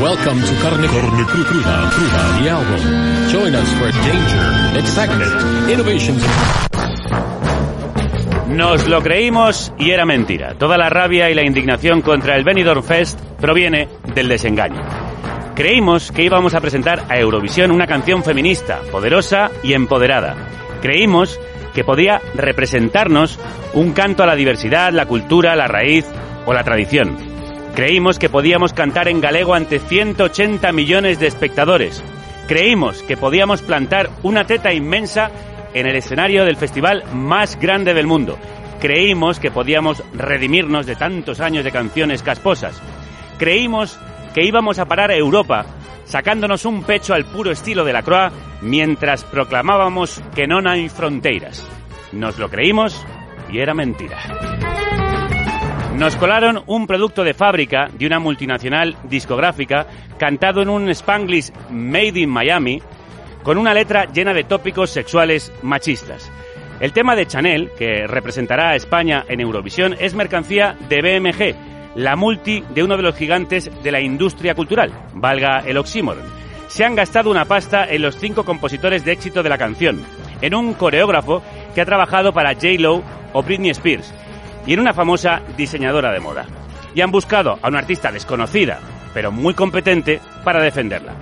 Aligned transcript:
Welcome 0.00 0.40
to 0.42 0.54
Carne, 0.62 0.86
Carne 0.86 1.24
Cru- 1.26 1.44
Cruda, 1.44 1.90
Cruda, 1.90 2.40
the 2.40 2.48
album. 2.50 3.28
Join 3.30 3.54
us 3.54 3.68
for 3.74 3.90
danger, 3.90 4.78
excitement, 4.78 5.70
innovations. 5.70 6.22
Nos 8.48 8.86
lo 8.88 9.02
creímos 9.02 9.72
y 9.78 9.90
era 9.90 10.04
mentira. 10.04 10.54
Toda 10.54 10.76
la 10.78 10.88
rabia 10.88 11.30
y 11.30 11.34
la 11.34 11.42
indignación 11.42 12.02
contra 12.02 12.36
el 12.36 12.44
Benidorm 12.44 12.82
Fest 12.82 13.18
proviene 13.40 13.88
del 14.14 14.28
desengaño. 14.28 14.82
Creímos 15.56 16.12
que 16.12 16.22
íbamos 16.22 16.54
a 16.54 16.60
presentar 16.60 17.04
a 17.08 17.18
Eurovisión 17.18 17.72
una 17.72 17.86
canción 17.86 18.22
feminista, 18.22 18.80
poderosa 18.92 19.50
y 19.64 19.72
empoderada. 19.72 20.36
Creímos 20.80 21.40
que 21.74 21.82
podía 21.82 22.20
representarnos 22.34 23.38
un 23.74 23.92
canto 23.92 24.22
a 24.22 24.26
la 24.26 24.36
diversidad, 24.36 24.92
la 24.92 25.06
cultura, 25.06 25.56
la 25.56 25.66
raíz 25.66 26.06
o 26.46 26.52
la 26.52 26.62
tradición. 26.62 27.16
Creímos 27.78 28.18
que 28.18 28.28
podíamos 28.28 28.72
cantar 28.72 29.06
en 29.06 29.20
galego 29.20 29.54
ante 29.54 29.78
180 29.78 30.72
millones 30.72 31.20
de 31.20 31.28
espectadores. 31.28 32.02
Creímos 32.48 33.04
que 33.04 33.16
podíamos 33.16 33.62
plantar 33.62 34.10
una 34.24 34.44
teta 34.44 34.74
inmensa 34.74 35.30
en 35.74 35.86
el 35.86 35.94
escenario 35.94 36.44
del 36.44 36.56
festival 36.56 37.04
más 37.14 37.56
grande 37.60 37.94
del 37.94 38.08
mundo. 38.08 38.36
Creímos 38.80 39.38
que 39.38 39.52
podíamos 39.52 40.02
redimirnos 40.12 40.86
de 40.86 40.96
tantos 40.96 41.38
años 41.38 41.62
de 41.62 41.70
canciones 41.70 42.24
casposas. 42.24 42.82
Creímos 43.38 43.96
que 44.34 44.44
íbamos 44.44 44.80
a 44.80 44.86
parar 44.86 45.12
a 45.12 45.16
Europa 45.16 45.64
sacándonos 46.04 46.64
un 46.64 46.82
pecho 46.82 47.14
al 47.14 47.26
puro 47.26 47.52
estilo 47.52 47.84
de 47.84 47.92
la 47.92 48.02
Croix 48.02 48.32
mientras 48.60 49.22
proclamábamos 49.22 50.20
que 50.34 50.48
no 50.48 50.58
hay 50.68 50.88
fronteras. 50.88 51.64
Nos 52.10 52.40
lo 52.40 52.50
creímos 52.50 53.06
y 53.52 53.60
era 53.60 53.72
mentira. 53.72 54.18
Nos 55.98 56.14
colaron 56.14 56.62
un 56.68 56.86
producto 56.86 57.24
de 57.24 57.34
fábrica 57.34 57.88
de 57.92 58.06
una 58.06 58.20
multinacional 58.20 58.96
discográfica 59.02 59.84
cantado 60.16 60.62
en 60.62 60.68
un 60.68 60.88
Spanglish 60.90 61.50
Made 61.70 62.20
in 62.20 62.30
Miami 62.30 62.80
con 63.42 63.58
una 63.58 63.74
letra 63.74 64.04
llena 64.04 64.32
de 64.32 64.44
tópicos 64.44 64.90
sexuales 64.90 65.52
machistas. 65.62 66.30
El 66.78 66.92
tema 66.92 67.16
de 67.16 67.26
Chanel, 67.26 67.72
que 67.76 68.06
representará 68.06 68.70
a 68.70 68.76
España 68.76 69.24
en 69.28 69.40
Eurovisión, 69.40 69.96
es 69.98 70.14
mercancía 70.14 70.76
de 70.88 71.02
BMG, 71.02 71.96
la 71.96 72.14
multi 72.14 72.62
de 72.72 72.84
uno 72.84 72.96
de 72.96 73.02
los 73.02 73.16
gigantes 73.16 73.68
de 73.82 73.90
la 73.90 74.00
industria 74.00 74.54
cultural, 74.54 74.92
valga 75.14 75.64
el 75.66 75.78
oxímoron. 75.78 76.22
Se 76.68 76.84
han 76.84 76.94
gastado 76.94 77.28
una 77.28 77.46
pasta 77.46 77.90
en 77.90 78.02
los 78.02 78.16
cinco 78.16 78.44
compositores 78.44 79.04
de 79.04 79.10
éxito 79.10 79.42
de 79.42 79.48
la 79.48 79.58
canción, 79.58 80.00
en 80.42 80.54
un 80.54 80.74
coreógrafo 80.74 81.42
que 81.74 81.80
ha 81.80 81.86
trabajado 81.86 82.32
para 82.32 82.54
J-Lo 82.54 83.02
o 83.32 83.42
Britney 83.42 83.70
Spears, 83.70 84.14
y 84.68 84.74
en 84.74 84.80
una 84.80 84.92
famosa 84.92 85.40
diseñadora 85.56 86.12
de 86.12 86.20
moda. 86.20 86.44
Y 86.94 87.00
han 87.00 87.10
buscado 87.10 87.58
a 87.62 87.68
una 87.68 87.78
artista 87.78 88.12
desconocida, 88.12 88.78
pero 89.14 89.32
muy 89.32 89.54
competente, 89.54 90.20
para 90.44 90.62
defenderla. 90.62 91.14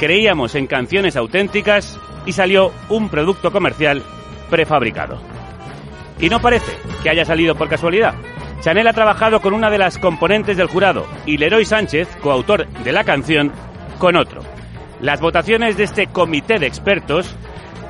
Creíamos 0.00 0.56
en 0.56 0.66
canciones 0.66 1.14
auténticas 1.16 1.96
y 2.26 2.32
salió 2.32 2.72
un 2.88 3.08
producto 3.08 3.52
comercial 3.52 4.02
prefabricado. 4.50 5.20
Y 6.18 6.28
no 6.28 6.42
parece 6.42 6.72
que 7.00 7.08
haya 7.08 7.24
salido 7.24 7.54
por 7.54 7.68
casualidad. 7.68 8.14
Chanel 8.62 8.88
ha 8.88 8.92
trabajado 8.92 9.40
con 9.40 9.54
una 9.54 9.70
de 9.70 9.78
las 9.78 9.96
componentes 9.98 10.56
del 10.56 10.66
jurado 10.66 11.06
y 11.24 11.38
Leroy 11.38 11.64
Sánchez, 11.64 12.08
coautor 12.20 12.66
de 12.66 12.92
la 12.92 13.04
canción, 13.04 13.52
con 13.98 14.16
otro. 14.16 14.42
Las 15.00 15.20
votaciones 15.20 15.76
de 15.76 15.84
este 15.84 16.08
comité 16.08 16.58
de 16.58 16.66
expertos 16.66 17.36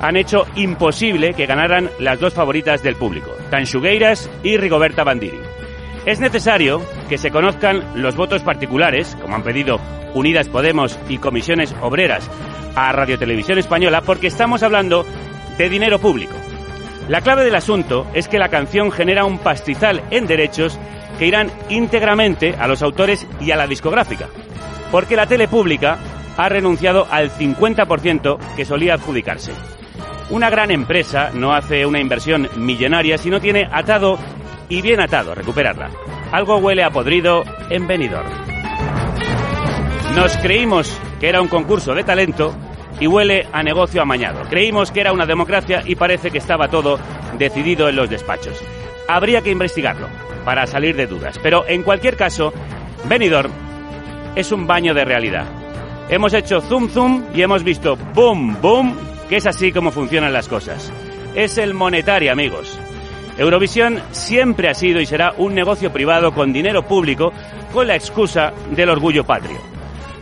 han 0.00 0.16
hecho 0.16 0.46
imposible 0.56 1.34
que 1.34 1.46
ganaran 1.46 1.90
las 1.98 2.20
dos 2.20 2.34
favoritas 2.34 2.82
del 2.82 2.96
público, 2.96 3.30
Tanchugueiras 3.50 4.30
y 4.42 4.56
Rigoberta 4.56 5.04
Bandini. 5.04 5.38
Es 6.06 6.20
necesario 6.20 6.82
que 7.08 7.18
se 7.18 7.30
conozcan 7.30 7.82
los 7.94 8.16
votos 8.16 8.42
particulares, 8.42 9.16
como 9.20 9.34
han 9.34 9.42
pedido 9.42 9.80
Unidas 10.14 10.48
Podemos 10.48 10.98
y 11.08 11.18
Comisiones 11.18 11.74
Obreras 11.82 12.30
a 12.74 12.92
Radio 12.92 13.18
Televisión 13.18 13.58
Española, 13.58 14.02
porque 14.02 14.28
estamos 14.28 14.62
hablando 14.62 15.04
de 15.58 15.68
dinero 15.68 15.98
público. 15.98 16.34
La 17.08 17.20
clave 17.20 17.44
del 17.44 17.56
asunto 17.56 18.06
es 18.14 18.28
que 18.28 18.38
la 18.38 18.48
canción 18.48 18.92
genera 18.92 19.24
un 19.24 19.38
pastizal 19.38 20.02
en 20.10 20.26
derechos 20.26 20.78
que 21.18 21.26
irán 21.26 21.50
íntegramente 21.68 22.54
a 22.58 22.68
los 22.68 22.82
autores 22.82 23.26
y 23.40 23.50
a 23.50 23.56
la 23.56 23.66
discográfica, 23.66 24.28
porque 24.92 25.16
la 25.16 25.26
tele 25.26 25.48
pública 25.48 25.98
ha 26.36 26.48
renunciado 26.48 27.06
al 27.10 27.30
50% 27.30 28.38
que 28.54 28.64
solía 28.64 28.94
adjudicarse. 28.94 29.52
Una 30.30 30.50
gran 30.50 30.70
empresa 30.70 31.30
no 31.32 31.54
hace 31.54 31.86
una 31.86 32.00
inversión 32.00 32.48
millonaria 32.56 33.16
si 33.16 33.30
no 33.30 33.40
tiene 33.40 33.66
atado 33.72 34.18
y 34.68 34.82
bien 34.82 35.00
atado 35.00 35.34
recuperarla. 35.34 35.90
Algo 36.32 36.58
huele 36.58 36.84
a 36.84 36.90
podrido 36.90 37.44
en 37.70 37.86
Benidorm. 37.86 38.28
Nos 40.14 40.36
creímos 40.38 41.00
que 41.18 41.28
era 41.28 41.40
un 41.40 41.48
concurso 41.48 41.94
de 41.94 42.04
talento 42.04 42.54
y 43.00 43.06
huele 43.06 43.46
a 43.52 43.62
negocio 43.62 44.02
amañado. 44.02 44.42
Creímos 44.50 44.90
que 44.90 45.00
era 45.00 45.12
una 45.12 45.24
democracia 45.24 45.82
y 45.86 45.94
parece 45.94 46.30
que 46.30 46.38
estaba 46.38 46.68
todo 46.68 46.98
decidido 47.38 47.88
en 47.88 47.96
los 47.96 48.10
despachos. 48.10 48.60
Habría 49.08 49.40
que 49.40 49.50
investigarlo 49.50 50.08
para 50.44 50.66
salir 50.66 50.96
de 50.96 51.06
dudas. 51.06 51.38
Pero 51.42 51.64
en 51.66 51.82
cualquier 51.82 52.16
caso, 52.16 52.52
Benidorm 53.08 53.52
es 54.34 54.52
un 54.52 54.66
baño 54.66 54.92
de 54.92 55.04
realidad. 55.04 55.46
Hemos 56.10 56.34
hecho 56.34 56.60
zoom 56.60 56.88
zoom 56.88 57.24
y 57.34 57.42
hemos 57.42 57.62
visto 57.62 57.96
boom 58.14 58.60
boom, 58.60 58.96
que 59.28 59.36
es 59.36 59.46
así 59.46 59.72
como 59.72 59.90
funcionan 59.90 60.32
las 60.32 60.48
cosas. 60.48 60.92
Es 61.34 61.58
el 61.58 61.74
monetario, 61.74 62.32
amigos. 62.32 62.78
Eurovisión 63.36 64.00
siempre 64.10 64.68
ha 64.68 64.74
sido 64.74 65.00
y 65.00 65.06
será 65.06 65.32
un 65.36 65.54
negocio 65.54 65.92
privado 65.92 66.32
con 66.32 66.52
dinero 66.52 66.82
público 66.82 67.32
con 67.72 67.86
la 67.86 67.94
excusa 67.94 68.52
del 68.70 68.90
orgullo 68.90 69.24
patrio. 69.24 69.58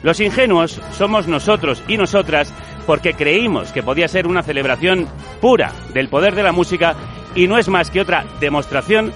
Los 0.03 0.21
ingenuos 0.21 0.81
somos 0.93 1.27
nosotros 1.27 1.83
y 1.89 1.97
nosotras 1.97 2.53
porque 2.87 3.15
creímos 3.15 3.72
que 3.72 3.83
podía 3.83 4.09
ser 4.09 4.27
una 4.27 4.43
celebración 4.43 5.09
pura 5.41 5.73
del 5.94 6.09
poder 6.09 6.34
de 6.34 6.43
la 6.43 6.53
música 6.53 6.94
y 7.34 7.47
no 7.47 7.59
es 7.59 7.69
más 7.69 7.91
que 7.91 8.00
otra 8.00 8.27
demostración 8.38 9.12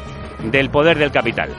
del 0.51 0.71
poder 0.71 0.99
del 0.99 1.13
capital. 1.13 1.51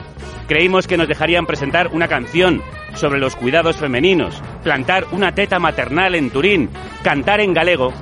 Creímos 0.48 0.86
que 0.86 0.96
nos 0.96 1.08
dejarían 1.08 1.46
presentar 1.46 1.88
una 1.88 2.08
canción 2.08 2.60
sobre 2.94 3.20
los 3.20 3.36
cuidados 3.36 3.76
femeninos, 3.76 4.42
plantar 4.62 5.06
una 5.12 5.32
teta 5.32 5.58
maternal 5.58 6.14
en 6.14 6.30
Turín, 6.30 6.68
cantar 7.02 7.40
en 7.40 7.54
galego 7.54 7.92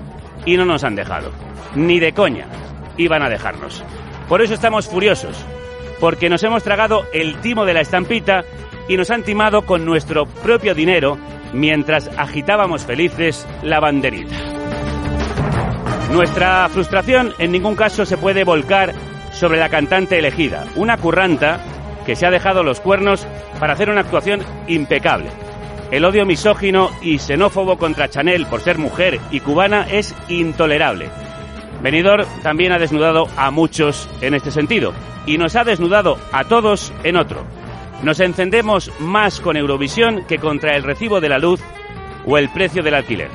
y 0.44 0.56
no 0.56 0.64
nos 0.64 0.84
han 0.84 0.96
dejado. 0.96 1.32
Ni 1.74 2.00
de 2.00 2.12
coña 2.12 2.46
iban 2.96 3.22
a 3.22 3.28
dejarnos. 3.28 3.82
Por 4.28 4.42
eso 4.42 4.54
estamos 4.54 4.88
furiosos, 4.88 5.36
porque 5.98 6.28
nos 6.28 6.42
hemos 6.42 6.62
tragado 6.62 7.04
el 7.12 7.40
timo 7.40 7.64
de 7.64 7.74
la 7.74 7.80
estampita 7.80 8.44
y 8.88 8.96
nos 8.96 9.10
han 9.10 9.22
timado 9.22 9.62
con 9.62 9.84
nuestro 9.84 10.26
propio 10.26 10.74
dinero 10.74 11.18
mientras 11.52 12.10
agitábamos 12.16 12.84
felices 12.84 13.46
la 13.62 13.80
banderita. 13.80 14.36
Nuestra 16.12 16.68
frustración 16.68 17.32
en 17.38 17.52
ningún 17.52 17.76
caso 17.76 18.04
se 18.04 18.16
puede 18.16 18.44
volcar 18.44 18.92
sobre 19.32 19.58
la 19.58 19.68
cantante 19.68 20.18
elegida, 20.18 20.66
una 20.74 20.96
curranta 20.96 21.60
que 22.04 22.16
se 22.16 22.26
ha 22.26 22.30
dejado 22.30 22.62
los 22.62 22.80
cuernos 22.80 23.26
para 23.60 23.74
hacer 23.74 23.90
una 23.90 24.00
actuación 24.00 24.40
impecable. 24.66 25.30
El 25.90 26.04
odio 26.04 26.24
misógino 26.24 26.90
y 27.02 27.18
xenófobo 27.18 27.76
contra 27.76 28.08
Chanel 28.08 28.46
por 28.46 28.60
ser 28.60 28.78
mujer 28.78 29.18
y 29.32 29.40
cubana 29.40 29.88
es 29.90 30.14
intolerable. 30.28 31.08
Benidorm 31.82 32.26
también 32.44 32.70
ha 32.70 32.78
desnudado 32.78 33.26
a 33.36 33.50
muchos 33.50 34.08
en 34.20 34.34
este 34.34 34.52
sentido 34.52 34.92
y 35.26 35.36
nos 35.36 35.56
ha 35.56 35.64
desnudado 35.64 36.16
a 36.30 36.44
todos 36.44 36.92
en 37.02 37.16
otro. 37.16 37.44
Nos 38.04 38.20
encendemos 38.20 38.92
más 39.00 39.40
con 39.40 39.56
Eurovisión 39.56 40.24
que 40.26 40.38
contra 40.38 40.76
el 40.76 40.84
recibo 40.84 41.20
de 41.20 41.28
la 41.28 41.38
luz 41.38 41.60
o 42.24 42.38
el 42.38 42.48
precio 42.50 42.84
del 42.84 42.94
alquiler. 42.94 43.30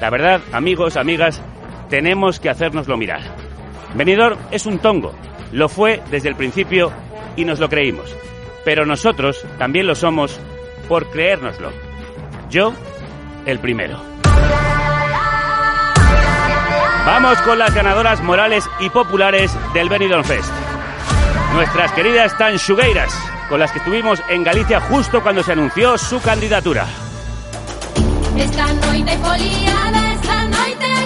La 0.00 0.10
verdad, 0.10 0.42
amigos, 0.52 0.98
amigas, 0.98 1.40
tenemos 1.88 2.38
que 2.38 2.50
hacérnoslo 2.50 2.98
mirar. 2.98 3.22
Benidorm 3.94 4.36
es 4.50 4.66
un 4.66 4.78
tongo, 4.78 5.14
lo 5.52 5.70
fue 5.70 6.02
desde 6.10 6.28
el 6.28 6.36
principio 6.36 6.92
y 7.34 7.46
nos 7.46 7.60
lo 7.60 7.70
creímos. 7.70 8.14
Pero 8.62 8.84
nosotros 8.84 9.44
también 9.58 9.86
lo 9.86 9.94
somos 9.94 10.38
por 10.92 11.08
creérnoslo. 11.08 11.72
Yo, 12.50 12.74
el 13.46 13.58
primero. 13.60 13.98
Vamos 17.06 17.38
con 17.38 17.58
las 17.58 17.74
ganadoras 17.74 18.22
morales 18.22 18.68
y 18.78 18.90
populares 18.90 19.50
del 19.72 19.88
Benidorm 19.88 20.22
Fest. 20.22 20.52
Nuestras 21.54 21.92
queridas 21.92 22.36
Tanchugueiras, 22.36 23.10
con 23.48 23.58
las 23.58 23.72
que 23.72 23.78
estuvimos 23.78 24.22
en 24.28 24.44
Galicia 24.44 24.82
justo 24.82 25.22
cuando 25.22 25.42
se 25.42 25.52
anunció 25.52 25.96
su 25.96 26.20
candidatura. 26.20 26.86
Esta 28.36 28.66
esta 28.66 28.90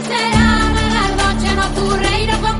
será, 0.02 0.72
la 0.96 1.08
noche 1.32 1.48
ocurre, 1.70 2.22
y 2.22 2.26
no 2.26 2.55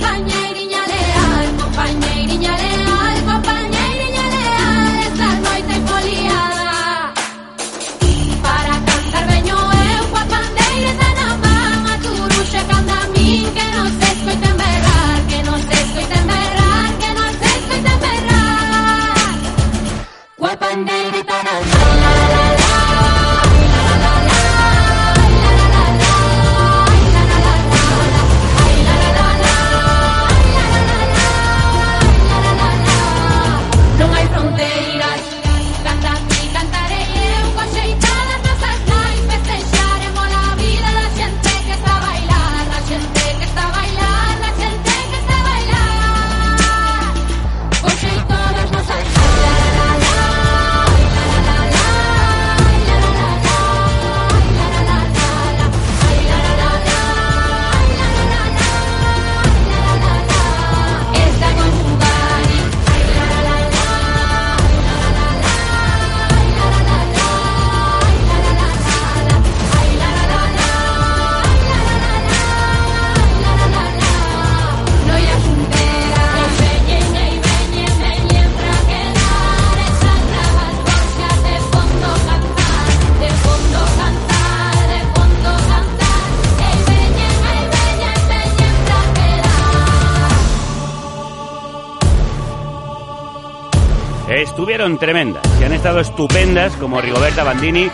estuvieron 94.29 94.99
tremendas 94.99 95.43
y 95.61 95.65
han 95.65 95.73
estado 95.73 96.01
estupendas 96.01 96.75
como 96.77 97.01
Rigoberta 97.01 97.45
Bandini 97.45 97.91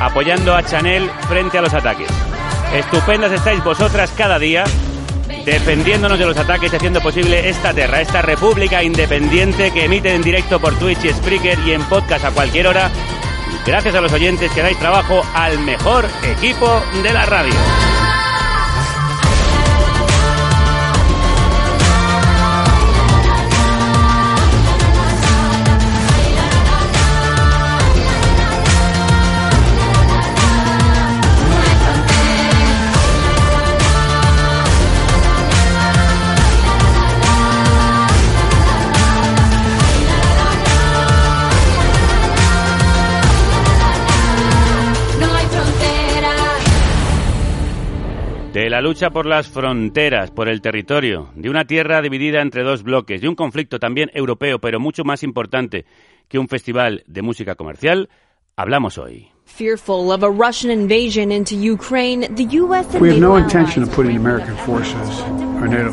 apoyando 0.00 0.54
a 0.54 0.62
Chanel 0.62 1.10
frente 1.28 1.58
a 1.58 1.62
los 1.62 1.74
ataques. 1.74 2.08
Estupendas 2.74 3.32
estáis 3.32 3.62
vosotras 3.62 4.12
cada 4.16 4.38
día 4.38 4.64
defendiéndonos 5.44 6.18
de 6.18 6.26
los 6.26 6.36
ataques 6.36 6.72
y 6.72 6.76
haciendo 6.76 7.00
posible 7.00 7.48
esta 7.48 7.72
tierra, 7.72 8.00
esta 8.00 8.20
república 8.20 8.82
independiente 8.82 9.70
que 9.72 9.84
emite 9.84 10.14
en 10.14 10.22
directo 10.22 10.60
por 10.60 10.76
Twitch 10.78 11.04
y 11.04 11.10
Spreaker 11.10 11.58
y 11.60 11.72
en 11.72 11.82
podcast 11.84 12.24
a 12.24 12.30
cualquier 12.32 12.66
hora. 12.66 12.90
Gracias 13.64 13.94
a 13.94 14.00
los 14.00 14.12
oyentes 14.12 14.50
que 14.52 14.62
dais 14.62 14.78
trabajo 14.78 15.22
al 15.34 15.58
mejor 15.60 16.06
equipo 16.24 16.82
de 17.02 17.12
la 17.12 17.26
radio. 17.26 17.54
La 48.76 48.82
lucha 48.82 49.08
por 49.08 49.24
las 49.24 49.48
fronteras, 49.48 50.30
por 50.30 50.50
el 50.50 50.60
territorio, 50.60 51.30
de 51.34 51.48
una 51.48 51.64
tierra 51.64 52.02
dividida 52.02 52.42
entre 52.42 52.62
dos 52.62 52.82
bloques, 52.82 53.22
de 53.22 53.28
un 53.30 53.34
conflicto 53.34 53.78
también 53.78 54.10
europeo, 54.12 54.58
pero 54.58 54.78
mucho 54.78 55.02
más 55.02 55.22
importante 55.22 55.86
que 56.28 56.38
un 56.38 56.46
festival 56.46 57.02
de 57.06 57.22
música 57.22 57.54
comercial, 57.54 58.10
hablamos 58.54 58.98
hoy. 58.98 59.28
Fearful 59.46 60.12
of 60.12 60.22
a 60.22 60.28
Russian 60.28 60.70
invasion 60.70 61.32
into 61.32 61.54
Ukraine, 61.54 62.28
the 62.34 62.44
US 62.60 62.94
and 62.94 63.00
We 63.00 63.12
have 63.12 63.18
no 63.18 63.38
intention 63.38 63.82
of 63.82 63.94
putting 63.94 64.14
American 64.14 64.54
forces 64.58 65.24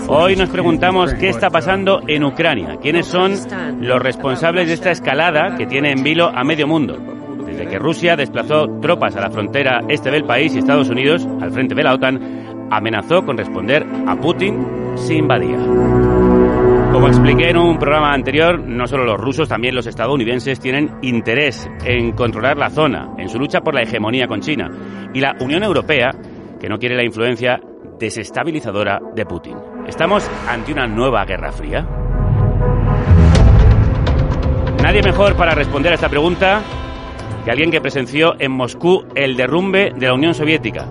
Hoy 0.10 0.36
nos 0.36 0.50
preguntamos 0.50 1.14
qué 1.14 1.30
está 1.30 1.50
pasando 1.50 2.02
en 2.06 2.26
Ucrania, 2.26 2.80
quiénes 2.82 3.08
son 3.08 3.32
los 3.80 4.02
responsables 4.02 4.68
de 4.68 4.74
esta 4.74 4.92
escalada 4.92 5.56
que 5.56 5.68
tiene 5.68 5.92
en 5.92 6.04
vilo 6.04 6.28
a 6.28 6.44
medio 6.44 6.68
mundo. 6.68 6.98
Desde 7.46 7.66
que 7.68 7.80
Rusia 7.80 8.18
desplazó 8.18 8.68
tropas 8.82 9.16
a 9.16 9.22
la 9.22 9.30
frontera 9.30 9.86
este 9.88 10.12
del 10.12 10.26
país 10.26 10.54
y 10.54 10.60
Estados 10.60 10.90
Unidos, 10.90 11.26
al 11.40 11.52
frente 11.52 11.76
de 11.76 11.84
la 11.84 11.94
OTAN, 11.94 12.44
amenazó 12.76 13.24
con 13.26 13.38
responder 13.38 13.86
a 14.08 14.16
Putin 14.16 14.66
si 14.96 15.16
invadía. 15.16 15.58
Como 16.92 17.08
expliqué 17.08 17.50
en 17.50 17.58
un 17.58 17.80
programa 17.80 18.14
anterior, 18.14 18.60
no 18.60 18.86
solo 18.86 19.04
los 19.04 19.20
rusos, 19.20 19.50
también 19.50 19.74
los 19.74 19.88
estadounidenses 19.88 20.60
tienen 20.60 20.92
interés 21.02 21.68
en 21.86 22.12
controlar 22.12 22.58
la 22.58 22.70
zona, 22.70 23.10
en 23.18 23.30
su 23.30 23.40
lucha 23.40 23.62
por 23.62 23.74
la 23.74 23.82
hegemonía 23.82 24.28
con 24.28 24.42
China. 24.42 24.70
Y 25.14 25.20
la 25.20 25.36
Unión 25.40 25.64
Europea, 25.64 26.12
que 26.60 26.70
no 26.70 26.78
quiere 26.78 26.96
la 26.96 27.04
influencia 27.04 27.60
desestabilizadora 28.00 29.00
de 29.16 29.26
Putin. 29.26 29.58
¿Estamos 29.88 30.30
ante 30.48 30.72
una 30.72 30.86
nueva 30.86 31.26
guerra 31.26 31.52
fría? 31.52 31.86
Nadie 34.84 35.02
mejor 35.02 35.36
para 35.36 35.56
responder 35.56 35.94
a 35.94 35.96
esta 35.96 36.10
pregunta 36.10 36.62
que 37.44 37.52
alguien 37.52 37.72
que 37.72 37.82
presenció 37.82 38.36
en 38.40 38.52
Moscú 38.52 39.04
el 39.16 39.36
derrumbe 39.36 39.94
de 39.96 40.08
la 40.08 40.14
Unión 40.14 40.34
Soviética. 40.34 40.88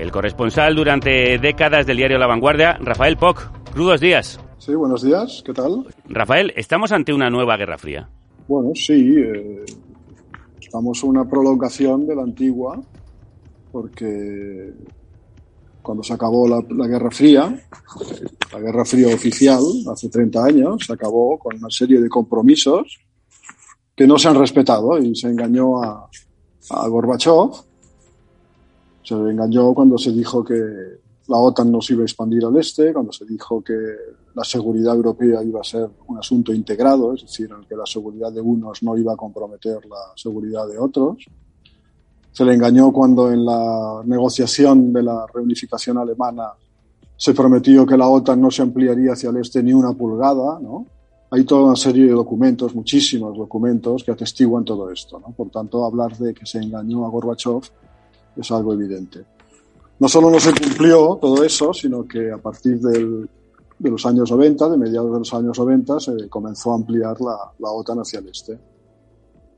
El 0.00 0.10
corresponsal 0.10 0.74
durante 0.74 1.38
décadas 1.38 1.84
del 1.84 1.98
diario 1.98 2.16
La 2.16 2.26
Vanguardia, 2.26 2.78
Rafael 2.80 3.18
Poc. 3.18 3.50
Crudos 3.74 4.00
días. 4.00 4.40
Sí, 4.56 4.74
buenos 4.74 5.02
días, 5.02 5.42
¿qué 5.44 5.52
tal? 5.52 5.84
Rafael, 6.08 6.54
¿estamos 6.56 6.90
ante 6.90 7.12
una 7.12 7.28
nueva 7.28 7.58
guerra 7.58 7.76
fría? 7.76 8.08
Bueno, 8.48 8.70
sí, 8.74 9.14
eh, 9.18 9.62
estamos 10.58 11.04
una 11.04 11.28
prolongación 11.28 12.06
de 12.06 12.16
la 12.16 12.22
antigua, 12.22 12.80
porque 13.70 14.72
cuando 15.82 16.02
se 16.02 16.14
acabó 16.14 16.48
la, 16.48 16.64
la 16.70 16.86
Guerra 16.86 17.10
Fría, 17.10 17.54
la 18.52 18.58
Guerra 18.58 18.86
Fría 18.86 19.14
oficial, 19.14 19.62
hace 19.92 20.08
30 20.08 20.42
años, 20.42 20.86
se 20.86 20.94
acabó 20.94 21.38
con 21.38 21.56
una 21.56 21.68
serie 21.68 22.00
de 22.00 22.08
compromisos 22.08 23.00
que 23.94 24.06
no 24.06 24.18
se 24.18 24.28
han 24.28 24.38
respetado 24.38 24.98
y 24.98 25.14
se 25.14 25.28
engañó 25.28 25.82
a, 25.82 26.08
a 26.70 26.88
Gorbachev, 26.88 27.50
se 29.02 29.14
le 29.14 29.30
engañó 29.30 29.72
cuando 29.74 29.98
se 29.98 30.12
dijo 30.12 30.44
que 30.44 30.54
la 31.30 31.36
OTAN 31.36 31.70
no 31.70 31.78
iba 31.88 32.02
a 32.02 32.04
expandir 32.04 32.44
al 32.44 32.56
este, 32.56 32.92
cuando 32.92 33.12
se 33.12 33.24
dijo 33.24 33.62
que 33.62 33.74
la 34.34 34.42
seguridad 34.42 34.96
europea 34.96 35.42
iba 35.44 35.60
a 35.60 35.64
ser 35.64 35.88
un 36.08 36.18
asunto 36.18 36.52
integrado, 36.52 37.14
es 37.14 37.22
decir, 37.22 37.48
en 37.50 37.60
el 37.60 37.66
que 37.68 37.76
la 37.76 37.86
seguridad 37.86 38.32
de 38.32 38.40
unos 38.40 38.82
no 38.82 38.98
iba 38.98 39.12
a 39.12 39.16
comprometer 39.16 39.86
la 39.86 40.12
seguridad 40.16 40.66
de 40.66 40.78
otros. 40.78 41.24
Se 42.32 42.44
le 42.44 42.54
engañó 42.54 42.92
cuando 42.92 43.30
en 43.30 43.44
la 43.44 44.02
negociación 44.04 44.92
de 44.92 45.02
la 45.04 45.26
reunificación 45.32 45.98
alemana 45.98 46.52
se 47.16 47.34
prometió 47.34 47.86
que 47.86 47.96
la 47.96 48.08
OTAN 48.08 48.40
no 48.40 48.50
se 48.50 48.62
ampliaría 48.62 49.12
hacia 49.12 49.30
el 49.30 49.36
este 49.36 49.62
ni 49.62 49.72
una 49.72 49.92
pulgada, 49.92 50.58
¿no? 50.60 50.86
Hay 51.32 51.44
toda 51.44 51.66
una 51.66 51.76
serie 51.76 52.06
de 52.06 52.12
documentos, 52.12 52.74
muchísimos 52.74 53.36
documentos 53.36 54.02
que 54.02 54.10
atestiguan 54.10 54.64
todo 54.64 54.90
esto, 54.90 55.20
¿no? 55.20 55.32
Por 55.32 55.50
tanto, 55.50 55.84
hablar 55.84 56.16
de 56.16 56.34
que 56.34 56.44
se 56.44 56.58
engañó 56.58 57.06
a 57.06 57.08
Gorbachev 57.08 57.62
es 58.36 58.50
algo 58.50 58.74
evidente. 58.74 59.24
No 59.98 60.08
solo 60.08 60.30
no 60.30 60.40
se 60.40 60.52
cumplió 60.52 61.18
todo 61.20 61.44
eso, 61.44 61.74
sino 61.74 62.06
que 62.06 62.30
a 62.30 62.38
partir 62.38 62.78
del, 62.78 63.28
de 63.78 63.90
los 63.90 64.04
años 64.06 64.30
90, 64.30 64.70
de 64.70 64.76
mediados 64.76 65.12
de 65.12 65.18
los 65.18 65.34
años 65.34 65.58
90, 65.58 66.00
se 66.00 66.28
comenzó 66.28 66.72
a 66.72 66.76
ampliar 66.76 67.20
la, 67.20 67.36
la 67.58 67.70
OTAN 67.70 67.98
hacia 67.98 68.20
el 68.20 68.28
este. 68.28 68.58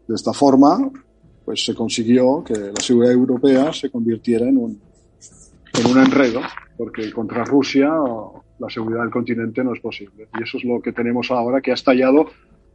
De 0.09 0.15
esta 0.15 0.33
forma, 0.33 0.91
pues 1.45 1.65
se 1.65 1.75
consiguió 1.75 2.43
que 2.45 2.55
la 2.55 2.81
seguridad 2.81 3.13
europea 3.13 3.73
se 3.73 3.91
convirtiera 3.91 4.49
en 4.49 4.59
un, 4.59 4.81
en 5.79 5.87
un 5.87 5.99
enredo, 5.99 6.41
porque 6.77 7.13
contra 7.13 7.45
Rusia 7.45 7.91
la 8.59 8.69
seguridad 8.69 9.01
del 9.01 9.11
continente 9.11 9.63
no 9.65 9.75
es 9.75 9.81
posible. 9.81 10.29
Y 10.39 10.43
eso 10.43 10.59
es 10.59 10.65
lo 10.65 10.81
que 10.81 10.93
tenemos 10.93 11.31
ahora, 11.31 11.61
que 11.61 11.71
ha 11.73 11.75
estallado 11.75 12.27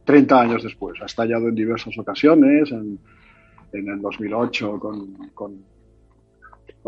30 0.04 0.40
años 0.40 0.62
después. 0.62 1.00
Ha 1.02 1.06
estallado 1.06 1.48
en 1.48 1.54
diversas 1.54 1.96
ocasiones, 1.98 2.70
en, 2.72 2.98
en 3.72 3.88
el 3.88 4.00
2008 4.00 4.78
con, 4.78 5.28
con, 5.34 5.58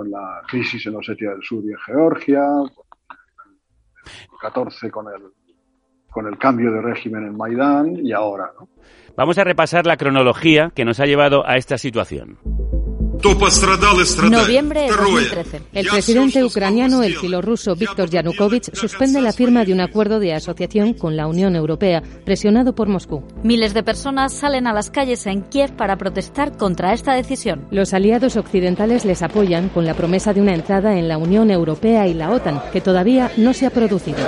con 0.01 0.11
la 0.11 0.41
crisis 0.49 0.87
en 0.87 0.97
Osetia 0.97 1.33
del 1.33 1.43
Sur 1.43 1.63
y 1.63 1.73
en 1.73 1.79
Georgia, 1.85 2.43
14 4.41 4.91
con 4.91 5.09
el, 5.09 5.25
con 6.11 6.27
el 6.27 6.39
cambio 6.39 6.73
de 6.73 6.81
régimen 6.81 7.27
en 7.27 7.37
Maidán 7.37 7.99
y 8.03 8.13
ahora. 8.13 8.51
¿no? 8.59 8.71
Vamos 9.15 9.37
a 9.37 9.45
repasar 9.45 9.85
la 9.85 9.99
cronología 9.99 10.73
que 10.75 10.87
nos 10.87 11.01
ha 11.01 11.05
llevado 11.05 11.47
a 11.47 11.59
esta 11.59 11.77
situación. 11.77 12.39
Noviembre 14.31 14.83
de 14.83 14.89
2013. 14.89 15.63
El 15.73 15.87
presidente 15.87 16.43
ucraniano, 16.43 17.03
el 17.03 17.17
filorruso 17.17 17.77
Víctor 17.77 18.09
Yanukovych, 18.09 18.75
suspende 18.75 19.21
la 19.21 19.33
firma 19.33 19.65
de 19.65 19.73
un 19.73 19.81
acuerdo 19.81 20.19
de 20.19 20.33
asociación 20.33 20.95
con 20.95 21.17
la 21.17 21.27
Unión 21.27 21.55
Europea, 21.55 22.03
presionado 22.25 22.75
por 22.75 22.89
Moscú. 22.89 23.23
Miles 23.43 23.75
de 23.75 23.83
personas 23.83 24.33
salen 24.33 24.67
a 24.67 24.73
las 24.73 24.91
calles 24.91 25.27
en 25.27 25.43
Kiev 25.43 25.73
para 25.77 25.97
protestar 25.97 26.57
contra 26.57 26.93
esta 26.93 27.15
decisión. 27.15 27.67
Los 27.71 27.93
aliados 27.93 28.37
occidentales 28.37 29.05
les 29.05 29.23
apoyan 29.23 29.69
con 29.69 29.85
la 29.85 29.95
promesa 29.95 30.33
de 30.33 30.41
una 30.41 30.55
entrada 30.55 30.99
en 30.99 31.09
la 31.09 31.19
Unión 31.19 31.51
Europea 31.51 32.07
y 32.07 32.15
la 32.15 32.31
OTAN, 32.31 32.63
que 32.73 32.81
todavía 32.81 33.31
no 33.37 33.53
se 33.53 33.67
ha 33.67 33.71
producido. 33.71 34.19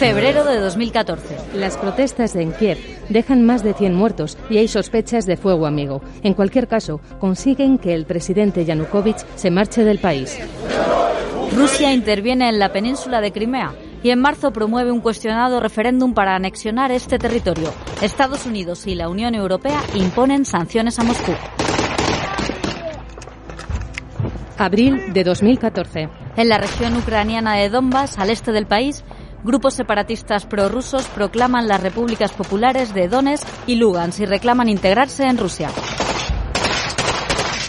Febrero 0.00 0.46
de 0.46 0.58
2014. 0.60 1.36
Las 1.56 1.76
protestas 1.76 2.34
en 2.34 2.52
Kiev 2.52 2.78
dejan 3.10 3.44
más 3.44 3.62
de 3.62 3.74
100 3.74 3.94
muertos 3.94 4.38
y 4.48 4.56
hay 4.56 4.66
sospechas 4.66 5.26
de 5.26 5.36
fuego 5.36 5.66
amigo. 5.66 6.00
En 6.22 6.32
cualquier 6.32 6.68
caso, 6.68 7.02
consiguen 7.18 7.76
que 7.76 7.92
el 7.92 8.06
presidente 8.06 8.64
Yanukovych 8.64 9.18
se 9.34 9.50
marche 9.50 9.84
del 9.84 9.98
país. 9.98 10.38
Rusia 11.54 11.92
interviene 11.92 12.48
en 12.48 12.58
la 12.58 12.72
península 12.72 13.20
de 13.20 13.30
Crimea 13.30 13.74
y 14.02 14.08
en 14.08 14.22
marzo 14.22 14.54
promueve 14.54 14.90
un 14.90 15.02
cuestionado 15.02 15.60
referéndum 15.60 16.14
para 16.14 16.34
anexionar 16.34 16.90
este 16.92 17.18
territorio. 17.18 17.70
Estados 18.00 18.46
Unidos 18.46 18.86
y 18.86 18.94
la 18.94 19.10
Unión 19.10 19.34
Europea 19.34 19.82
imponen 19.94 20.46
sanciones 20.46 20.98
a 20.98 21.04
Moscú. 21.04 21.32
Abril 24.56 25.12
de 25.12 25.24
2014. 25.24 26.08
En 26.38 26.48
la 26.48 26.56
región 26.56 26.96
ucraniana 26.96 27.56
de 27.56 27.68
Donbass, 27.68 28.18
al 28.18 28.30
este 28.30 28.52
del 28.52 28.66
país, 28.66 29.04
grupos 29.44 29.74
separatistas 29.74 30.46
prorrusos 30.46 31.06
proclaman 31.08 31.68
las 31.68 31.82
repúblicas 31.82 32.32
populares 32.32 32.94
de 32.94 33.08
Donetsk 33.08 33.46
y 33.66 33.76
Lugansk 33.76 34.20
y 34.20 34.26
reclaman 34.26 34.68
integrarse 34.68 35.24
en 35.24 35.38
Rusia. 35.38 35.70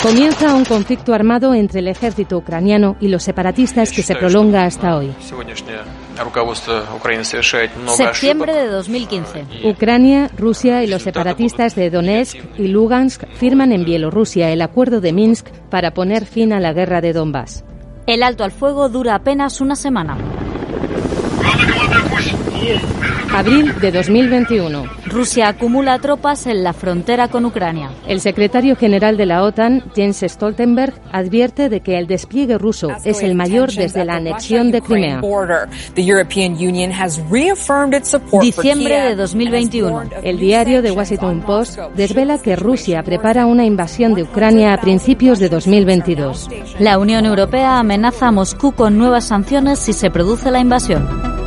Comienza 0.01 0.55
un 0.55 0.65
conflicto 0.65 1.13
armado 1.13 1.53
entre 1.53 1.79
el 1.79 1.87
ejército 1.87 2.35
ucraniano 2.35 2.95
y 2.99 3.07
los 3.07 3.21
separatistas 3.21 3.91
que 3.91 4.01
se 4.01 4.15
prolonga 4.15 4.65
hasta 4.65 4.97
hoy. 4.97 5.13
Septiembre 7.85 8.53
de 8.55 8.67
2015. 8.67 9.45
Ucrania, 9.63 10.27
Rusia 10.35 10.83
y 10.83 10.87
los 10.87 11.03
separatistas 11.03 11.75
de 11.75 11.91
Donetsk 11.91 12.39
y 12.57 12.67
Lugansk 12.69 13.27
firman 13.35 13.71
en 13.71 13.85
Bielorrusia 13.85 14.49
el 14.51 14.63
acuerdo 14.63 15.01
de 15.01 15.13
Minsk 15.13 15.49
para 15.69 15.93
poner 15.93 16.25
fin 16.25 16.51
a 16.51 16.59
la 16.59 16.73
guerra 16.73 16.99
de 16.99 17.13
Donbass. 17.13 17.63
El 18.07 18.23
alto 18.23 18.43
al 18.43 18.51
fuego 18.51 18.89
dura 18.89 19.13
apenas 19.13 19.61
una 19.61 19.75
semana. 19.75 20.17
Abril 23.34 23.74
de 23.80 23.91
2021. 23.91 24.84
Rusia 25.08 25.48
acumula 25.48 25.98
tropas 26.00 26.46
en 26.46 26.63
la 26.63 26.74
frontera 26.74 27.27
con 27.27 27.46
Ucrania. 27.46 27.89
El 28.08 28.22
secretario 28.22 28.75
general 28.75 29.18
de 29.18 29.25
la 29.25 29.41
OTAN, 29.44 29.84
Jens 29.96 30.24
Stoltenberg, 30.27 30.94
advierte 31.12 31.70
de 31.70 31.80
que 31.80 31.98
el 31.98 32.06
despliegue 32.06 32.60
ruso 32.60 32.89
es 33.03 33.24
el 33.24 33.34
mayor 33.34 33.72
desde 33.72 34.06
la 34.06 34.18
anexión 34.18 34.72
de 34.72 34.82
Crimea. 34.82 35.22
Diciembre 38.41 39.01
de 39.01 39.15
2021. 39.15 40.03
El 40.22 40.38
diario 40.38 40.84
The 40.84 40.91
Washington 40.91 41.41
Post 41.41 41.80
desvela 41.96 42.38
que 42.38 42.56
Rusia 42.56 43.01
prepara 43.01 43.48
una 43.48 43.65
invasión 43.65 44.13
de 44.13 44.24
Ucrania 44.24 44.74
a 44.74 44.82
principios 44.82 45.39
de 45.39 45.50
2022. 45.50 46.50
La 46.80 47.00
Unión 47.00 47.25
Europea 47.25 47.80
amenaza 47.80 48.27
a 48.27 48.32
Moscú 48.32 48.74
con 48.74 48.98
nuevas 48.98 49.25
sanciones 49.25 49.80
si 49.80 49.94
se 49.94 50.12
produce 50.12 50.51
la 50.51 50.60
invasión. 50.60 51.40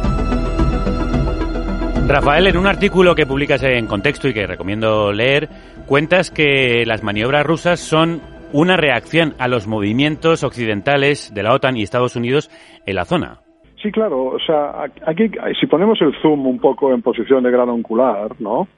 Rafael, 2.06 2.46
en 2.46 2.58
un 2.58 2.66
artículo 2.66 3.14
que 3.14 3.24
publicas 3.26 3.62
en 3.62 3.86
Contexto 3.86 4.28
y 4.28 4.34
que 4.34 4.46
recomiendo 4.46 5.12
leer, 5.12 5.48
cuentas 5.86 6.30
que 6.30 6.84
las 6.86 7.02
maniobras 7.02 7.46
rusas 7.46 7.80
son 7.80 8.20
una 8.52 8.76
reacción 8.76 9.32
a 9.38 9.48
los 9.48 9.66
movimientos 9.66 10.44
occidentales 10.44 11.32
de 11.34 11.42
la 11.42 11.54
OTAN 11.54 11.76
y 11.76 11.82
Estados 11.82 12.14
Unidos 12.14 12.50
en 12.86 12.96
la 12.96 13.04
zona. 13.04 13.40
Sí, 13.82 13.90
claro. 13.90 14.26
O 14.26 14.38
sea, 14.38 14.84
aquí, 15.06 15.30
si 15.58 15.66
ponemos 15.66 16.00
el 16.02 16.12
zoom 16.20 16.46
un 16.46 16.58
poco 16.58 16.92
en 16.92 17.02
posición 17.02 17.42
de 17.42 17.50
grado 17.50 17.72
angular, 17.72 18.32
¿no? 18.38 18.68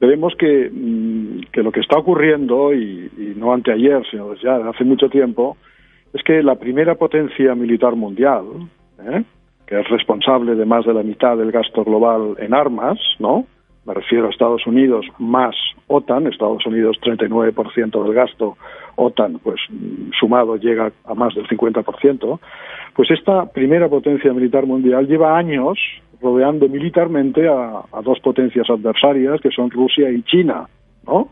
Veremos 0.00 0.34
que, 0.38 0.70
mm, 0.72 1.50
que 1.52 1.62
lo 1.62 1.72
que 1.72 1.80
está 1.80 1.98
ocurriendo, 1.98 2.72
y, 2.72 3.10
y 3.18 3.34
no 3.36 3.52
anteayer, 3.52 4.02
sino 4.10 4.34
ya 4.36 4.56
hace 4.68 4.84
mucho 4.84 5.08
tiempo, 5.08 5.56
es 6.14 6.22
que 6.22 6.42
la 6.42 6.54
primera 6.54 6.94
potencia 6.94 7.54
militar 7.54 7.96
mundial, 7.96 8.44
¿eh? 9.00 9.24
Que 9.68 9.78
es 9.78 9.88
responsable 9.88 10.54
de 10.54 10.64
más 10.64 10.86
de 10.86 10.94
la 10.94 11.02
mitad 11.02 11.36
del 11.36 11.52
gasto 11.52 11.84
global 11.84 12.36
en 12.38 12.54
armas, 12.54 12.98
¿no? 13.18 13.44
Me 13.84 13.92
refiero 13.92 14.26
a 14.26 14.30
Estados 14.30 14.66
Unidos 14.66 15.06
más 15.18 15.54
OTAN, 15.86 16.26
Estados 16.26 16.64
Unidos 16.66 16.96
39% 17.02 18.02
del 18.02 18.14
gasto, 18.14 18.56
OTAN 18.96 19.38
pues 19.42 19.60
sumado 20.18 20.56
llega 20.56 20.90
a 21.04 21.14
más 21.14 21.34
del 21.34 21.46
50%, 21.46 22.40
pues 22.94 23.10
esta 23.10 23.44
primera 23.46 23.88
potencia 23.88 24.32
militar 24.32 24.64
mundial 24.64 25.06
lleva 25.06 25.36
años 25.36 25.78
rodeando 26.20 26.66
militarmente 26.68 27.46
a, 27.46 27.82
a 27.92 28.02
dos 28.02 28.18
potencias 28.20 28.68
adversarias 28.70 29.40
que 29.42 29.50
son 29.50 29.70
Rusia 29.70 30.10
y 30.10 30.22
China, 30.22 30.66
¿no? 31.06 31.28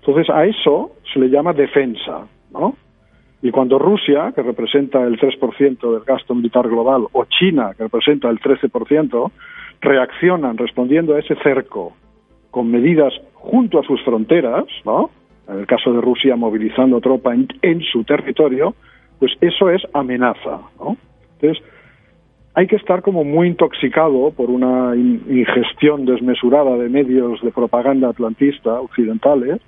Entonces 0.00 0.28
a 0.30 0.46
eso 0.46 0.92
se 1.12 1.20
le 1.20 1.28
llama 1.28 1.52
defensa, 1.52 2.26
¿no? 2.50 2.76
Y 3.44 3.50
cuando 3.50 3.78
Rusia, 3.78 4.32
que 4.34 4.42
representa 4.42 5.02
el 5.02 5.18
3% 5.18 5.92
del 5.92 6.02
gasto 6.04 6.34
militar 6.34 6.66
global, 6.66 7.08
o 7.12 7.26
China, 7.26 7.72
que 7.76 7.82
representa 7.82 8.30
el 8.30 8.40
13%, 8.40 9.30
reaccionan 9.82 10.56
respondiendo 10.56 11.14
a 11.14 11.18
ese 11.18 11.34
cerco 11.42 11.92
con 12.50 12.70
medidas 12.70 13.12
junto 13.34 13.78
a 13.78 13.82
sus 13.82 14.02
fronteras, 14.02 14.64
¿no? 14.86 15.10
En 15.46 15.58
el 15.58 15.66
caso 15.66 15.92
de 15.92 16.00
Rusia, 16.00 16.36
movilizando 16.36 17.02
tropa 17.02 17.34
en, 17.34 17.46
en 17.60 17.82
su 17.82 18.02
territorio, 18.04 18.74
pues 19.18 19.32
eso 19.42 19.68
es 19.68 19.82
amenaza, 19.92 20.60
¿no? 20.80 20.96
Entonces, 21.34 21.62
hay 22.54 22.66
que 22.66 22.76
estar 22.76 23.02
como 23.02 23.24
muy 23.24 23.48
intoxicado 23.48 24.30
por 24.30 24.48
una 24.48 24.96
ingestión 24.96 26.06
desmesurada 26.06 26.78
de 26.78 26.88
medios 26.88 27.42
de 27.42 27.50
propaganda 27.50 28.08
atlantista 28.08 28.80
occidentales 28.80 29.60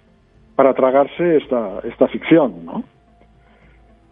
para 0.54 0.72
tragarse 0.72 1.36
esta, 1.36 1.80
esta 1.84 2.08
ficción, 2.08 2.64
¿no? 2.64 2.82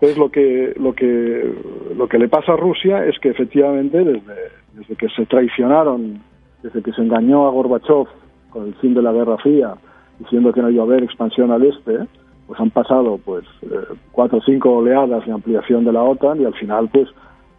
Entonces 0.05 0.19
lo 0.19 0.31
que, 0.31 0.75
lo 0.79 0.93
que, 0.93 1.55
lo 1.97 2.07
que 2.09 2.19
le 2.19 2.29
pasa 2.29 2.53
a 2.53 2.57
Rusia 2.57 3.07
es 3.07 3.19
que 3.21 3.31
efectivamente 3.31 4.05
desde, 4.05 4.35
desde 4.75 4.97
que 4.97 5.09
se 5.09 5.25
traicionaron, 5.25 6.21
desde 6.63 6.83
que 6.83 6.93
se 6.93 7.01
engañó 7.01 7.47
a 7.47 7.51
Gorbachev 7.51 8.07
con 8.51 8.67
el 8.67 8.75
fin 8.75 8.93
de 8.93 9.01
la 9.01 9.13
Guerra 9.13 9.39
Fría, 9.39 9.77
diciendo 10.19 10.53
que 10.53 10.61
no 10.61 10.69
iba 10.69 10.83
a 10.83 10.87
haber 10.87 11.05
expansión 11.05 11.53
al 11.53 11.65
este, 11.65 12.01
pues 12.47 12.61
han 12.61 12.69
pasado 12.69 13.19
pues 13.25 13.47
eh, 13.63 13.95
cuatro 14.13 14.39
o 14.39 14.43
cinco 14.43 14.77
oleadas 14.77 15.25
de 15.25 15.33
ampliación 15.33 15.87
de 15.87 15.93
la 15.93 16.03
OTAN 16.03 16.39
y 16.39 16.45
al 16.45 16.55
final 16.55 16.91
pues 16.93 17.09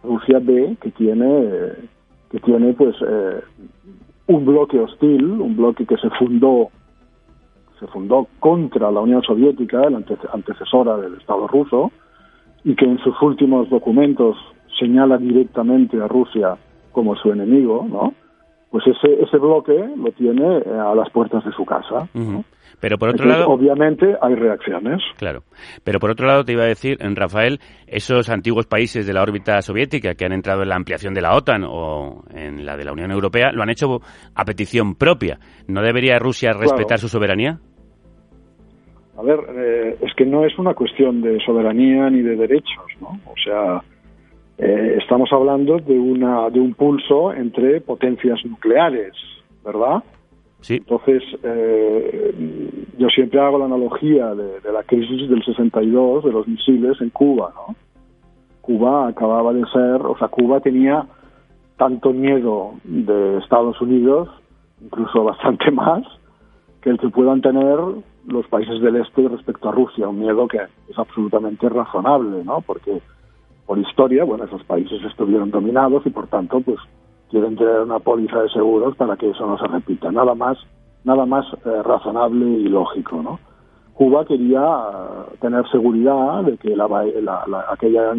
Rusia 0.04 0.38
ve 0.40 0.76
que 0.80 0.92
tiene 0.92 1.50
que 2.30 2.38
tiene 2.38 2.74
pues 2.74 2.94
eh, 3.04 3.40
un 4.28 4.44
bloque 4.46 4.78
hostil, 4.78 5.24
un 5.24 5.56
bloque 5.56 5.84
que 5.84 5.96
se 5.96 6.10
fundó 6.10 6.68
se 7.80 7.88
fundó 7.88 8.28
contra 8.38 8.92
la 8.92 9.00
Unión 9.00 9.22
Soviética, 9.22 9.90
la 9.90 10.00
antecesora 10.32 10.96
del 10.98 11.14
Estado 11.16 11.48
ruso, 11.48 11.90
y 12.66 12.74
que 12.74 12.84
en 12.84 12.98
sus 12.98 13.14
últimos 13.22 13.70
documentos 13.70 14.36
señala 14.78 15.18
directamente 15.18 15.96
a 16.02 16.08
Rusia 16.08 16.56
como 16.90 17.14
su 17.14 17.30
enemigo, 17.30 17.86
¿no? 17.88 18.12
Pues 18.70 18.84
ese, 18.88 19.22
ese 19.22 19.38
bloque 19.38 19.72
lo 19.96 20.10
tiene 20.10 20.58
eh, 20.58 20.62
a 20.68 20.92
las 20.96 21.08
puertas 21.10 21.44
de 21.44 21.52
su 21.52 21.64
casa. 21.64 22.08
¿no? 22.12 22.44
Pero 22.80 22.98
por 22.98 23.10
otro 23.10 23.22
Entonces, 23.22 23.46
lado... 23.46 23.52
obviamente 23.54 24.16
hay 24.20 24.34
reacciones. 24.34 25.00
Claro. 25.16 25.44
Pero 25.84 26.00
por 26.00 26.10
otro 26.10 26.26
lado, 26.26 26.44
te 26.44 26.52
iba 26.52 26.64
a 26.64 26.66
decir, 26.66 26.96
en 27.00 27.14
Rafael, 27.14 27.60
esos 27.86 28.28
antiguos 28.28 28.66
países 28.66 29.06
de 29.06 29.12
la 29.14 29.22
órbita 29.22 29.62
soviética 29.62 30.14
que 30.14 30.26
han 30.26 30.32
entrado 30.32 30.62
en 30.62 30.68
la 30.68 30.74
ampliación 30.76 31.14
de 31.14 31.22
la 31.22 31.36
OTAN 31.36 31.62
o 31.64 32.24
en 32.34 32.66
la 32.66 32.76
de 32.76 32.84
la 32.84 32.92
Unión 32.92 33.12
Europea, 33.12 33.52
lo 33.52 33.62
han 33.62 33.70
hecho 33.70 34.00
a 34.34 34.44
petición 34.44 34.96
propia. 34.96 35.38
¿No 35.68 35.82
debería 35.82 36.18
Rusia 36.18 36.50
respetar 36.52 36.98
Claro. 36.98 37.02
su 37.02 37.08
soberanía? 37.08 37.60
A 39.18 39.22
ver, 39.22 39.40
eh, 39.56 39.96
es 40.00 40.14
que 40.14 40.26
no 40.26 40.44
es 40.44 40.58
una 40.58 40.74
cuestión 40.74 41.22
de 41.22 41.40
soberanía 41.40 42.10
ni 42.10 42.20
de 42.20 42.36
derechos, 42.36 42.84
¿no? 43.00 43.18
O 43.24 43.34
sea, 43.42 43.82
eh, 44.58 44.98
estamos 45.00 45.32
hablando 45.32 45.78
de 45.78 45.98
una 45.98 46.50
de 46.50 46.60
un 46.60 46.74
pulso 46.74 47.32
entre 47.32 47.80
potencias 47.80 48.44
nucleares, 48.44 49.14
¿verdad? 49.64 50.02
Sí. 50.60 50.76
Entonces, 50.76 51.22
eh, 51.42 52.34
yo 52.98 53.08
siempre 53.08 53.40
hago 53.40 53.58
la 53.58 53.66
analogía 53.66 54.34
de, 54.34 54.60
de 54.60 54.72
la 54.72 54.82
crisis 54.82 55.28
del 55.30 55.42
62 55.44 56.24
de 56.24 56.32
los 56.32 56.46
misiles 56.46 57.00
en 57.00 57.10
Cuba, 57.10 57.52
¿no? 57.54 57.74
Cuba 58.60 59.08
acababa 59.08 59.52
de 59.52 59.64
ser, 59.66 60.02
o 60.02 60.16
sea, 60.18 60.28
Cuba 60.28 60.60
tenía 60.60 61.06
tanto 61.76 62.12
miedo 62.12 62.72
de 62.84 63.38
Estados 63.38 63.80
Unidos, 63.80 64.28
incluso 64.82 65.24
bastante 65.24 65.70
más, 65.70 66.02
que 66.82 66.90
el 66.90 66.98
que 66.98 67.08
puedan 67.08 67.40
tener 67.40 67.78
los 68.26 68.46
países 68.48 68.80
del 68.80 68.96
este 68.96 69.28
respecto 69.28 69.68
a 69.68 69.72
Rusia, 69.72 70.08
un 70.08 70.20
miedo 70.20 70.48
que 70.48 70.58
es 70.58 70.98
absolutamente 70.98 71.68
razonable, 71.68 72.44
¿no? 72.44 72.60
Porque 72.60 73.00
por 73.66 73.78
historia, 73.78 74.24
bueno, 74.24 74.44
esos 74.44 74.62
países 74.64 75.02
estuvieron 75.04 75.50
dominados 75.50 76.06
y 76.06 76.10
por 76.10 76.28
tanto, 76.28 76.60
pues 76.60 76.78
quieren 77.30 77.56
tener 77.56 77.80
una 77.80 77.98
póliza 77.98 78.42
de 78.42 78.48
seguros 78.50 78.96
para 78.96 79.16
que 79.16 79.30
eso 79.30 79.46
no 79.46 79.58
se 79.58 79.66
repita. 79.66 80.10
Nada 80.12 80.34
más, 80.34 80.58
nada 81.04 81.26
más 81.26 81.44
eh, 81.64 81.82
razonable 81.82 82.46
y 82.46 82.68
lógico, 82.68 83.22
¿no? 83.22 83.38
Cuba 83.94 84.24
quería 84.24 84.60
eh, 84.60 85.36
tener 85.40 85.68
seguridad 85.70 86.42
de 86.44 86.56
que 86.58 86.76
la, 86.76 86.86
la, 86.86 87.44
la, 87.46 87.64
aquella 87.70 88.12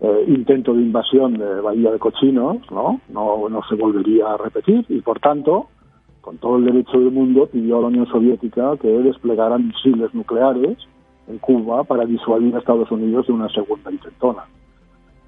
eh, 0.00 0.24
intento 0.28 0.74
de 0.74 0.82
invasión 0.82 1.34
de 1.34 1.60
Bahía 1.60 1.90
de 1.90 1.98
Cochinos, 1.98 2.58
¿no? 2.70 3.00
¿no? 3.08 3.48
No 3.48 3.62
se 3.68 3.74
volvería 3.74 4.32
a 4.32 4.36
repetir 4.36 4.84
y 4.88 5.00
por 5.00 5.18
tanto, 5.20 5.68
con 6.20 6.36
todo 6.38 6.56
el 6.58 6.64
derecho 6.66 6.98
del 6.98 7.10
mundo, 7.10 7.46
pidió 7.46 7.78
a 7.78 7.80
la 7.82 7.86
Unión 7.88 8.06
Soviética 8.06 8.76
que 8.76 8.88
desplegara 8.88 9.58
misiles 9.58 10.12
nucleares 10.14 10.76
en 11.28 11.38
Cuba 11.38 11.84
para 11.84 12.04
disuadir 12.04 12.54
a 12.54 12.58
Estados 12.58 12.90
Unidos 12.90 13.26
de 13.26 13.32
una 13.32 13.48
segunda 13.48 13.90
intentona. 13.90 14.44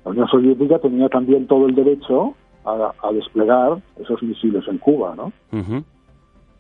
La 0.05 0.11
Unión 0.11 0.29
Soviética 0.29 0.79
tenía 0.79 1.09
también 1.09 1.47
todo 1.47 1.67
el 1.67 1.75
derecho 1.75 2.35
a, 2.65 2.93
a 3.03 3.13
desplegar 3.13 3.79
esos 4.01 4.23
misiles 4.23 4.65
en 4.69 4.79
Cuba, 4.79 5.15
¿no? 5.17 5.33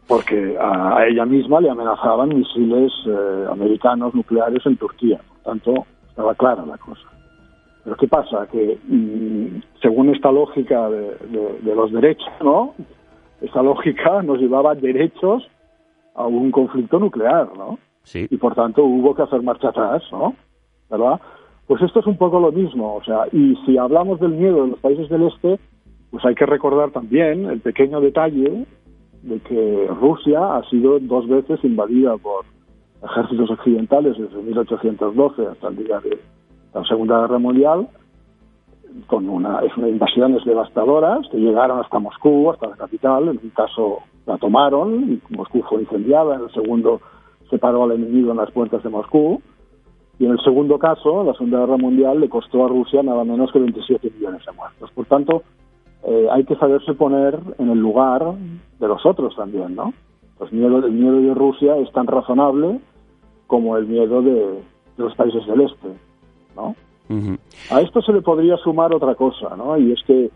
Porque 0.08 0.56
a, 0.60 0.98
a 0.98 1.06
ella 1.06 1.24
misma 1.24 1.60
le 1.60 1.70
amenazaban 1.70 2.30
misiles 2.30 2.92
eh, 3.06 3.46
americanos 3.50 4.14
nucleares 4.14 4.64
en 4.66 4.76
Turquía. 4.76 5.20
Por 5.28 5.38
tanto, 5.52 5.86
estaba 6.08 6.34
clara 6.34 6.66
la 6.66 6.76
cosa. 6.78 7.02
Pero 7.84 7.96
¿qué 7.96 8.08
pasa? 8.08 8.46
Que 8.50 8.78
mm, 8.88 9.62
según 9.80 10.10
esta 10.14 10.30
lógica 10.30 10.88
de, 10.90 11.16
de- 11.30 11.58
de 11.62 11.74
los 11.74 11.92
derechos, 11.92 12.28
¿no? 12.42 12.74
Esa 13.42 13.62
lógica 13.62 14.22
nos 14.22 14.38
llevaba 14.38 14.74
derechos 14.74 15.46
a 16.14 16.26
un 16.26 16.50
conflicto 16.50 16.98
nuclear, 16.98 17.56
¿no? 17.56 17.78
Sí. 18.04 18.26
y 18.28 18.36
por 18.36 18.56
tanto 18.56 18.84
hubo 18.84 19.14
que 19.14 19.22
hacer 19.22 19.42
marcha 19.42 19.68
atrás, 19.68 20.02
¿no? 20.10 20.34
¿Verdad? 20.90 21.20
Pues 21.68 21.80
esto 21.82 22.00
es 22.00 22.06
un 22.06 22.16
poco 22.16 22.40
lo 22.40 22.50
mismo, 22.50 22.96
o 22.96 23.04
sea, 23.04 23.26
y 23.32 23.56
si 23.64 23.78
hablamos 23.78 24.18
del 24.18 24.32
miedo 24.32 24.64
de 24.64 24.70
los 24.72 24.80
países 24.80 25.08
del 25.08 25.22
este, 25.28 25.58
pues 26.10 26.24
hay 26.24 26.34
que 26.34 26.44
recordar 26.44 26.90
también 26.90 27.46
el 27.46 27.60
pequeño 27.60 28.00
detalle 28.00 28.66
de 29.22 29.38
que 29.40 29.88
Rusia 30.00 30.56
ha 30.56 30.68
sido 30.68 30.98
dos 30.98 31.28
veces 31.28 31.60
invadida 31.62 32.16
por 32.16 32.44
ejércitos 33.02 33.50
occidentales 33.50 34.18
desde 34.18 34.42
1812 34.42 35.46
hasta 35.46 35.68
el 35.68 35.76
día 35.76 36.00
de 36.00 36.18
la 36.74 36.84
Segunda 36.84 37.20
Guerra 37.20 37.38
Mundial, 37.38 37.88
con 39.06 39.28
una, 39.28 39.60
es 39.60 39.76
una 39.76 39.88
invasiones 39.88 40.44
devastadoras 40.44 41.26
que 41.30 41.38
llegaron 41.38 41.80
hasta 41.80 41.98
Moscú, 41.98 42.50
hasta 42.50 42.68
la 42.68 42.76
capital, 42.76 43.24
en 43.28 43.40
un 43.42 43.50
caso 43.50 43.98
la 44.26 44.38
tomaron 44.38 45.12
y 45.12 45.34
Moscú 45.34 45.62
fue 45.62 45.82
incendiada, 45.82 46.36
en 46.36 46.42
el 46.42 46.52
segundo 46.52 47.00
se 47.50 47.58
paró 47.58 47.84
al 47.84 47.92
enemigo 47.92 48.30
en 48.30 48.38
las 48.38 48.50
puertas 48.50 48.82
de 48.82 48.88
Moscú, 48.88 49.40
y 50.18 50.24
en 50.26 50.32
el 50.32 50.40
segundo 50.40 50.78
caso, 50.78 51.24
la 51.24 51.32
Segunda 51.32 51.60
Guerra 51.60 51.76
Mundial 51.78 52.20
le 52.20 52.28
costó 52.28 52.64
a 52.64 52.68
Rusia 52.68 53.02
nada 53.02 53.24
menos 53.24 53.50
que 53.50 53.58
27 53.58 54.10
millones 54.10 54.44
de 54.46 54.52
muertos. 54.52 54.90
Por 54.92 55.06
tanto, 55.06 55.42
eh, 56.04 56.28
hay 56.30 56.44
que 56.44 56.54
saberse 56.56 56.94
poner 56.94 57.38
en 57.58 57.70
el 57.70 57.78
lugar 57.78 58.34
de 58.78 58.88
los 58.88 59.04
otros 59.04 59.34
también, 59.34 59.74
¿no? 59.74 59.92
Pues 60.38 60.52
miedo, 60.52 60.78
el 60.78 60.92
miedo 60.92 61.20
de 61.20 61.34
Rusia 61.34 61.76
es 61.76 61.90
tan 61.92 62.06
razonable 62.06 62.80
como 63.46 63.76
el 63.76 63.86
miedo 63.86 64.22
de, 64.22 64.32
de 64.32 64.62
los 64.96 65.14
países 65.14 65.46
del 65.46 65.62
este, 65.62 65.88
¿no? 66.54 66.76
A 67.70 67.80
esto 67.80 68.02
se 68.02 68.12
le 68.12 68.22
podría 68.22 68.56
sumar 68.58 68.94
otra 68.94 69.14
cosa, 69.14 69.56
¿no? 69.56 69.76
Y 69.78 69.92
es 69.92 70.02
que 70.06 70.30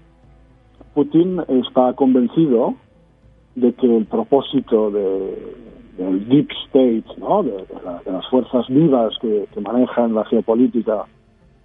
Putin 0.94 1.42
está 1.48 1.92
convencido 1.94 2.74
de 3.54 3.72
que 3.74 3.96
el 3.96 4.06
propósito 4.06 4.90
de, 4.90 5.54
del 5.98 6.28
deep 6.28 6.48
state, 6.66 7.04
¿no? 7.18 7.42
de, 7.42 7.64
las 8.06 8.26
fuerzas 8.28 8.66
vivas 8.68 9.14
que, 9.20 9.46
manejan 9.60 10.14
la 10.14 10.24
geopolítica 10.24 11.04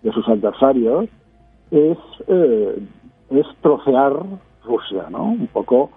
de 0.02 0.12
sus 0.12 0.28
adversarios, 0.28 1.06
es, 1.70 1.98
eh, 2.28 2.80
es 3.30 3.46
trocear 3.62 4.14
Rusia, 4.66 5.08
¿no? 5.10 5.24
Un 5.26 5.48
poco. 5.48 5.92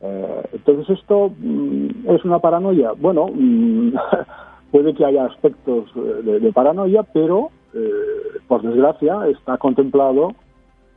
Eh, 0.00 0.42
entonces 0.52 0.98
esto 0.98 1.32
mm, 1.36 2.10
es 2.10 2.24
una 2.24 2.38
paranoia. 2.38 2.92
Bueno, 2.92 3.26
mm, 3.32 3.92
puede 4.70 4.94
que 4.94 5.04
haya 5.04 5.24
aspectos 5.26 5.92
de, 5.94 6.40
de 6.40 6.52
paranoia, 6.52 7.02
pero 7.02 7.50
eh, 7.74 8.38
por 8.46 8.62
desgracia 8.62 9.28
está 9.28 9.58
contemplado 9.58 10.32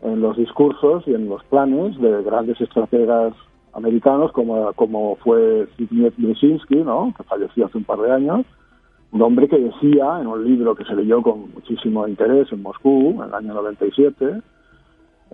en 0.01 0.21
los 0.21 0.37
discursos 0.37 1.03
y 1.07 1.13
en 1.13 1.29
los 1.29 1.43
planes 1.45 1.99
de 1.99 2.23
grandes 2.23 2.59
estrategas 2.59 3.33
americanos 3.73 4.31
como, 4.31 4.73
como 4.73 5.15
fue 5.17 5.67
Zbigniew 5.75 6.11
Brzezinski, 6.17 6.77
¿no? 6.77 7.13
que 7.15 7.23
falleció 7.23 7.65
hace 7.65 7.77
un 7.77 7.83
par 7.83 7.99
de 7.99 8.11
años, 8.11 8.45
un 9.11 9.21
hombre 9.21 9.47
que 9.47 9.57
decía 9.57 10.19
en 10.19 10.27
un 10.27 10.43
libro 10.43 10.75
que 10.75 10.85
se 10.85 10.95
leyó 10.95 11.21
con 11.21 11.51
muchísimo 11.53 12.07
interés 12.07 12.51
en 12.51 12.61
Moscú 12.61 13.21
en 13.21 13.29
el 13.29 13.33
año 13.33 13.53
97, 13.53 14.41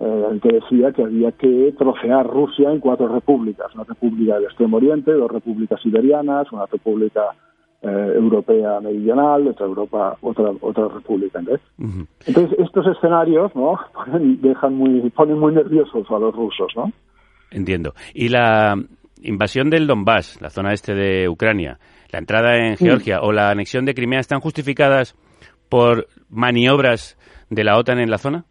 eh, 0.00 0.38
que 0.42 0.48
decía 0.48 0.92
que 0.92 1.02
había 1.02 1.32
que 1.32 1.74
trocear 1.78 2.26
Rusia 2.26 2.70
en 2.70 2.80
cuatro 2.80 3.08
repúblicas, 3.08 3.74
una 3.74 3.84
república 3.84 4.34
del 4.34 4.44
Extremo 4.44 4.76
Oriente, 4.76 5.12
dos 5.12 5.30
repúblicas 5.30 5.80
siberianas, 5.80 6.52
una 6.52 6.66
república 6.66 7.34
eh, 7.82 8.12
europea 8.16 8.80
meridional, 8.80 9.46
otra 9.48 9.66
Europa, 9.66 10.16
otra 10.20 10.50
otra 10.60 10.88
república. 10.88 11.40
Entonces 12.26 12.58
estos 12.58 12.86
escenarios, 12.86 13.54
¿no? 13.54 13.78
dejan 14.40 14.74
muy, 14.74 15.10
ponen 15.10 15.38
muy 15.38 15.52
nerviosos 15.54 16.06
a 16.10 16.18
los 16.18 16.34
rusos, 16.34 16.72
¿no? 16.76 16.90
Entiendo. 17.50 17.94
Y 18.14 18.28
la 18.28 18.74
invasión 19.22 19.70
del 19.70 19.86
Donbass, 19.86 20.40
la 20.40 20.50
zona 20.50 20.72
este 20.72 20.94
de 20.94 21.28
Ucrania, 21.28 21.78
la 22.10 22.18
entrada 22.18 22.56
en 22.56 22.76
Georgia 22.76 23.20
o 23.22 23.32
la 23.32 23.50
anexión 23.50 23.84
de 23.84 23.94
Crimea 23.94 24.20
están 24.20 24.40
justificadas 24.40 25.14
por 25.68 26.08
maniobras 26.30 27.16
de 27.50 27.64
la 27.64 27.78
OTAN 27.78 28.00
en 28.00 28.10
la 28.10 28.18
zona? 28.18 28.44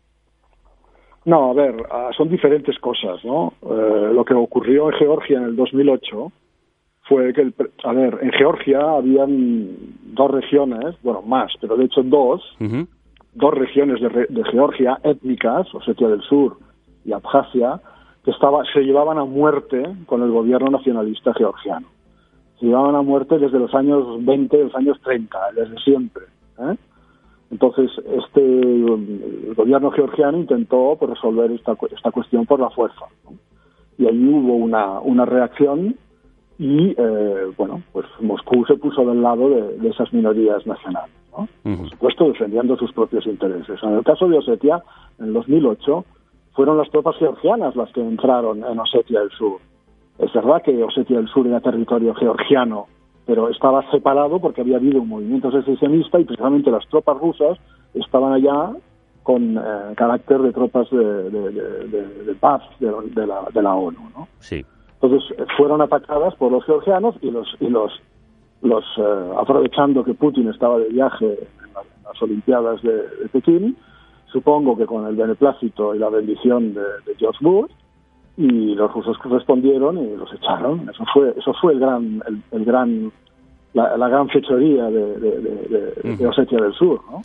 No, 1.26 1.52
a 1.52 1.54
ver, 1.54 1.76
ah, 1.92 2.10
son 2.16 2.30
diferentes 2.30 2.78
cosas, 2.80 3.24
¿no? 3.26 3.54
Eh, 3.62 4.14
lo 4.14 4.24
que 4.24 4.34
ocurrió 4.34 4.90
en 4.92 4.98
Georgia 4.98 5.38
en 5.38 5.44
el 5.44 5.56
2008 5.56 6.32
fue 7.08 7.34
que, 7.34 7.54
a 7.84 7.94
ver, 7.94 8.20
en 8.22 8.32
Georgia 8.32 8.80
habían 8.80 9.76
dos 10.14 10.32
regiones, 10.32 10.96
bueno, 11.04 11.22
más, 11.22 11.52
pero 11.62 11.78
de 11.78 11.86
hecho 11.86 12.04
dos, 12.04 12.42
dos 13.34 13.54
regiones 13.54 14.02
de, 14.02 14.26
de 14.30 14.44
Georgia 14.52 15.00
étnicas, 15.04 15.74
Osetia 15.74 16.10
del 16.10 16.22
Sur 16.24 16.58
y 17.06 17.14
Abjasia, 17.14 17.80
que 18.24 18.32
estaba, 18.32 18.64
se 18.74 18.82
llevaban 18.82 19.18
a 19.18 19.26
muerte 19.26 19.84
con 20.06 20.22
el 20.22 20.32
gobierno 20.32 20.70
nacionalista 20.70 21.34
georgiano. 21.34 21.88
Se 22.60 22.66
llevaban 22.66 22.96
a 22.96 23.02
muerte 23.02 23.38
desde 23.38 23.60
los 23.60 23.74
años 23.74 24.24
20, 24.26 24.64
los 24.66 24.76
años 24.76 25.00
30, 25.02 25.38
desde 25.56 25.78
siempre. 25.78 26.24
¿eh? 26.60 26.76
Entonces, 27.52 27.90
este 28.06 28.42
el 28.42 29.54
gobierno 29.56 29.92
georgiano 29.92 30.38
intentó 30.38 30.98
pues, 31.00 31.12
resolver 31.12 31.52
esta, 31.52 31.78
esta 31.96 32.12
cuestión 32.12 32.46
por 32.46 32.60
la 32.60 32.70
fuerza. 32.72 33.06
Y 33.98 34.06
ahí 34.06 34.28
hubo 34.28 34.56
una, 34.56 35.00
una 35.00 35.26
reacción 35.26 35.96
y, 36.60 36.96
eh, 36.98 37.52
bueno, 37.56 37.82
pues 37.92 38.06
Moscú 38.20 38.66
se 38.66 38.76
puso 38.76 39.06
del 39.06 39.22
lado 39.22 39.50
de, 39.50 39.90
esas 39.90 40.12
minorías 40.12 40.66
nacionales. 40.66 41.16
Por 41.64 41.90
supuesto, 41.90 42.30
defendiendo 42.30 42.76
sus 42.78 42.92
propios 42.94 43.28
intereses. 43.28 43.80
En 43.84 43.94
el 43.94 44.04
caso 44.04 44.28
de 44.28 44.40
Osetia, 44.40 44.82
en 45.20 45.34
2008, 45.34 46.04
fueron 46.54 46.80
las 46.80 46.90
tropas 46.90 47.16
georgianas 47.18 47.76
las 47.76 47.92
que 47.92 48.02
entraron 48.02 48.64
en 48.64 48.80
Osetia 48.80 49.20
del 49.20 49.30
Sur. 49.32 49.60
Es 50.18 50.34
verdad 50.34 50.64
que 50.64 50.84
Osetia 50.84 51.18
del 51.18 51.28
Sur 51.28 51.46
era 51.46 51.60
territorio 51.60 52.16
georgiano, 52.16 52.88
pero 53.28 53.50
estaba 53.50 53.88
separado 53.92 54.40
porque 54.40 54.62
había 54.62 54.78
habido 54.78 55.00
un 55.02 55.10
movimiento 55.10 55.52
secesionista 55.52 56.20
y 56.20 56.26
precisamente 56.26 56.72
las 56.72 56.88
tropas 56.88 57.20
rusas 57.20 57.60
estaban 57.94 58.34
allá 58.34 58.72
con 59.22 59.58
eh, 59.58 59.62
carácter 59.96 60.40
de 60.40 60.54
tropas 60.54 60.90
de, 60.90 62.36
paz 62.40 62.64
de, 62.80 63.62
la, 63.62 63.76
ONU. 63.76 64.10
¿no? 64.16 64.28
Sí. 64.40 64.66
Entonces 65.02 65.36
fueron 65.56 65.82
atacadas 65.82 66.36
por 66.36 66.52
los 66.52 66.66
georgianos 66.66 67.16
y 67.22 67.30
los, 67.30 67.48
y 67.60 67.70
los, 67.70 67.92
los 68.62 68.84
eh, 68.98 69.32
aprovechando 69.38 70.04
que 70.04 70.14
Putin 70.14 70.50
estaba 70.50 70.80
de 70.80 70.90
viaje 70.90 71.26
en, 71.26 71.74
las 72.04 72.22
Olimpiadas 72.22 72.82
de 72.82 73.04
Pekín, 73.32 73.78
supongo 74.32 74.78
que 74.78 74.86
con 74.86 75.06
el 75.06 75.16
beneplácito 75.16 75.94
y 75.94 76.00
la 76.00 76.10
bendición 76.10 76.74
de, 76.74 77.16
George 77.18 77.40
Bush, 77.42 77.72
y 78.38 78.76
los 78.76 78.92
rusos 78.94 79.18
respondieron 79.26 79.98
y 79.98 80.16
los 80.16 80.32
echaron. 80.34 80.88
Eso 80.90 81.04
fue, 81.14 81.34
eso 81.36 81.54
fue 81.60 81.74
el 81.74 81.80
gran, 81.80 82.24
el, 82.52 82.66
gran, 82.66 83.12
la, 83.74 84.08
gran 84.08 84.30
fechoría 84.30 84.86
de, 84.86 85.20
de, 86.04 86.28
Osetia 86.28 86.60
del 86.60 86.74
Sur, 86.74 87.02
¿no? 87.10 87.24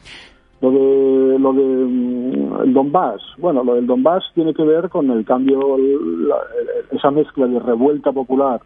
Lo 0.62 0.70
de, 0.70 1.38
lo 1.40 1.53
de 1.53 1.62
mm, 1.62 2.62
el 2.62 2.72
Donbass, 2.72 3.20
bueno, 3.38 3.64
lo 3.64 3.75
del 3.75 3.87
Donbass 3.87 4.25
tiene 4.35 4.55
que 4.55 4.62
ver 4.62 4.88
con 4.88 5.11
el 5.11 5.25
cambio, 5.25 5.77
esa 6.92 7.11
mezcla 7.11 7.46
de 7.48 7.59
revuelta 7.59 8.12
popular 8.12 8.61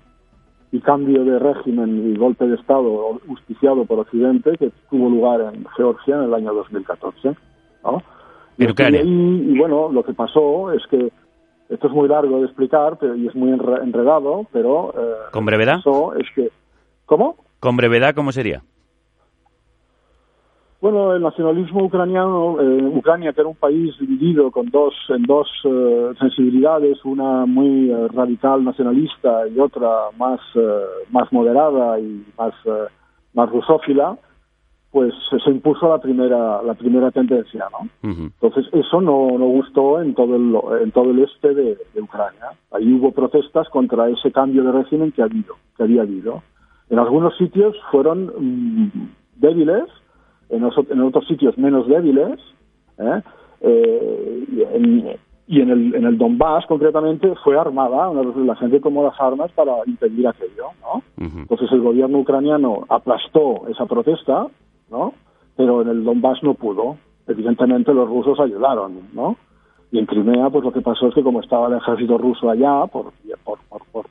y 0.73 0.81
cambio 0.81 1.25
de 1.25 1.39
régimen 1.39 2.13
y 2.13 2.17
golpe 2.17 2.47
de 2.47 2.57
Estado 2.57 3.19
justiciado 3.27 3.87
por 3.87 4.01
Occidente 4.01 4.59
que 4.59 4.71
tuvo 4.91 5.09
lugar 5.09 5.41
en 5.55 5.65
Georgia 5.77 6.17
en 6.17 6.25
el 6.25 6.35
año 6.35 6.53
2014. 6.53 7.35
¿no? 7.85 8.03
Y, 8.59 9.59
bueno, 9.59 9.91
lo 9.91 10.03
que 10.03 10.13
pasó 10.13 10.73
es 10.73 10.87
que 10.89 11.11
esto 11.71 11.87
es 11.87 11.93
muy 11.93 12.09
largo 12.09 12.41
de 12.41 12.47
explicar 12.47 12.99
pero, 12.99 13.17
y 13.17 13.27
es 13.27 13.35
muy 13.35 13.51
enredado, 13.53 14.47
pero... 14.53 14.93
Eh, 14.97 15.15
¿Con 15.33 15.47
brevedad? 15.47 15.79
es 16.19 16.27
que, 16.35 16.51
¿Cómo? 17.07 17.37
¿Con 17.61 17.77
brevedad 17.77 18.15
cómo 18.15 18.33
sería? 18.33 18.63
Bueno, 20.81 21.15
el 21.15 21.23
nacionalismo 21.23 21.85
ucraniano, 21.85 22.61
eh, 22.61 22.83
Ucrania, 22.95 23.33
que 23.33 23.41
era 23.41 23.49
un 23.49 23.57
país 23.57 23.95
dividido 23.99 24.51
con 24.51 24.71
dos, 24.71 24.95
en 25.09 25.23
dos 25.23 25.49
eh, 25.65 26.13
sensibilidades, 26.19 27.03
una 27.05 27.47
muy 27.47 27.91
radical 28.09 28.63
nacionalista 28.63 29.49
y 29.49 29.59
otra 29.59 29.89
más, 30.19 30.41
más 31.11 31.33
moderada 31.33 31.99
y 31.99 32.25
más, 32.37 32.55
más 33.33 33.51
rusófila, 33.51 34.19
pues 34.97 35.13
se 35.45 35.51
impuso 35.51 35.91
la 35.91 35.99
primera 35.99 36.63
la 36.63 36.73
primera 36.73 37.11
tendencia 37.11 37.67
no 37.71 37.87
entonces 38.03 38.65
eso 38.73 39.03
no, 39.03 39.37
no 39.39 39.45
gustó 39.45 40.01
en 40.01 40.15
todo 40.15 40.37
el 40.37 40.83
en 40.83 40.91
todo 40.91 41.11
el 41.11 41.19
este 41.23 41.55
de, 41.55 41.77
Ucrania. 42.01 42.53
Ahí 42.71 42.95
hubo 42.95 43.13
protestas 43.13 43.69
contra 43.69 44.09
ese 44.09 44.33
cambio 44.33 44.65
de 44.65 44.73
régimen 44.73 45.13
que 45.13 45.21
ha 45.21 45.27
habido 45.27 45.55
que 45.77 45.83
había 45.83 46.01
habido. 46.01 46.43
En 46.89 46.99
algunos 46.99 47.37
sitios 47.37 47.77
fueron 47.91 48.33
mm, 48.39 48.91
débiles 49.37 49.85
en, 50.51 50.65
en, 50.91 51.01
otros 51.01 51.27
sitios 51.27 51.57
menos 51.59 51.87
débiles 51.87 52.39
¿eh? 52.99 53.23
Eh, 53.61 54.47
y 55.49 55.61
en 55.61 55.71
el, 55.71 55.95
en 55.95 56.05
el 56.05 56.19
Donbass 56.19 56.67
concretamente 56.67 57.35
fue 57.43 57.59
armada 57.59 58.13
la 58.13 58.57
gente 58.57 58.81
tomó 58.81 59.05
las 59.05 59.21
armas 59.21 59.51
para 59.53 59.73
impedir 59.87 60.27
aquello 60.29 60.69
no 60.81 61.03
entonces 61.17 61.71
el 61.73 61.81
gobierno 61.81 62.19
ucraniano 62.19 62.85
aplastó 62.89 63.67
esa 63.69 63.87
protesta 63.87 64.49
¿no? 64.91 65.15
Pero 65.57 65.83
en 65.83 65.89
el 65.89 66.05
Donbass 66.05 66.43
no 66.43 66.55
pudo. 66.55 66.97
Evidentemente 67.27 67.93
los 67.93 68.09
rusos 68.09 68.39
ayudaron, 68.41 69.09
¿no? 69.13 69.37
Y 69.91 69.99
en 69.99 70.07
Crimea, 70.07 70.51
pues 70.51 70.65
lo 70.65 70.73
que 70.73 70.81
pasó 70.81 71.09
es 71.09 71.15
que 71.15 71.23
como 71.23 71.41
estaba 71.41 71.69
el 71.69 71.75
ejército 71.75 72.19
ruso 72.19 72.51
allá, 72.51 72.87
por, 72.87 73.13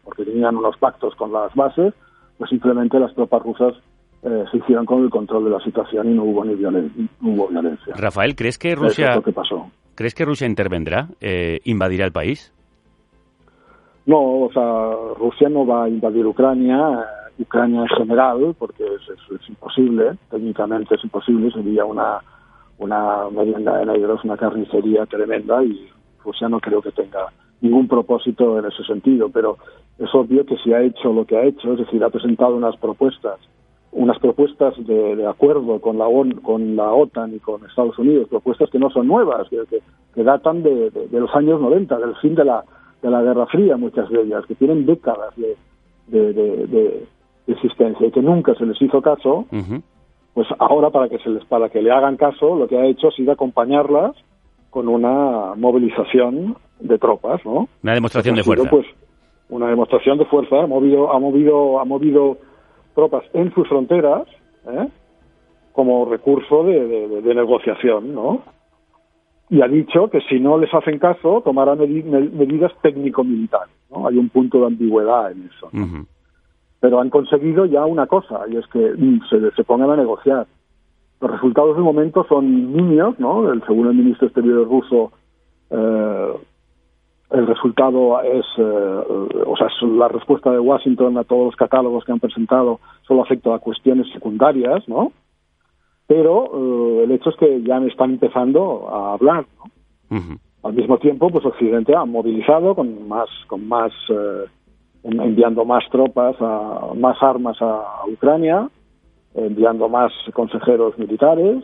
porque 0.04 0.26
tenían 0.26 0.58
unos 0.58 0.78
pactos 0.78 1.16
con 1.16 1.32
las 1.32 1.54
bases, 1.54 1.94
pues 2.38 2.50
simplemente 2.50 3.00
las 3.00 3.14
tropas 3.14 3.44
rusas 3.44 3.74
eh, 4.26 4.46
se 4.52 4.58
hicieron 4.58 4.86
con 4.86 5.04
el 5.04 5.10
control 5.10 5.46
de 5.46 5.52
la 5.52 5.60
situación 5.60 6.12
y 6.12 6.16
no 6.16 6.24
hubo 6.24 6.44
ni 6.44 6.54
hubo 7.22 7.48
violencia. 7.48 7.94
Rafael, 7.96 8.36
¿crees 8.36 8.58
que 8.58 8.76
Rusia, 8.76 9.22
que 9.24 9.32
pasó. 9.32 9.70
¿crees 9.94 10.16
que 10.16 10.26
Rusia 10.26 10.48
intervendrá, 10.48 11.08
eh, 11.22 11.60
invadirá 11.64 12.06
el 12.06 12.12
país? 12.12 12.52
No, 14.06 14.18
o 14.18 14.52
sea, 14.52 14.92
Rusia 15.18 15.50
no 15.50 15.66
va 15.66 15.86
a 15.86 15.90
invadir 15.90 16.26
Ucrania 16.26 17.06
Ucrania 17.40 17.82
en 17.82 17.88
general, 17.98 18.56
porque 18.58 18.84
es, 18.84 19.50
imposible, 19.50 20.18
técnicamente 20.30 20.96
es 20.96 21.04
imposible, 21.04 21.52
sería 21.52 21.84
una, 21.86 22.20
una 22.78 23.30
merienda 23.30 23.78
de 23.78 23.86
negros, 23.86 24.24
una 24.24 24.38
carnicería 24.38 25.06
tremenda 25.06 25.64
y 25.64 25.90
Rusia 26.24 26.48
no 26.48 26.60
creo 26.60 26.82
que 26.82 26.92
tenga 26.92 27.28
ningún 27.62 27.88
propósito 27.88 28.58
en 28.60 28.66
ese 28.66 28.84
sentido, 28.84 29.30
pero 29.30 29.58
es 29.98 30.14
obvio 30.14 30.46
que 30.46 30.58
si 30.58 30.74
ha 30.74 30.82
hecho 30.82 31.12
lo 31.12 31.26
que 31.26 31.38
ha 31.38 31.44
hecho, 31.44 31.74
es 31.74 31.80
decir, 31.80 32.04
ha 32.04 32.10
presentado 32.10 32.56
unas 32.56 32.78
propuestas 32.78 33.40
unas 33.96 34.20
propuestas 34.20 34.74
de, 34.86 35.16
de 35.16 35.26
acuerdo 35.28 35.80
con 35.80 35.98
la, 35.98 36.08
ON, 36.08 36.32
con 36.42 36.76
la 36.76 36.92
OTAN 36.92 37.34
y 37.34 37.40
con 37.40 37.66
Estados 37.66 37.98
Unidos, 37.98 38.28
propuestas 38.30 38.70
que 38.70 38.80
no 38.80 38.90
son 38.90 39.08
nuevas, 39.08 39.48
que, 39.50 39.58
que, 39.70 39.80
que 40.14 40.24
datan 40.24 40.64
de, 40.64 40.92
de, 40.92 41.08
de, 41.08 41.20
los 41.20 41.34
años 41.36 41.60
90, 41.62 41.98
del 41.98 42.16
fin 42.18 42.36
de 42.36 42.46
la, 42.46 42.64
de 43.02 43.10
la 43.10 43.22
Guerra 43.22 43.46
Fría, 43.48 43.78
muchas 43.78 44.10
de 44.10 44.22
ellas, 44.22 44.46
que 44.48 44.56
tienen 44.56 44.86
décadas 44.86 45.34
de, 45.38 45.56
de 46.08 47.08
existencia 47.48 48.08
y 48.08 48.12
que 48.12 48.22
nunca 48.22 48.54
se 48.56 48.66
les 48.66 48.82
hizo 48.82 49.02
caso, 49.02 49.46
uh 49.52 49.56
-huh. 49.56 49.82
pues 50.34 50.48
ahora 50.60 50.90
para 50.90 51.10
que 51.10 51.20
se 51.20 51.30
les 51.30 51.46
para 51.46 51.70
que 51.70 51.82
le 51.82 51.92
hagan 51.92 52.18
caso, 52.18 52.56
lo 52.56 52.68
que 52.68 52.78
ha 52.78 52.86
hecho 52.86 53.08
ha 53.08 53.12
sido 53.12 53.32
acompañarlas 53.32 54.16
con 54.70 54.88
una 54.88 55.56
movilización 55.56 56.56
de 56.80 56.98
tropas, 56.98 57.40
¿no? 57.46 57.70
Una 57.84 57.94
demostración 57.94 58.36
de 58.36 58.44
fuerza. 58.44 58.70
Pues 58.70 58.86
una 59.50 59.68
demostración 59.68 60.18
de 60.18 60.26
fuerza, 60.26 60.64
ha 60.64 60.68
movido, 60.68 61.12
ha 61.12 61.20
movido, 61.20 61.80
ha 61.80 61.86
movido 61.86 62.38
tropas 62.96 63.24
en 63.34 63.54
sus 63.54 63.68
fronteras, 63.68 64.24
¿eh? 64.68 64.88
como 65.74 66.06
recurso 66.06 66.64
de, 66.64 66.88
de, 66.88 67.22
de, 67.22 67.36
negociación, 67.36 68.16
¿no? 68.16 68.42
Y 69.50 69.62
ha 69.62 69.68
dicho 69.68 70.10
que 70.10 70.22
si 70.22 70.40
no 70.40 70.58
les 70.58 70.74
hacen 70.74 70.98
caso, 70.98 71.42
tomará 71.42 71.76
medi 71.76 72.02
medidas 72.02 72.72
técnico-militares, 72.82 73.76
¿no? 73.92 74.08
Hay 74.08 74.18
un 74.18 74.30
punto 74.30 74.62
de 74.62 74.68
ambigüedad 74.68 75.32
en 75.32 75.50
eso. 75.54 75.70
¿no? 75.72 75.84
Uh 75.84 75.88
-huh. 75.88 76.06
Pero 76.80 77.00
han 77.00 77.10
conseguido 77.10 77.66
ya 77.66 77.86
una 77.86 78.08
cosa, 78.08 78.42
y 78.50 78.56
es 78.58 78.66
que 78.68 78.96
se, 79.30 79.52
se 79.52 79.64
pongan 79.64 79.92
a 79.92 79.98
negociar. 79.98 80.48
Los 81.22 81.32
resultados 81.32 81.76
de 81.76 81.84
momento 81.84 82.26
son 82.28 82.74
niños, 82.74 83.20
¿no? 83.20 83.52
El, 83.52 83.62
según 83.66 83.88
el 83.88 83.96
ministro 83.96 84.28
exterior 84.28 84.68
ruso, 84.68 85.12
eh, 85.70 86.34
el 87.36 87.48
resultado 87.48 88.22
es, 88.22 88.46
eh, 88.58 88.64
o 89.46 89.56
sea, 89.58 89.68
la 89.88 90.08
respuesta 90.08 90.52
de 90.52 90.60
Washington 90.60 91.18
a 91.18 91.24
todos 91.24 91.46
los 91.46 91.56
catálogos 91.56 92.06
que 92.06 92.12
han 92.12 92.20
presentado 92.20 92.80
solo 93.08 93.24
afecta 93.24 93.54
a 93.54 93.60
cuestiones 93.60 94.08
secundarias, 94.14 94.88
¿no? 94.88 95.12
Pero 96.08 96.46
eh, 96.54 97.04
el 97.04 97.12
hecho 97.12 97.32
es 97.32 97.36
que 97.36 97.62
ya 97.64 97.78
están 97.80 98.12
empezando 98.12 98.90
a 98.90 99.14
hablar, 99.14 99.46
¿no? 99.58 100.18
Uh 100.18 100.22
-huh. 100.22 100.40
Al 100.64 100.74
mismo 100.74 100.98
tiempo, 100.98 101.30
pues 101.30 101.46
Occidente 101.46 101.96
ha 101.96 102.06
movilizado 102.06 102.74
con 102.74 103.08
más, 103.08 103.30
con 103.48 103.68
más, 103.68 103.92
eh, 104.10 104.46
enviando 105.04 105.66
más 105.66 105.84
tropas, 105.92 106.36
a, 106.40 106.92
más 106.96 107.22
armas 107.22 107.62
a 107.62 108.04
Ucrania, 108.12 108.70
enviando 109.36 109.90
más 109.90 110.12
consejeros 110.34 110.98
militares, 110.98 111.64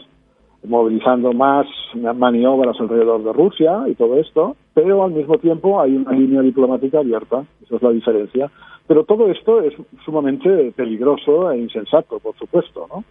movilizando 0.63 1.33
más 1.33 1.65
maniobras 1.95 2.79
alrededor 2.79 3.23
de 3.23 3.33
Rusia 3.33 3.85
y 3.87 3.95
todo 3.95 4.17
esto, 4.17 4.55
pero 4.73 5.03
al 5.03 5.11
mismo 5.11 5.37
tiempo 5.37 5.81
hay 5.81 5.95
una 5.95 6.11
línea 6.11 6.41
diplomática 6.41 6.99
abierta, 6.99 7.43
esa 7.63 7.75
es 7.75 7.81
la 7.81 7.91
diferencia. 7.91 8.51
Pero 8.87 9.03
todo 9.03 9.29
esto 9.29 9.61
es 9.61 9.73
sumamente 10.03 10.71
peligroso 10.75 11.51
e 11.51 11.59
insensato, 11.59 12.19
por 12.19 12.35
supuesto, 12.37 12.87
¿no? 12.93 13.03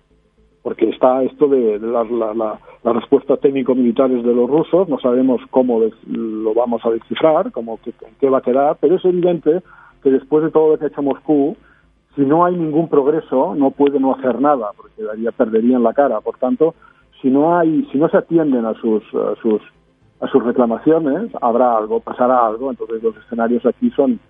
Porque 0.63 0.91
está 0.91 1.23
esto 1.23 1.49
de 1.49 1.79
la, 1.79 2.05
la, 2.05 2.59
la, 2.85 2.93
respuesta 2.93 3.39
técnico-militares 3.39 4.23
de 4.23 4.35
los 4.35 4.51
rusos, 4.51 4.89
no 4.91 4.99
sabemos 4.99 5.41
cómo 5.51 5.81
lo 6.07 6.55
vamos 6.55 6.85
a 6.85 6.91
descifrar, 6.91 7.51
cómo, 7.51 7.79
qué, 7.83 7.93
qué 8.21 8.29
va 8.29 8.39
a 8.39 8.43
quedar, 8.43 8.77
pero 8.79 8.97
es 8.97 9.05
evidente 9.07 9.63
que 10.03 10.11
después 10.11 10.45
de 10.45 10.51
todo 10.51 10.73
lo 10.73 10.79
que 10.79 10.85
ha 10.85 10.89
hecho 10.89 11.03
Moscú, 11.03 11.57
si 12.15 12.23
no 12.23 12.45
hay 12.45 12.57
ningún 12.57 12.89
progreso, 12.89 13.55
no 13.55 13.71
puede 13.71 14.01
no 14.01 14.15
hacer 14.15 14.41
nada, 14.41 14.71
porque 14.77 15.03
daría, 15.03 15.33
perderían 15.33 15.83
la 15.83 15.95
cara. 15.95 16.21
Por 16.21 16.37
tanto, 16.39 16.75
si 17.23 17.29
no 17.29 17.57
hay, 17.57 17.89
si 17.93 17.99
no 17.99 18.09
se 18.09 18.17
atienden 18.17 18.65
a 18.67 18.75
sus, 18.75 19.03
a 19.15 19.35
sus, 19.41 19.63
a 20.21 20.27
sus 20.29 20.43
reclamaciones, 20.45 21.31
habrá 21.41 21.77
algo, 21.77 22.01
pasará 22.01 22.47
algo. 22.47 22.71
Entonces 22.71 23.03
los 23.03 23.17
escenarios 23.17 23.65
aquí 23.67 23.91
son, 23.91 24.21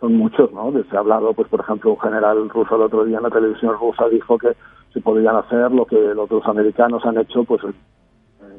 son 0.00 0.14
muchos, 0.16 0.52
¿no? 0.52 0.72
Se 0.90 0.96
ha 0.96 1.00
hablado, 1.00 1.32
pues 1.34 1.48
por 1.48 1.60
ejemplo, 1.60 1.90
un 1.92 2.00
general 2.00 2.48
ruso 2.48 2.76
el 2.76 2.82
otro 2.82 3.04
día 3.04 3.18
en 3.18 3.24
la 3.24 3.30
televisión 3.30 3.74
rusa 3.78 4.08
dijo 4.08 4.38
que 4.38 4.52
se 4.92 5.00
podrían 5.00 5.36
hacer 5.36 5.70
lo 5.72 5.84
que 5.84 5.96
los 5.96 6.24
otros 6.24 6.46
americanos 6.46 7.04
han 7.04 7.18
hecho, 7.18 7.44
pues 7.44 7.60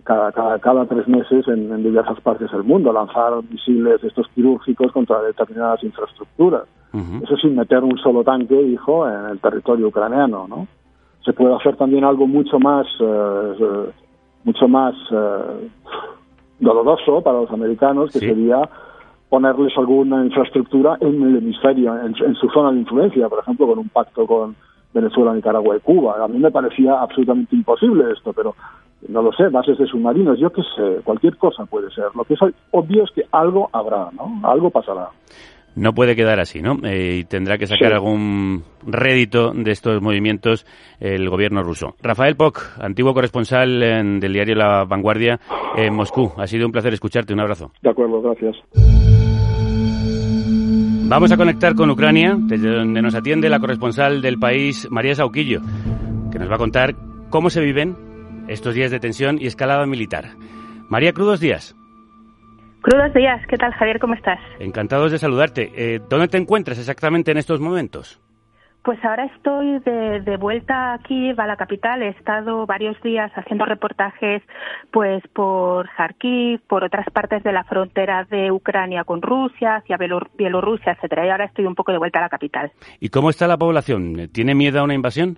cada, 0.04 0.32
cada, 0.32 0.60
cada 0.60 0.86
tres 0.86 1.08
meses 1.08 1.48
en, 1.48 1.72
en 1.72 1.84
diversas 1.84 2.20
partes 2.22 2.52
del 2.52 2.64
mundo, 2.64 2.94
lanzar 2.94 3.34
misiles 3.50 4.04
estos 4.04 4.28
quirúrgicos 4.30 4.92
contra 4.92 5.22
determinadas 5.22 5.84
infraestructuras. 5.84 6.64
Uh 6.94 6.98
-huh. 7.00 7.24
Eso 7.24 7.36
sin 7.38 7.56
meter 7.56 7.84
un 7.84 7.98
solo 7.98 8.24
tanque, 8.24 8.56
dijo, 8.56 9.10
en 9.10 9.26
el 9.32 9.40
territorio 9.40 9.88
ucraniano, 9.88 10.48
¿no? 10.48 10.68
Se 11.26 11.34
puede 11.34 11.56
hacer 11.56 11.76
también 11.76 12.06
algo 12.06 12.26
mucho 12.28 12.58
más, 12.60 12.88
uh, 13.02 13.90
mucho 14.46 14.68
más 14.68 14.96
uh, 15.12 15.68
doloroso 16.60 17.22
para 17.22 17.42
los 17.42 17.52
americanos, 17.52 18.12
que 18.12 18.20
sí. 18.20 18.28
sería 18.28 18.70
ponerles 19.30 19.78
alguna 19.78 20.24
infraestructura 20.26 20.98
en 21.02 21.22
el 21.22 21.38
hemisferio, 21.38 21.98
en, 21.98 22.16
en, 22.24 22.36
su 22.36 22.50
zona 22.50 22.72
de 22.72 22.80
influencia, 22.80 23.28
por 23.28 23.40
ejemplo, 23.40 23.68
con 23.68 23.80
un 23.80 23.90
pacto 23.90 24.26
con 24.26 24.56
Venezuela, 24.94 25.34
Nicaragua 25.34 25.76
y 25.76 25.80
Cuba. 25.82 26.24
A 26.24 26.28
mí 26.28 26.40
me 26.40 26.52
parecía 26.52 27.02
absolutamente 27.02 27.56
imposible 27.56 28.06
esto, 28.12 28.32
pero 28.34 28.56
no 29.08 29.22
lo 29.22 29.32
sé, 29.34 29.50
bases 29.50 29.78
de 29.78 29.86
submarinos, 29.86 30.40
yo 30.40 30.52
qué 30.52 30.62
sé, 30.76 31.02
cualquier 31.04 31.38
cosa 31.38 31.66
puede 31.66 31.92
ser. 31.92 32.06
Lo 32.16 32.24
que 32.24 32.34
es 32.34 32.40
obvio 32.72 33.04
es 33.04 33.12
que 33.12 33.26
algo 33.32 33.70
habrá, 33.72 34.10
¿no? 34.12 34.42
Algo 34.44 34.70
pasará. 34.70 35.10
No 35.78 35.94
puede 35.94 36.16
quedar 36.16 36.40
así, 36.40 36.60
¿no? 36.60 36.80
Eh, 36.84 37.20
y 37.20 37.24
tendrá 37.26 37.60
que 37.60 37.68
sacar 37.68 37.90
sí. 37.90 37.94
algún 37.94 38.64
rédito 38.86 39.52
de 39.54 39.72
estos 39.72 40.02
movimientos 40.02 40.66
el 41.00 41.30
gobierno 41.30 41.62
ruso. 41.62 41.96
Rafael 42.02 42.36
Poc, 42.36 42.64
antiguo 42.82 43.14
corresponsal 43.14 43.84
en, 43.84 44.20
del 44.20 44.34
diario 44.34 44.56
La 44.56 44.86
Vanguardia 44.86 45.40
en 45.76 45.94
Moscú. 45.94 46.34
Ha 46.36 46.48
sido 46.48 46.66
un 46.66 46.72
placer 46.72 46.94
escucharte. 46.94 47.32
Un 47.32 47.42
abrazo. 47.42 47.72
De 47.84 47.92
acuerdo, 47.92 48.22
gracias. 48.24 48.56
Vamos 51.10 51.32
a 51.32 51.38
conectar 51.38 51.76
con 51.76 51.92
Ucrania, 51.92 52.36
desde 52.38 52.70
donde 52.70 53.02
nos 53.02 53.14
atiende 53.14 53.48
la 53.48 53.60
corresponsal 53.60 54.22
del 54.22 54.40
país, 54.40 54.88
María 54.90 55.14
Sauquillo, 55.14 55.62
que 56.32 56.40
nos 56.40 56.50
va 56.50 56.56
a 56.56 56.58
contar 56.58 56.96
cómo 57.30 57.52
se 57.52 57.62
viven 57.62 57.96
estos 58.48 58.74
días 58.74 58.90
de 58.90 59.00
tensión 59.00 59.38
y 59.40 59.46
escalada 59.46 59.86
militar. 59.86 60.32
María, 60.90 61.14
crudos 61.14 61.40
días. 61.40 61.76
Crudos 62.82 63.14
días, 63.14 63.46
¿qué 63.48 63.58
tal 63.58 63.74
Javier? 63.74 64.00
¿Cómo 64.00 64.14
estás? 64.14 64.40
Encantados 64.60 65.12
de 65.12 65.18
saludarte. 65.18 65.72
Eh, 65.76 66.00
¿Dónde 66.10 66.28
te 66.28 66.38
encuentras 66.38 66.78
exactamente 66.78 67.32
en 67.32 67.38
estos 67.38 67.60
momentos? 67.60 68.22
Pues 68.84 69.04
ahora 69.04 69.26
estoy 69.26 69.80
de, 69.80 70.22
de, 70.22 70.38
vuelta 70.38 70.94
aquí 70.94 71.32
a 71.32 71.46
la 71.46 71.58
capital. 71.58 72.02
He 72.04 72.10
estado 72.10 72.66
varios 72.66 72.96
días 73.02 73.30
haciendo 73.36 73.66
reportajes, 73.66 74.42
pues 74.92 75.22
por 75.34 75.90
Kharkiv, 75.98 76.62
por 76.68 76.86
otras 76.86 77.06
partes 77.12 77.44
de 77.44 77.52
la 77.52 77.66
frontera 77.66 78.26
de 78.30 78.50
Ucrania 78.50 79.04
con 79.04 79.22
Rusia, 79.22 79.78
hacia 79.78 79.98
Bielorrusia, 79.98 80.94
etcétera. 80.94 81.26
Y 81.26 81.30
ahora 81.30 81.46
estoy 81.46 81.66
un 81.66 81.76
poco 81.76 81.92
de 81.92 81.98
vuelta 81.98 82.20
a 82.20 82.22
la 82.22 82.30
capital. 82.30 82.72
¿Y 83.02 83.10
cómo 83.10 83.30
está 83.30 83.46
la 83.48 83.58
población? 83.58 84.30
¿Tiene 84.32 84.56
miedo 84.56 84.80
a 84.80 84.84
una 84.84 84.94
invasión? 84.94 85.38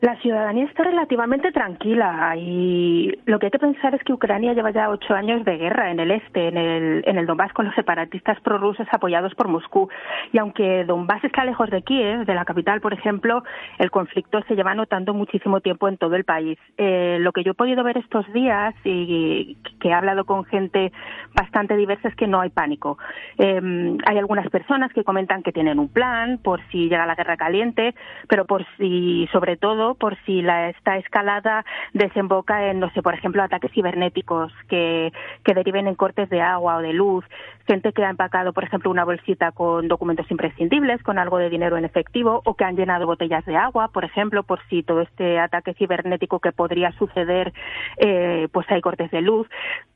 La 0.00 0.16
ciudadanía 0.16 0.64
está 0.64 0.84
relativamente 0.84 1.52
tranquila 1.52 2.34
y 2.34 3.12
lo 3.26 3.38
que 3.38 3.46
hay 3.46 3.50
que 3.50 3.58
pensar 3.58 3.94
es 3.94 4.02
que 4.02 4.14
Ucrania 4.14 4.54
lleva 4.54 4.70
ya 4.70 4.88
ocho 4.88 5.12
años 5.12 5.44
de 5.44 5.58
guerra 5.58 5.90
en 5.90 6.00
el 6.00 6.10
este, 6.10 6.48
en 6.48 6.56
el, 6.56 7.02
en 7.06 7.18
el 7.18 7.26
Donbass, 7.26 7.52
con 7.52 7.66
los 7.66 7.74
separatistas 7.74 8.40
prorrusos 8.40 8.86
apoyados 8.92 9.34
por 9.34 9.48
Moscú. 9.48 9.90
Y 10.32 10.38
aunque 10.38 10.84
Donbass 10.86 11.22
está 11.24 11.44
lejos 11.44 11.68
de 11.68 11.82
Kiev, 11.82 12.24
de 12.24 12.34
la 12.34 12.46
capital, 12.46 12.80
por 12.80 12.94
ejemplo, 12.94 13.44
el 13.78 13.90
conflicto 13.90 14.40
se 14.48 14.54
lleva 14.56 14.74
notando 14.74 15.12
muchísimo 15.12 15.60
tiempo 15.60 15.86
en 15.86 15.98
todo 15.98 16.16
el 16.16 16.24
país. 16.24 16.58
Eh, 16.78 17.18
lo 17.20 17.32
que 17.32 17.44
yo 17.44 17.50
he 17.50 17.54
podido 17.54 17.84
ver 17.84 17.98
estos 17.98 18.24
días 18.32 18.74
y 18.84 19.58
que 19.80 19.88
he 19.88 19.92
hablado 19.92 20.24
con 20.24 20.46
gente 20.46 20.92
bastante 21.34 21.76
diversa 21.76 22.08
es 22.08 22.14
que 22.16 22.26
no 22.26 22.40
hay 22.40 22.48
pánico. 22.48 22.96
Eh, 23.36 23.98
hay 24.06 24.16
algunas 24.16 24.48
personas 24.48 24.94
que 24.94 25.04
comentan 25.04 25.42
que 25.42 25.52
tienen 25.52 25.78
un 25.78 25.88
plan 25.88 26.38
por 26.38 26.62
si 26.70 26.88
llega 26.88 27.04
la 27.04 27.16
guerra 27.16 27.36
caliente, 27.36 27.94
pero 28.28 28.46
por 28.46 28.64
si, 28.78 29.28
sobre 29.30 29.58
todo, 29.58 29.89
por 29.94 30.16
si 30.24 30.42
la, 30.42 30.68
esta 30.68 30.96
escalada 30.96 31.64
desemboca 31.92 32.70
en, 32.70 32.80
no 32.80 32.90
sé, 32.90 33.02
por 33.02 33.14
ejemplo, 33.14 33.42
ataques 33.42 33.72
cibernéticos 33.72 34.52
que, 34.68 35.12
que 35.44 35.54
deriven 35.54 35.86
en 35.86 35.94
cortes 35.94 36.28
de 36.30 36.40
agua 36.40 36.76
o 36.76 36.82
de 36.82 36.92
luz, 36.92 37.24
gente 37.70 37.92
que 37.92 38.04
ha 38.04 38.10
empacado, 38.10 38.52
por 38.52 38.64
ejemplo, 38.64 38.90
una 38.90 39.04
bolsita 39.04 39.52
con 39.52 39.86
documentos 39.86 40.28
imprescindibles, 40.28 41.00
con 41.04 41.20
algo 41.20 41.38
de 41.38 41.48
dinero 41.48 41.76
en 41.76 41.84
efectivo, 41.84 42.42
o 42.44 42.54
que 42.54 42.64
han 42.64 42.74
llenado 42.74 43.06
botellas 43.06 43.46
de 43.46 43.56
agua, 43.56 43.88
por 43.92 44.04
ejemplo, 44.04 44.42
por 44.42 44.58
si 44.68 44.82
todo 44.82 45.02
este 45.02 45.38
ataque 45.38 45.74
cibernético 45.74 46.40
que 46.40 46.50
podría 46.50 46.90
suceder, 46.98 47.52
eh, 47.96 48.48
pues 48.50 48.66
hay 48.72 48.80
cortes 48.80 49.12
de 49.12 49.20
luz. 49.20 49.46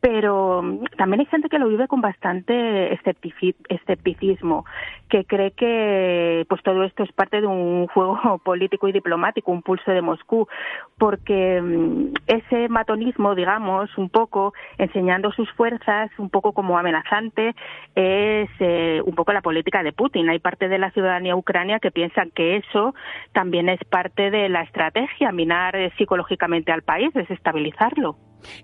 Pero 0.00 0.62
también 0.96 1.20
hay 1.20 1.26
gente 1.26 1.48
que 1.48 1.58
lo 1.58 1.68
vive 1.68 1.88
con 1.88 2.00
bastante 2.00 2.94
escepticismo, 2.94 4.64
que 5.08 5.24
cree 5.24 5.50
que 5.50 6.46
pues 6.48 6.62
todo 6.62 6.84
esto 6.84 7.02
es 7.02 7.10
parte 7.10 7.40
de 7.40 7.48
un 7.48 7.86
juego 7.92 8.38
político 8.44 8.86
y 8.86 8.92
diplomático, 8.92 9.50
un 9.50 9.62
pulso 9.62 9.90
de 9.90 10.00
Moscú, 10.00 10.46
porque 10.96 11.60
ese 12.28 12.68
matonismo, 12.68 13.34
digamos, 13.34 13.90
un 13.98 14.10
poco 14.10 14.54
enseñando 14.78 15.32
sus 15.32 15.50
fuerzas, 15.54 16.12
un 16.18 16.30
poco 16.30 16.52
como 16.52 16.78
amenazante, 16.78 17.56
es 17.94 18.50
eh, 18.58 19.00
un 19.04 19.14
poco 19.14 19.32
la 19.32 19.40
política 19.40 19.82
de 19.82 19.92
Putin. 19.92 20.28
Hay 20.28 20.38
parte 20.38 20.68
de 20.68 20.78
la 20.78 20.90
ciudadanía 20.90 21.36
ucrania 21.36 21.78
que 21.78 21.90
piensan 21.90 22.30
que 22.30 22.56
eso 22.56 22.94
también 23.32 23.68
es 23.68 23.80
parte 23.88 24.30
de 24.30 24.48
la 24.48 24.62
estrategia, 24.62 25.30
minar 25.32 25.76
eh, 25.76 25.92
psicológicamente 25.96 26.72
al 26.72 26.82
país, 26.82 27.12
desestabilizarlo. 27.14 28.16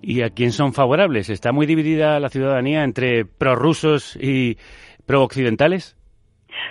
¿Y 0.02 0.22
a 0.22 0.30
quién 0.30 0.52
son 0.52 0.72
favorables? 0.72 1.30
¿Está 1.30 1.52
muy 1.52 1.66
dividida 1.66 2.20
la 2.20 2.28
ciudadanía 2.28 2.84
entre 2.84 3.24
prorrusos 3.24 4.16
y 4.16 4.58
prooccidentales? 5.06 5.96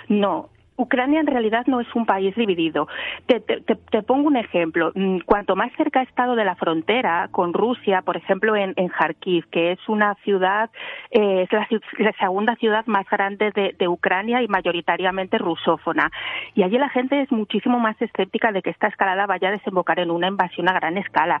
No, 0.08 0.50
Ucrania 0.80 1.20
en 1.20 1.26
realidad 1.26 1.66
no 1.66 1.80
es 1.80 1.94
un 1.94 2.06
país 2.06 2.34
dividido. 2.34 2.88
Te, 3.26 3.40
te, 3.40 3.60
te, 3.60 4.02
pongo 4.02 4.28
un 4.28 4.36
ejemplo. 4.36 4.92
Mm, 4.94 5.18
cuanto 5.26 5.56
más 5.56 5.70
cerca 5.76 6.00
ha 6.00 6.04
estado 6.04 6.34
de 6.36 6.44
la 6.44 6.56
frontera 6.56 7.28
con 7.30 7.52
Rusia, 7.52 8.02
por 8.02 8.16
ejemplo 8.16 8.56
en, 8.56 8.72
en 8.76 8.88
Kharkiv, 8.88 9.48
que 9.50 9.72
es 9.72 9.88
una 9.88 10.14
ciudad, 10.24 10.70
eh, 11.10 11.42
es 11.42 11.52
la, 11.52 11.66
la, 11.98 12.12
segunda 12.12 12.56
ciudad 12.56 12.86
más 12.86 13.08
grande 13.08 13.50
de, 13.52 13.74
de, 13.78 13.88
Ucrania 13.88 14.42
y 14.42 14.48
mayoritariamente 14.48 15.38
rusófona. 15.38 16.10
Y 16.54 16.62
allí 16.62 16.78
la 16.78 16.88
gente 16.88 17.20
es 17.20 17.30
muchísimo 17.30 17.78
más 17.78 18.00
escéptica 18.00 18.52
de 18.52 18.62
que 18.62 18.70
esta 18.70 18.88
escalada 18.88 19.26
vaya 19.26 19.48
a 19.48 19.52
desembocar 19.52 19.98
en 20.00 20.10
una 20.10 20.28
invasión 20.28 20.68
a 20.68 20.72
gran 20.72 20.96
escala. 20.96 21.40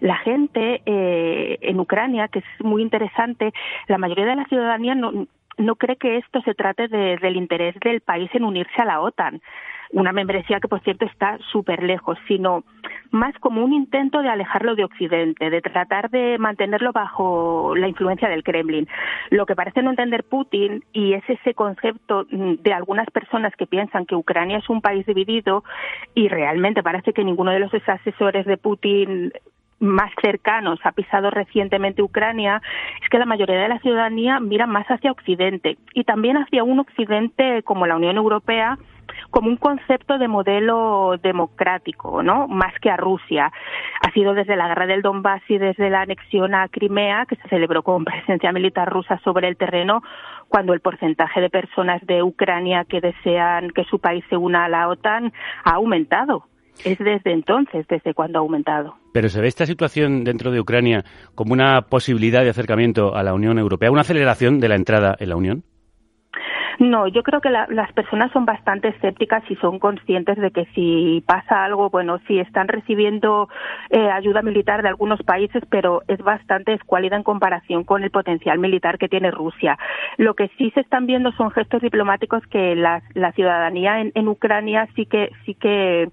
La 0.00 0.16
gente 0.16 0.82
eh, 0.84 1.58
en 1.60 1.78
Ucrania, 1.78 2.28
que 2.28 2.40
es 2.40 2.44
muy 2.60 2.82
interesante, 2.82 3.52
la 3.86 3.98
mayoría 3.98 4.26
de 4.26 4.36
la 4.36 4.44
ciudadanía 4.46 4.94
no, 4.94 5.26
no 5.60 5.76
cree 5.76 5.96
que 5.96 6.16
esto 6.16 6.40
se 6.42 6.54
trate 6.54 6.88
de, 6.88 7.16
del 7.18 7.36
interés 7.36 7.74
del 7.80 8.00
país 8.00 8.30
en 8.34 8.44
unirse 8.44 8.80
a 8.82 8.86
la 8.86 9.00
OTAN, 9.00 9.40
una 9.92 10.12
membresía 10.12 10.60
que, 10.60 10.68
por 10.68 10.80
cierto, 10.82 11.04
está 11.04 11.38
súper 11.50 11.82
lejos, 11.82 12.16
sino 12.28 12.62
más 13.10 13.36
como 13.40 13.64
un 13.64 13.72
intento 13.72 14.22
de 14.22 14.28
alejarlo 14.28 14.76
de 14.76 14.84
Occidente, 14.84 15.50
de 15.50 15.60
tratar 15.60 16.10
de 16.10 16.38
mantenerlo 16.38 16.92
bajo 16.92 17.74
la 17.74 17.88
influencia 17.88 18.28
del 18.28 18.44
Kremlin. 18.44 18.86
Lo 19.30 19.46
que 19.46 19.56
parece 19.56 19.82
no 19.82 19.90
entender 19.90 20.22
Putin, 20.24 20.84
y 20.92 21.14
es 21.14 21.24
ese 21.28 21.54
concepto 21.54 22.24
de 22.30 22.72
algunas 22.72 23.10
personas 23.10 23.54
que 23.56 23.66
piensan 23.66 24.06
que 24.06 24.14
Ucrania 24.14 24.58
es 24.58 24.70
un 24.70 24.80
país 24.80 25.04
dividido, 25.06 25.64
y 26.14 26.28
realmente 26.28 26.84
parece 26.84 27.12
que 27.12 27.24
ninguno 27.24 27.50
de 27.50 27.58
los 27.58 27.72
asesores 27.88 28.46
de 28.46 28.56
Putin 28.56 29.32
más 29.80 30.12
cercanos 30.20 30.78
ha 30.84 30.92
pisado 30.92 31.30
recientemente 31.30 32.02
Ucrania 32.02 32.62
es 33.02 33.08
que 33.08 33.18
la 33.18 33.26
mayoría 33.26 33.58
de 33.58 33.68
la 33.68 33.80
ciudadanía 33.80 34.38
mira 34.38 34.66
más 34.66 34.86
hacia 34.86 35.10
Occidente 35.10 35.78
y 35.94 36.04
también 36.04 36.36
hacia 36.36 36.62
un 36.64 36.78
Occidente 36.80 37.62
como 37.64 37.86
la 37.86 37.96
Unión 37.96 38.16
Europea 38.16 38.78
como 39.30 39.48
un 39.48 39.56
concepto 39.56 40.18
de 40.18 40.28
modelo 40.28 41.16
democrático, 41.22 42.22
¿no? 42.22 42.48
Más 42.48 42.72
que 42.80 42.90
a 42.90 42.96
Rusia. 42.96 43.52
Ha 44.00 44.10
sido 44.12 44.34
desde 44.34 44.56
la 44.56 44.68
guerra 44.68 44.86
del 44.86 45.02
Donbass 45.02 45.42
y 45.48 45.58
desde 45.58 45.90
la 45.90 46.02
anexión 46.02 46.54
a 46.54 46.68
Crimea, 46.68 47.26
que 47.26 47.36
se 47.36 47.48
celebró 47.48 47.82
con 47.82 48.04
presencia 48.04 48.52
militar 48.52 48.88
rusa 48.88 49.18
sobre 49.24 49.48
el 49.48 49.56
terreno, 49.56 50.02
cuando 50.48 50.72
el 50.74 50.80
porcentaje 50.80 51.40
de 51.40 51.50
personas 51.50 52.04
de 52.06 52.22
Ucrania 52.22 52.84
que 52.84 53.00
desean 53.00 53.70
que 53.70 53.84
su 53.84 53.98
país 54.00 54.24
se 54.28 54.36
una 54.36 54.64
a 54.64 54.68
la 54.68 54.88
OTAN 54.88 55.32
ha 55.64 55.74
aumentado 55.74 56.44
es 56.84 56.98
desde 56.98 57.32
entonces, 57.32 57.86
desde 57.88 58.14
cuando 58.14 58.38
ha 58.38 58.42
aumentado. 58.42 58.94
Pero 59.12 59.28
se 59.28 59.40
ve 59.40 59.48
esta 59.48 59.66
situación 59.66 60.24
dentro 60.24 60.50
de 60.50 60.60
Ucrania 60.60 61.04
como 61.34 61.52
una 61.52 61.82
posibilidad 61.82 62.42
de 62.42 62.50
acercamiento 62.50 63.14
a 63.14 63.22
la 63.22 63.34
Unión 63.34 63.58
Europea, 63.58 63.90
una 63.90 64.02
aceleración 64.02 64.60
de 64.60 64.68
la 64.68 64.76
entrada 64.76 65.16
en 65.18 65.28
la 65.28 65.36
Unión. 65.36 65.64
No, 66.80 67.06
yo 67.08 67.22
creo 67.22 67.42
que 67.42 67.50
la, 67.50 67.66
las 67.68 67.92
personas 67.92 68.32
son 68.32 68.46
bastante 68.46 68.88
escépticas 68.88 69.42
y 69.50 69.56
son 69.56 69.78
conscientes 69.78 70.38
de 70.38 70.50
que 70.50 70.64
si 70.74 71.22
pasa 71.26 71.62
algo, 71.62 71.90
bueno, 71.90 72.20
si 72.26 72.38
están 72.38 72.68
recibiendo 72.68 73.50
eh, 73.90 74.10
ayuda 74.10 74.40
militar 74.40 74.80
de 74.80 74.88
algunos 74.88 75.22
países, 75.22 75.62
pero 75.68 76.00
es 76.08 76.18
bastante 76.22 76.72
escuálida 76.72 77.16
en 77.16 77.22
comparación 77.22 77.84
con 77.84 78.02
el 78.02 78.10
potencial 78.10 78.58
militar 78.58 78.96
que 78.96 79.10
tiene 79.10 79.30
Rusia. 79.30 79.78
Lo 80.16 80.32
que 80.32 80.48
sí 80.56 80.70
se 80.70 80.80
están 80.80 81.04
viendo 81.04 81.32
son 81.32 81.50
gestos 81.50 81.82
diplomáticos 81.82 82.42
que 82.46 82.74
la, 82.74 83.02
la 83.12 83.32
ciudadanía 83.32 84.00
en, 84.00 84.12
en 84.14 84.28
Ucrania 84.28 84.88
sí 84.96 85.04
que 85.04 85.28
sí 85.44 85.54
que 85.54 86.08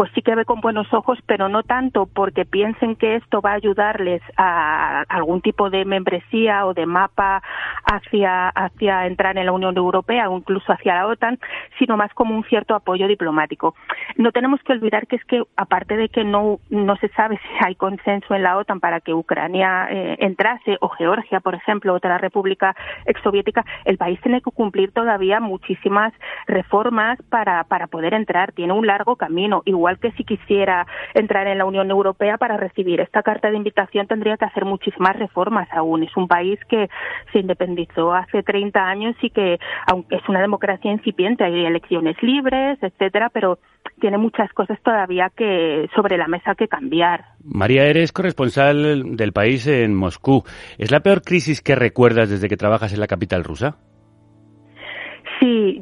pues 0.00 0.10
sí 0.14 0.22
que 0.22 0.34
ve 0.34 0.46
con 0.46 0.62
buenos 0.62 0.90
ojos, 0.94 1.18
pero 1.26 1.50
no 1.50 1.62
tanto 1.62 2.06
porque 2.06 2.46
piensen 2.46 2.96
que 2.96 3.16
esto 3.16 3.42
va 3.42 3.50
a 3.50 3.56
ayudarles 3.56 4.22
a 4.38 5.02
algún 5.10 5.42
tipo 5.42 5.68
de 5.68 5.84
membresía 5.84 6.64
o 6.64 6.72
de 6.72 6.86
mapa 6.86 7.42
hacia, 7.84 8.48
hacia 8.48 9.06
entrar 9.06 9.36
en 9.36 9.44
la 9.44 9.52
Unión 9.52 9.76
Europea 9.76 10.30
o 10.30 10.38
incluso 10.38 10.72
hacia 10.72 10.94
la 10.94 11.06
OTAN, 11.06 11.38
sino 11.78 11.98
más 11.98 12.14
como 12.14 12.34
un 12.34 12.44
cierto 12.44 12.74
apoyo 12.74 13.08
diplomático. 13.08 13.74
No 14.16 14.32
tenemos 14.32 14.62
que 14.62 14.72
olvidar 14.72 15.06
que 15.06 15.16
es 15.16 15.24
que, 15.26 15.42
aparte 15.54 15.98
de 15.98 16.08
que 16.08 16.24
no, 16.24 16.60
no 16.70 16.96
se 16.96 17.08
sabe 17.08 17.36
si 17.36 17.66
hay 17.66 17.74
consenso 17.74 18.34
en 18.34 18.42
la 18.42 18.56
OTAN 18.56 18.80
para 18.80 19.00
que 19.02 19.12
Ucrania 19.12 19.86
eh, 19.90 20.16
entrase, 20.20 20.78
o 20.80 20.88
Georgia, 20.88 21.40
por 21.40 21.54
ejemplo, 21.54 21.92
otra 21.92 22.16
república 22.16 22.74
exsoviética, 23.04 23.66
el 23.84 23.98
país 23.98 24.18
tiene 24.22 24.40
que 24.40 24.50
cumplir 24.50 24.92
todavía 24.92 25.40
muchísimas 25.40 26.14
reformas 26.46 27.18
para, 27.28 27.64
para 27.64 27.86
poder 27.86 28.14
entrar. 28.14 28.52
Tiene 28.52 28.72
un 28.72 28.86
largo 28.86 29.16
camino 29.16 29.60
igual 29.66 29.89
que 29.98 30.12
si 30.12 30.24
quisiera 30.24 30.86
entrar 31.14 31.46
en 31.46 31.58
la 31.58 31.64
Unión 31.64 31.90
Europea 31.90 32.36
para 32.38 32.56
recibir 32.56 33.00
esta 33.00 33.22
carta 33.22 33.50
de 33.50 33.56
invitación 33.56 34.06
tendría 34.06 34.36
que 34.36 34.44
hacer 34.44 34.64
muchísimas 34.64 35.16
reformas 35.16 35.68
aún. 35.72 36.02
Es 36.02 36.16
un 36.16 36.28
país 36.28 36.58
que 36.68 36.88
se 37.32 37.40
independizó 37.40 38.12
hace 38.12 38.42
30 38.42 38.80
años 38.80 39.16
y 39.22 39.30
que, 39.30 39.58
aunque 39.86 40.16
es 40.16 40.28
una 40.28 40.40
democracia 40.40 40.90
incipiente, 40.90 41.44
hay 41.44 41.64
elecciones 41.64 42.16
libres, 42.22 42.78
etcétera, 42.82 43.30
pero 43.32 43.58
tiene 44.00 44.18
muchas 44.18 44.52
cosas 44.52 44.78
todavía 44.82 45.30
que 45.36 45.88
sobre 45.94 46.16
la 46.16 46.26
mesa 46.26 46.54
que 46.54 46.68
cambiar. 46.68 47.24
María, 47.44 47.86
eres 47.86 48.12
corresponsal 48.12 49.16
del 49.16 49.32
país 49.32 49.66
en 49.66 49.94
Moscú. 49.94 50.42
¿Es 50.78 50.90
la 50.90 51.00
peor 51.00 51.22
crisis 51.22 51.60
que 51.60 51.74
recuerdas 51.74 52.30
desde 52.30 52.48
que 52.48 52.56
trabajas 52.56 52.92
en 52.92 53.00
la 53.00 53.06
capital 53.06 53.44
rusa? 53.44 53.76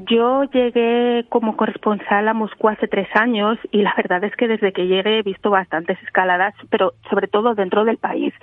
Yo 0.09 0.44
llegué 0.44 1.24
como 1.29 1.57
corresponsal 1.57 2.29
a 2.29 2.35
Moscú 2.35 2.68
hace 2.68 2.88
tres 2.88 3.09
años 3.14 3.59
y 3.70 3.83
la 3.83 3.94
verdad 3.96 4.22
es 4.24 4.35
que 4.37 4.48
desde 4.48 4.72
que 4.72 4.87
llegué 4.87 5.18
he 5.18 5.22
visto 5.22 5.51
bastantes 5.51 6.01
escaladas, 6.03 6.55
pero 6.70 6.94
sobre 7.11 7.29
todo 7.29 7.55
dentro 7.55 7.85
del 7.85 7.98
país. 7.98 8.35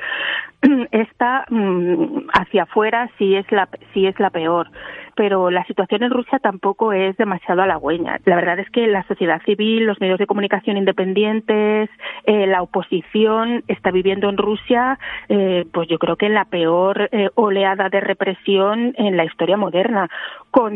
Esta 0.92 1.46
mm, 1.50 2.28
hacia 2.34 2.64
afuera 2.64 3.10
sí 3.18 3.36
es 3.36 3.52
la 3.52 3.68
sí 3.94 4.06
es 4.08 4.20
la 4.20 4.30
peor 4.30 4.70
pero 5.16 5.50
la 5.50 5.66
situación 5.66 6.04
en 6.04 6.12
Rusia 6.12 6.40
tampoco 6.40 6.94
es 6.94 7.18
demasiado 7.18 7.62
halagüeña. 7.62 8.20
La 8.26 8.36
verdad 8.36 8.60
es 8.60 8.70
que 8.70 8.86
la 8.88 9.04
sociedad 9.08 9.42
civil, 9.44 9.86
los 9.86 10.00
medios 10.00 10.20
de 10.20 10.28
comunicación 10.28 10.78
independientes, 10.78 11.90
eh, 12.26 12.48
la 12.48 12.62
oposición 12.62 13.64
está 13.68 13.92
viviendo 13.92 14.30
en 14.30 14.38
Rusia, 14.38 15.00
eh, 15.30 15.66
pues 15.72 15.88
yo 15.88 15.98
creo 15.98 16.18
que 16.18 16.30
la 16.30 16.46
peor 16.46 17.10
eh, 17.12 17.30
oleada 17.36 17.90
de 17.90 18.02
represión 18.02 18.94
en 18.98 19.18
la 19.18 19.26
historia 19.26 19.58
moderna, 19.58 20.10
con 20.52 20.76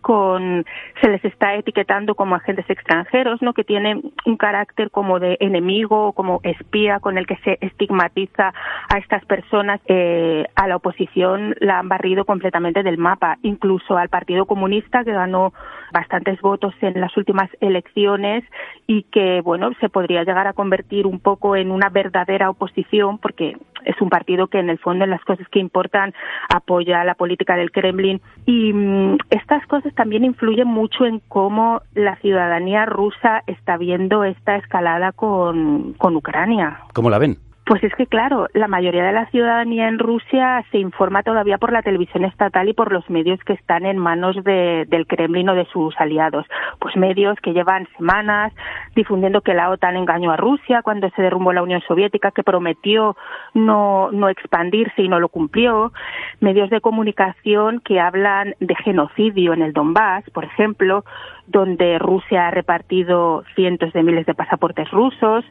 con 0.00 0.64
se 1.00 1.08
les 1.08 1.24
está 1.24 1.54
etiquetando 1.54 2.14
como 2.14 2.34
agentes 2.34 2.68
extranjeros, 2.68 3.42
¿no? 3.42 3.52
Que 3.52 3.64
tienen 3.64 4.12
un 4.24 4.36
carácter 4.36 4.90
como 4.90 5.18
de 5.18 5.36
enemigo, 5.40 6.12
como 6.12 6.40
espía, 6.42 7.00
con 7.00 7.18
el 7.18 7.26
que 7.26 7.36
se 7.44 7.58
estigmatiza 7.60 8.52
a 8.88 8.98
estas 8.98 9.24
personas. 9.26 9.80
a 10.56 10.68
la 10.68 10.76
oposición 10.76 11.54
la 11.60 11.78
han 11.78 11.88
barrido 11.88 12.24
completamente 12.24 12.82
del 12.82 12.98
mapa 12.98 13.38
incluso 13.42 13.96
al 13.96 14.08
Partido 14.08 14.46
Comunista, 14.46 15.04
que 15.04 15.12
ganó 15.12 15.52
bastantes 15.92 16.40
votos 16.40 16.74
en 16.80 17.00
las 17.00 17.16
últimas 17.16 17.50
elecciones 17.60 18.44
y 18.86 19.04
que, 19.04 19.40
bueno, 19.42 19.70
se 19.80 19.88
podría 19.88 20.24
llegar 20.24 20.46
a 20.46 20.52
convertir 20.52 21.06
un 21.06 21.20
poco 21.20 21.56
en 21.56 21.70
una 21.70 21.88
verdadera 21.88 22.50
oposición, 22.50 23.18
porque 23.18 23.56
es 23.84 24.00
un 24.00 24.08
partido 24.08 24.46
que 24.46 24.58
en 24.58 24.70
el 24.70 24.78
fondo 24.78 25.04
en 25.04 25.10
las 25.10 25.24
cosas 25.24 25.46
que 25.48 25.58
importan 25.58 26.14
apoya 26.48 27.04
la 27.04 27.14
política 27.14 27.56
del 27.56 27.72
Kremlin 27.72 28.20
y 28.46 28.72
mm, 28.72 29.18
estas 29.52 29.68
cosas 29.68 29.94
también 29.94 30.24
influyen 30.24 30.66
mucho 30.66 31.04
en 31.04 31.20
cómo 31.28 31.82
la 31.94 32.16
ciudadanía 32.16 32.86
rusa 32.86 33.42
está 33.46 33.76
viendo 33.76 34.24
esta 34.24 34.56
escalada 34.56 35.12
con, 35.12 35.92
con 35.98 36.16
Ucrania. 36.16 36.80
¿Cómo 36.94 37.10
la 37.10 37.18
ven? 37.18 37.36
Pues 37.64 37.84
es 37.84 37.94
que, 37.94 38.08
claro, 38.08 38.48
la 38.54 38.66
mayoría 38.66 39.04
de 39.04 39.12
la 39.12 39.26
ciudadanía 39.26 39.86
en 39.86 40.00
Rusia 40.00 40.64
se 40.72 40.78
informa 40.78 41.22
todavía 41.22 41.58
por 41.58 41.72
la 41.72 41.82
televisión 41.82 42.24
estatal 42.24 42.68
y 42.68 42.72
por 42.72 42.90
los 42.90 43.08
medios 43.08 43.38
que 43.44 43.52
están 43.52 43.86
en 43.86 43.98
manos 43.98 44.34
de, 44.42 44.84
del 44.88 45.06
Kremlin 45.06 45.48
o 45.48 45.54
de 45.54 45.66
sus 45.66 45.94
aliados. 46.00 46.44
Pues 46.80 46.96
medios 46.96 47.38
que 47.40 47.52
llevan 47.52 47.86
semanas 47.96 48.52
difundiendo 48.96 49.42
que 49.42 49.54
la 49.54 49.70
OTAN 49.70 49.96
engañó 49.96 50.32
a 50.32 50.36
Rusia 50.36 50.82
cuando 50.82 51.08
se 51.10 51.22
derrumbó 51.22 51.52
la 51.52 51.62
Unión 51.62 51.80
Soviética, 51.86 52.32
que 52.32 52.42
prometió 52.42 53.16
no, 53.54 54.10
no 54.10 54.28
expandirse 54.28 55.02
y 55.02 55.08
no 55.08 55.20
lo 55.20 55.28
cumplió. 55.28 55.92
Medios 56.40 56.68
de 56.68 56.80
comunicación 56.80 57.80
que 57.80 58.00
hablan 58.00 58.56
de 58.58 58.74
genocidio 58.74 59.52
en 59.52 59.62
el 59.62 59.72
Donbass, 59.72 60.28
por 60.30 60.44
ejemplo, 60.44 61.04
donde 61.46 62.00
Rusia 62.00 62.48
ha 62.48 62.50
repartido 62.50 63.44
cientos 63.54 63.92
de 63.92 64.02
miles 64.02 64.26
de 64.26 64.34
pasaportes 64.34 64.90
rusos 64.90 65.44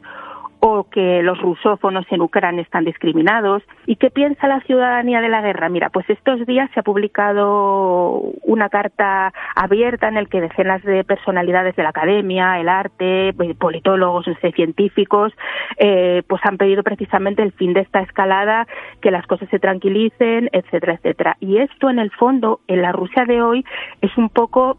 o 0.64 0.84
que 0.84 1.24
los 1.24 1.40
rusófonos 1.40 2.06
en 2.10 2.20
Ucrania 2.20 2.62
están 2.62 2.84
discriminados. 2.84 3.64
¿Y 3.84 3.96
qué 3.96 4.10
piensa 4.10 4.46
la 4.46 4.60
ciudadanía 4.60 5.20
de 5.20 5.28
la 5.28 5.42
guerra? 5.42 5.68
Mira, 5.68 5.90
pues 5.90 6.08
estos 6.08 6.46
días 6.46 6.70
se 6.72 6.78
ha 6.78 6.84
publicado 6.84 8.20
una 8.42 8.68
carta 8.68 9.32
abierta 9.56 10.06
en 10.06 10.16
el 10.16 10.28
que 10.28 10.40
decenas 10.40 10.80
de 10.84 11.02
personalidades 11.02 11.74
de 11.74 11.82
la 11.82 11.88
academia, 11.88 12.60
el 12.60 12.68
arte, 12.68 13.30
eh, 13.30 13.54
politólogos, 13.58 14.26
científicos, 14.54 15.32
eh, 15.78 16.22
pues 16.28 16.40
han 16.44 16.58
pedido 16.58 16.84
precisamente 16.84 17.42
el 17.42 17.50
fin 17.52 17.72
de 17.72 17.80
esta 17.80 17.98
escalada, 17.98 18.68
que 19.00 19.10
las 19.10 19.26
cosas 19.26 19.48
se 19.48 19.58
tranquilicen, 19.58 20.48
etcétera, 20.52 20.94
etcétera. 20.94 21.36
Y 21.40 21.58
esto, 21.58 21.90
en 21.90 21.98
el 21.98 22.12
fondo, 22.12 22.60
en 22.68 22.82
la 22.82 22.92
Rusia 22.92 23.24
de 23.24 23.42
hoy, 23.42 23.64
es 24.00 24.16
un 24.16 24.28
poco 24.28 24.78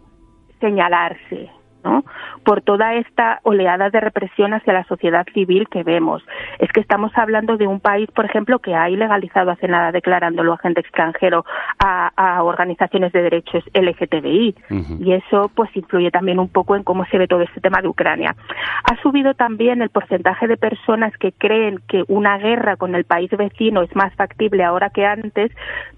señalarse 0.62 1.52
¿no? 1.84 2.04
Por 2.43 2.62
toda 2.62 2.96
esta 2.96 3.39
oleada 3.43 3.89
de 3.89 4.00
represión 4.00 4.54
hacia 4.54 4.74
la 4.74 4.84
sociedad 4.86 5.26
civil 5.34 5.67
que 5.69 5.84
vemos. 5.84 6.24
Es 6.60 6.72
que 6.72 6.80
estamos 6.80 7.12
hablando 7.15 7.58
de 7.58 7.67
un 7.67 7.80
país, 7.80 8.10
por 8.12 8.26
ejemplo, 8.26 8.60
que 8.60 8.76
ha 8.76 8.89
ilegalizado 8.89 9.52
hace 9.52 9.67
nada, 9.67 9.91
declarándolo 9.91 10.54
agente 10.54 10.82
extranjero 10.82 11.46
a, 11.80 12.12
a 12.15 12.43
organizaciones 12.43 13.12
de 13.12 13.22
derechos 13.22 13.63
LGTBI. 13.74 14.56
Y 15.00 15.13
eso, 15.13 15.52
pues, 15.54 15.76
influye 15.76 16.12
también 16.12 16.39
un 16.39 16.50
poco 16.50 16.76
en 16.76 16.84
cómo 16.84 17.06
se 17.06 17.17
ve 17.17 17.28
todo 17.28 17.41
este 17.41 17.62
tema 17.62 17.82
de 17.82 17.88
Ucrania. 17.88 18.36
Ha 18.84 19.02
subido 19.02 19.34
también 19.34 19.82
el 19.82 19.89
porcentaje 19.89 20.48
de 20.48 20.58
personas 20.58 21.15
que 21.17 21.32
creen 21.32 21.80
que 21.88 22.04
una 22.08 22.38
guerra 22.38 22.76
con 22.76 22.96
el 22.96 23.06
país 23.06 23.30
vecino 23.32 23.82
es 23.82 23.96
más 23.96 24.13
factible 24.15 24.63
ahora 24.63 24.89
que 24.89 25.06
antes, 25.06 25.52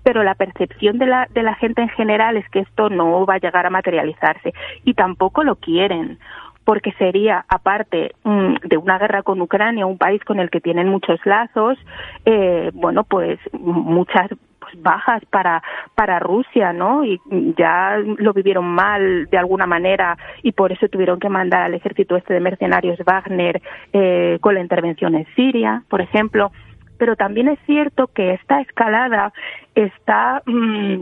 pero 0.04 0.24
la 0.24 0.36
percepción 0.36 0.98
de 0.98 1.08
la, 1.08 1.28
de 1.32 1.44
la 1.44 1.56
gente 1.56 1.82
en 1.82 1.90
general 1.90 2.38
es 2.38 2.48
que 2.50 2.60
esto 2.60 2.90
no 2.90 3.26
va 3.26 3.36
a 3.36 3.40
llegar 3.40 3.66
a 3.66 3.70
materializarse. 3.70 4.54
Y 4.84 4.94
tampoco 4.94 5.44
lo 5.44 5.56
quieren 5.76 6.18
porque 6.64 6.94
sería, 6.94 7.46
aparte 7.48 8.16
mm, 8.24 8.56
de 8.64 8.78
una 8.78 8.98
guerra 8.98 9.22
con 9.22 9.40
Ucrania, 9.40 9.86
un 9.86 10.00
país 10.00 10.24
con 10.24 10.40
el 10.40 10.50
que 10.50 10.62
tienen 10.62 10.90
muchos 10.90 11.24
lazos, 11.24 11.78
eh, 12.26 12.72
bueno, 12.74 13.04
pues 13.04 13.40
muchas 13.54 14.30
pues, 14.60 14.82
bajas 14.82 15.24
para 15.30 15.62
para 15.94 16.18
Rusia, 16.18 16.74
¿no? 16.74 17.06
Y 17.06 17.22
ya 17.56 17.98
lo 18.18 18.34
vivieron 18.34 18.66
mal 18.66 19.28
de 19.30 19.38
alguna 19.38 19.68
manera 19.68 20.18
y 20.42 20.54
por 20.54 20.72
eso 20.72 20.88
tuvieron 20.88 21.20
que 21.20 21.30
mandar 21.30 21.62
al 21.62 21.76
ejército 21.76 22.16
este 22.16 22.34
de 22.34 22.40
mercenarios 22.40 22.98
Wagner 23.06 23.62
eh, 23.94 24.40
con 24.42 24.56
la 24.56 24.62
intervención 24.62 25.14
en 25.14 25.28
Siria, 25.36 25.84
por 25.88 26.02
ejemplo. 26.02 26.52
Pero 26.98 27.16
también 27.16 27.50
es 27.50 27.60
cierto 27.66 28.08
que 28.08 28.34
esta 28.34 28.62
escalada 28.62 29.34
está 29.76 30.42
mm, 30.46 31.02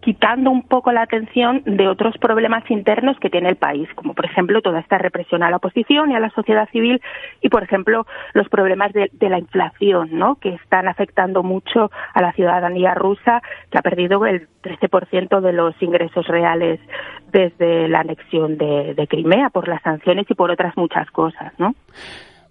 quitando 0.00 0.50
un 0.50 0.62
poco 0.62 0.92
la 0.92 1.02
atención 1.02 1.62
de 1.64 1.88
otros 1.88 2.16
problemas 2.18 2.68
internos 2.70 3.18
que 3.20 3.28
tiene 3.28 3.48
el 3.50 3.56
país, 3.56 3.88
como 3.94 4.14
por 4.14 4.24
ejemplo 4.24 4.62
toda 4.62 4.80
esta 4.80 4.98
represión 4.98 5.42
a 5.42 5.50
la 5.50 5.56
oposición 5.56 6.10
y 6.10 6.16
a 6.16 6.20
la 6.20 6.30
sociedad 6.30 6.68
civil 6.70 7.00
y 7.42 7.48
por 7.48 7.62
ejemplo 7.62 8.06
los 8.32 8.48
problemas 8.48 8.92
de, 8.92 9.10
la 9.20 9.38
inflación, 9.38 10.10
¿no? 10.12 10.36
que 10.36 10.54
están 10.54 10.88
afectando 10.88 11.42
mucho 11.42 11.90
a 12.14 12.22
la 12.22 12.32
ciudadanía 12.32 12.94
rusa, 12.94 13.42
que 13.70 13.78
ha 13.78 13.82
perdido 13.82 14.24
el 14.26 14.48
13% 14.62 15.40
de 15.40 15.52
los 15.52 15.74
ingresos 15.80 16.26
reales 16.26 16.80
desde 17.30 17.88
la 17.88 18.00
anexión 18.00 18.56
de, 18.58 19.06
Crimea 19.10 19.50
por 19.50 19.66
las 19.66 19.82
sanciones 19.82 20.26
y 20.30 20.34
por 20.34 20.50
otras 20.50 20.76
muchas 20.76 21.10
cosas, 21.10 21.52
¿no? 21.58 21.74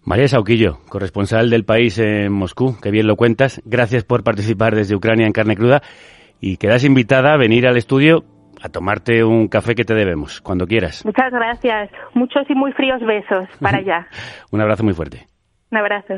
María 0.03 0.27
Sauquillo, 0.27 0.79
corresponsal 0.89 1.49
del 1.49 1.63
país 1.63 1.99
en 1.99 2.33
Moscú, 2.33 2.75
que 2.81 2.91
bien 2.91 3.07
lo 3.07 3.15
cuentas. 3.15 3.61
Gracias 3.65 4.03
por 4.03 4.23
participar 4.23 4.75
desde 4.75 4.95
Ucrania 4.95 5.25
en 5.25 5.31
carne 5.31 5.55
cruda 5.55 5.81
y 6.39 6.57
quedas 6.57 6.83
invitada 6.83 7.33
a 7.33 7.37
venir 7.37 7.67
al 7.67 7.77
estudio 7.77 8.23
a 8.61 8.69
tomarte 8.69 9.23
un 9.23 9.47
café 9.47 9.73
que 9.73 9.85
te 9.85 9.93
debemos, 9.93 10.41
cuando 10.41 10.67
quieras. 10.67 11.05
Muchas 11.05 11.31
gracias. 11.31 11.89
Muchos 12.13 12.43
y 12.49 12.55
muy 12.55 12.71
fríos 12.73 12.99
besos 13.01 13.47
para 13.59 13.77
allá. 13.77 14.07
un 14.51 14.61
abrazo 14.61 14.83
muy 14.83 14.93
fuerte. 14.93 15.27
Un 15.71 15.77
abrazo. 15.77 16.15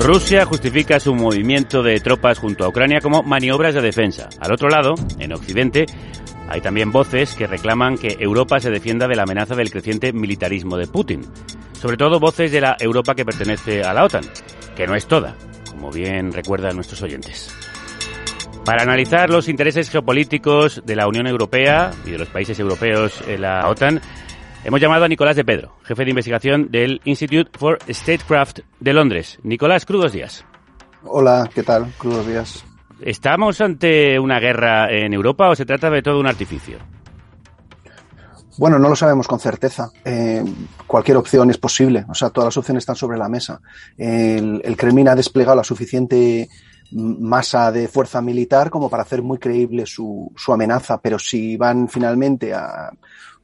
Rusia 0.00 0.44
justifica 0.46 1.00
su 1.00 1.14
movimiento 1.14 1.82
de 1.82 2.00
tropas 2.00 2.38
junto 2.38 2.64
a 2.64 2.68
Ucrania 2.68 3.00
como 3.00 3.22
maniobras 3.22 3.74
de 3.74 3.82
defensa. 3.82 4.28
Al 4.40 4.52
otro 4.52 4.68
lado, 4.68 4.94
en 5.18 5.32
Occidente, 5.32 5.86
hay 6.48 6.60
también 6.60 6.92
voces 6.92 7.34
que 7.34 7.46
reclaman 7.46 7.98
que 7.98 8.16
Europa 8.18 8.60
se 8.60 8.70
defienda 8.70 9.06
de 9.06 9.16
la 9.16 9.24
amenaza 9.24 9.54
del 9.54 9.70
creciente 9.70 10.12
militarismo 10.12 10.76
de 10.76 10.86
Putin. 10.86 11.22
Sobre 11.72 11.96
todo 11.96 12.20
voces 12.20 12.52
de 12.52 12.60
la 12.60 12.76
Europa 12.80 13.14
que 13.14 13.24
pertenece 13.24 13.82
a 13.82 13.92
la 13.92 14.04
OTAN, 14.04 14.24
que 14.74 14.86
no 14.86 14.94
es 14.94 15.06
toda, 15.06 15.36
como 15.78 15.92
bien 15.92 16.32
recuerdan 16.32 16.74
nuestros 16.74 17.02
oyentes. 17.02 17.54
Para 18.64 18.82
analizar 18.82 19.30
los 19.30 19.48
intereses 19.48 19.88
geopolíticos 19.88 20.82
de 20.84 20.96
la 20.96 21.06
Unión 21.06 21.26
Europea 21.28 21.92
y 22.04 22.10
de 22.10 22.18
los 22.18 22.28
países 22.28 22.58
europeos 22.58 23.22
en 23.28 23.42
la 23.42 23.68
OTAN, 23.68 24.00
hemos 24.64 24.80
llamado 24.80 25.04
a 25.04 25.08
Nicolás 25.08 25.36
de 25.36 25.44
Pedro, 25.44 25.76
jefe 25.84 26.04
de 26.04 26.10
investigación 26.10 26.70
del 26.70 27.00
Institute 27.04 27.56
for 27.56 27.78
Statecraft 27.88 28.60
de 28.80 28.92
Londres. 28.92 29.38
Nicolás, 29.44 29.86
crudos 29.86 30.12
días. 30.12 30.44
Hola, 31.04 31.48
¿qué 31.54 31.62
tal? 31.62 31.92
Crudos 31.96 32.26
días. 32.26 32.64
¿Estamos 33.00 33.60
ante 33.60 34.18
una 34.18 34.40
guerra 34.40 34.90
en 34.90 35.14
Europa 35.14 35.48
o 35.48 35.54
se 35.54 35.64
trata 35.64 35.88
de 35.90 36.02
todo 36.02 36.18
un 36.18 36.26
artificio? 36.26 36.78
Bueno, 38.58 38.78
no 38.78 38.88
lo 38.88 38.96
sabemos 38.96 39.28
con 39.28 39.38
certeza. 39.38 39.90
Eh, 40.04 40.44
cualquier 40.86 41.16
opción 41.16 41.48
es 41.50 41.58
posible. 41.58 42.04
O 42.08 42.14
sea, 42.14 42.30
todas 42.30 42.48
las 42.48 42.56
opciones 42.56 42.82
están 42.82 42.96
sobre 42.96 43.16
la 43.16 43.28
mesa. 43.28 43.60
El, 43.96 44.60
el, 44.64 44.76
Kremlin 44.76 45.08
ha 45.08 45.14
desplegado 45.14 45.56
la 45.56 45.64
suficiente 45.64 46.48
masa 46.90 47.70
de 47.70 47.86
fuerza 47.86 48.20
militar 48.20 48.70
como 48.70 48.90
para 48.90 49.02
hacer 49.04 49.22
muy 49.22 49.38
creíble 49.38 49.86
su, 49.86 50.32
su 50.36 50.52
amenaza. 50.52 51.00
Pero 51.00 51.20
si 51.20 51.56
van 51.56 51.88
finalmente 51.88 52.52
a, 52.52 52.90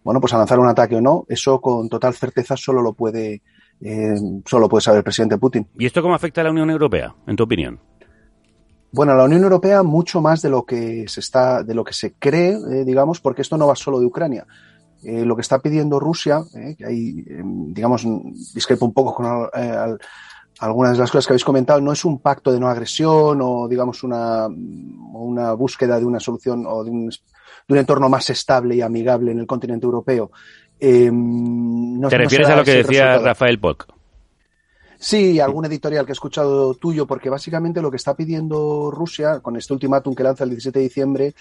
bueno, 0.03 0.21
pues 0.21 0.33
a 0.35 0.39
lanzar 0.39 0.59
un 0.59 0.69
ataque 0.69 0.97
o 0.97 1.01
no, 1.01 1.25
eso 1.29 1.61
con 1.61 1.89
total 1.89 2.15
certeza 2.15 2.57
solo 2.57 2.83
lo 2.83 2.93
puede, 2.93 3.43
eh, 3.81 4.15
solo 4.45 4.69
puede 4.69 4.83
saber 4.83 4.99
el 4.99 5.05
presidente 5.05 5.39
Putin. 5.39 5.67
¿Y 5.79 5.87
esto 5.87 6.03
cómo 6.03 6.15
afecta 6.15 6.41
a 6.41 6.45
la 6.45 6.51
Unión 6.51 6.71
Europea, 6.71 7.15
en 7.27 7.37
tu 7.37 7.45
opinión? 7.45 7.79
Bueno, 8.93 9.15
la 9.15 9.25
Unión 9.25 9.43
Europea 9.43 9.83
mucho 9.83 10.21
más 10.21 10.43
de 10.43 10.51
lo 10.51 10.65
que 10.65 11.07
se 11.09 11.21
está, 11.21 11.63
de 11.63 11.75
lo 11.75 11.83
que 11.83 11.93
se 11.93 12.15
cree, 12.15 12.53
eh, 12.53 12.85
digamos, 12.85 13.21
porque 13.21 13.43
esto 13.43 13.57
no 13.57 13.67
va 13.67 13.75
solo 13.75 13.99
de 13.99 14.07
Ucrania. 14.07 14.47
Eh, 15.05 15.25
lo 15.25 15.37
que 15.37 15.43
está 15.43 15.59
pidiendo 15.59 16.01
Rusia, 16.01 16.43
eh, 16.55 16.75
que 16.77 16.87
ahí, 16.87 17.25
em, 17.29 17.73
digamos, 17.73 18.05
discrepo 18.55 18.87
un 18.87 18.95
poco 18.95 19.15
con 19.15 19.27
algunas 20.61 20.93
de 20.93 20.99
las 20.99 21.11
cosas 21.11 21.27
que 21.27 21.33
habéis 21.33 21.45
comentado, 21.45 21.81
no 21.81 21.93
es 21.93 22.05
un 22.05 22.21
pacto 22.21 22.53
de 22.53 22.61
no 22.61 22.69
agresión 22.69 23.41
o, 23.43 23.69
digamos, 23.69 24.03
una, 24.03 24.47
una 24.47 25.53
búsqueda 25.53 25.99
de 25.99 26.05
una 26.05 26.21
solución 26.21 26.65
o 26.67 26.85
de 26.85 26.91
un, 26.91 27.09
de 27.09 27.17
un 27.69 27.79
entorno 27.79 28.09
más 28.09 28.31
estable 28.31 28.77
y 28.77 28.81
amigable 28.81 29.33
en 29.33 29.41
el 29.41 29.47
continente 29.47 29.85
europeo. 29.85 30.31
Em, 30.79 32.01
no, 32.01 32.09
¿Te 32.09 32.19
refieres 32.19 32.49
a 32.49 32.57
lo 32.57 32.65
que 32.65 32.83
decía 32.83 33.19
Rafael 33.19 33.59
Polk? 33.59 33.93
Sí, 34.99 35.39
algún 35.39 35.67
editorial 35.67 36.07
que 36.07 36.13
he 36.13 36.15
escuchado 36.15 36.75
tuyo, 36.75 37.07
porque 37.07 37.29
básicamente 37.29 37.83
lo 37.83 37.91
que 37.91 37.97
está 37.97 38.15
pidiendo 38.15 38.91
Rusia 38.91 39.41
con 39.41 39.57
este 39.57 39.73
ultimátum 39.73 40.15
que 40.15 40.23
lanza 40.23 40.45
el 40.45 40.51
17 40.51 40.79
de 40.79 40.83
diciembre 40.83 41.35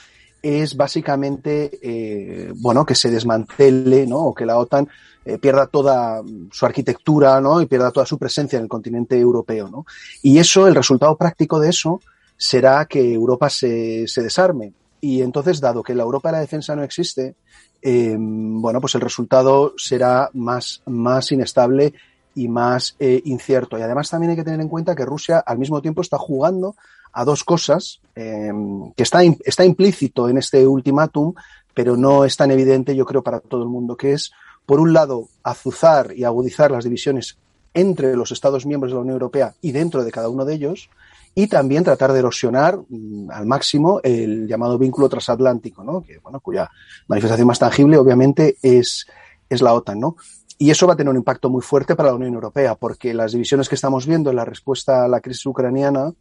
es 0.43 0.75
básicamente, 0.75 1.79
eh, 1.81 2.53
bueno, 2.57 2.85
que 2.85 2.95
se 2.95 3.09
desmantele, 3.09 4.05
¿no? 4.05 4.17
O 4.17 4.33
que 4.33 4.45
la 4.45 4.57
OTAN 4.57 4.87
eh, 5.25 5.37
pierda 5.37 5.67
toda 5.67 6.21
su 6.51 6.65
arquitectura, 6.65 7.39
¿no? 7.39 7.61
Y 7.61 7.65
pierda 7.65 7.91
toda 7.91 8.05
su 8.05 8.19
presencia 8.19 8.57
en 8.57 8.63
el 8.63 8.69
continente 8.69 9.17
europeo, 9.17 9.69
¿no? 9.69 9.85
Y 10.21 10.37
eso, 10.37 10.67
el 10.67 10.75
resultado 10.75 11.15
práctico 11.15 11.59
de 11.59 11.69
eso 11.69 12.01
será 12.35 12.85
que 12.85 13.13
Europa 13.13 13.49
se, 13.49 14.05
se 14.07 14.21
desarme. 14.21 14.73
Y 14.99 15.21
entonces, 15.21 15.61
dado 15.61 15.81
que 15.81 15.95
la 15.95 16.03
Europa 16.03 16.29
de 16.29 16.33
la 16.33 16.41
defensa 16.41 16.75
no 16.75 16.83
existe, 16.83 17.35
eh, 17.81 18.15
bueno, 18.17 18.79
pues 18.79 18.95
el 18.95 19.01
resultado 19.01 19.73
será 19.77 20.29
más, 20.33 20.81
más 20.85 21.31
inestable 21.31 21.93
y 22.35 22.47
más 22.47 22.95
eh, 22.99 23.21
incierto. 23.25 23.77
Y 23.77 23.81
además 23.81 24.09
también 24.09 24.31
hay 24.31 24.37
que 24.37 24.43
tener 24.43 24.61
en 24.61 24.69
cuenta 24.69 24.95
que 24.95 25.05
Rusia 25.05 25.39
al 25.39 25.57
mismo 25.57 25.81
tiempo 25.81 26.01
está 26.01 26.17
jugando 26.17 26.75
a 27.14 27.24
dos 27.26 27.43
cosas 27.43 28.01
eh, 28.16 28.51
que 28.95 29.03
está, 29.03 29.22
está 29.24 29.64
implícito 29.64 30.28
en 30.28 30.38
este 30.38 30.68
ultimátum, 30.68 31.34
pero 31.74 31.95
no 31.95 32.26
es 32.26 32.36
tan 32.36 32.51
evidente, 32.51 32.95
yo 32.95 33.05
creo, 33.05 33.24
para 33.24 33.39
todo 33.39 33.64
el 33.64 33.70
mundo, 33.70 33.95
que 33.95 34.14
es, 34.14 34.32
por 34.66 34.80
un 34.80 34.93
lado, 34.93 35.30
azuzar 35.43 36.14
y 36.16 36.24
agudizar 36.24 36.72
las 36.72 36.84
divisiones 36.84 37.38
entre 37.74 38.16
los 38.16 38.32
Estados 38.32 38.66
miembros 38.66 38.91
de 38.91 38.95
la 38.95 39.01
Unión 39.01 39.16
Europea 39.16 39.55
y 39.61 39.72
dentro 39.72 40.03
de 40.03 40.11
cada 40.11 40.30
uno 40.30 40.45
de 40.45 40.53
ellos, 40.53 40.89
y 41.36 41.47
también 41.47 41.84
tratar 41.84 42.14
de 42.14 42.20
erosionar 42.20 42.80
mm, 42.88 43.32
al 43.32 43.45
máximo 43.45 43.99
el 44.03 44.47
llamado 44.47 44.78
vínculo 44.78 45.09
transatlántico, 45.09 45.84
¿no? 45.84 46.03
que, 46.03 46.20
bueno, 46.20 46.39
cuya 46.39 46.70
manifestación 47.07 47.47
más 47.47 47.59
tangible, 47.59 47.97
obviamente, 47.97 48.57
es, 48.61 49.07
es 49.49 49.61
la 49.61 49.74
OTAN, 49.74 49.99
¿no? 49.99 50.16
Y 50.59 50.70
eso 50.70 50.86
va 50.86 50.93
a 50.93 50.95
tener 50.95 51.09
un 51.09 51.18
impacto 51.18 51.49
muy 51.49 51.61
fuerte 51.61 51.95
para 51.95 52.09
la 52.09 52.16
Unión 52.16 52.36
Europea, 52.36 52.76
porque 52.76 53.14
las 53.14 53.32
divisiones 53.32 53.68
que 53.68 53.76
estamos 53.76 54.05
viendo 54.05 54.30
en 54.30 54.36
la 54.36 54.45
respuesta 54.45 55.03
a 55.03 55.07
la 55.07 55.20
crisis 55.20 55.45
ucraniana, 55.45 56.14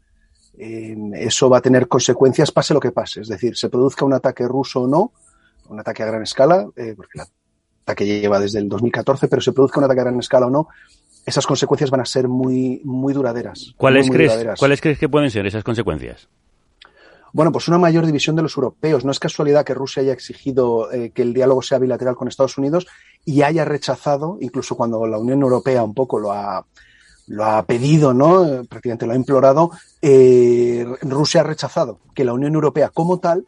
eh, 0.59 0.97
eso 1.15 1.49
va 1.49 1.59
a 1.59 1.63
tener 1.63 1.89
consecuencias 1.89 2.51
pase 2.51 2.75
lo 2.75 2.81
que 2.81 2.93
pase. 2.93 3.21
Es 3.23 3.29
decir, 3.29 3.57
se 3.57 3.69
produzca 3.69 4.05
un 4.05 4.13
ataque 4.13 4.47
ruso 4.47 4.83
o 4.83 4.87
no, 4.87 5.13
un 5.69 5.81
ataque 5.81 6.03
a 6.03 6.07
gran 6.07 6.23
escala, 6.23 6.69
eh, 6.77 6.95
porque 6.97 7.19
el 7.19 7.25
ataque 7.85 8.07
lleva 8.07 8.39
desde 8.39 8.59
el 8.59 8.69
2014, 8.69 9.29
pero 9.29 9.43
se 9.43 9.53
produzca 9.53 9.81
un 9.81 9.85
ataque 9.85 10.01
a 10.01 10.05
gran 10.05 10.19
escala 10.19 10.47
o 10.47 10.51
no, 10.51 10.69
esas 11.25 11.47
consecuencias 11.47 11.91
van 11.91 12.01
a 12.01 12.05
ser 12.05 12.29
muy, 12.29 12.81
muy 12.85 13.15
duraderas. 13.15 13.75
¿Cuáles, 13.77 14.11
crees, 14.11 14.59
¿Cuáles 14.59 14.81
crees 14.81 14.99
que 14.99 15.09
pueden 15.09 15.31
ser 15.31 15.47
esas 15.47 15.65
consecuencias? 15.65 16.29
Bueno, 17.33 17.51
pues 17.51 17.67
una 17.69 17.79
mayor 17.79 18.05
división 18.05 18.37
de 18.37 18.43
los 18.43 18.57
europeos. 18.57 19.05
No 19.05 19.11
es 19.11 19.19
casualidad 19.19 19.65
que 19.65 19.73
Rusia 19.73 20.03
haya 20.03 20.13
exigido 20.13 20.93
eh, 20.93 21.13
que 21.15 21.23
el 21.23 21.33
diálogo 21.33 21.63
sea 21.63 21.79
bilateral 21.79 22.15
con 22.15 22.29
Estados 22.29 22.59
Unidos 22.59 22.87
y 23.25 23.43
haya 23.43 23.65
rechazado, 23.65 24.37
incluso 24.41 24.77
cuando 24.77 25.07
la 25.07 25.17
Unión 25.17 25.41
Europea 25.41 25.83
un 25.83 25.95
poco 25.95 26.19
lo 26.19 26.33
ha, 26.33 26.67
lo 27.27 27.45
ha 27.45 27.65
pedido, 27.65 28.13
¿no? 28.15 28.45
Eh, 28.45 28.65
prácticamente 28.69 29.07
lo 29.07 29.13
ha 29.13 29.17
implorado, 29.17 29.71
eh, 30.01 30.87
Rusia 31.03 31.41
ha 31.41 31.45
rechazado 31.45 31.99
que 32.15 32.25
la 32.25 32.33
Unión 32.33 32.55
Europea 32.55 32.91
como 32.91 33.19
tal 33.19 33.47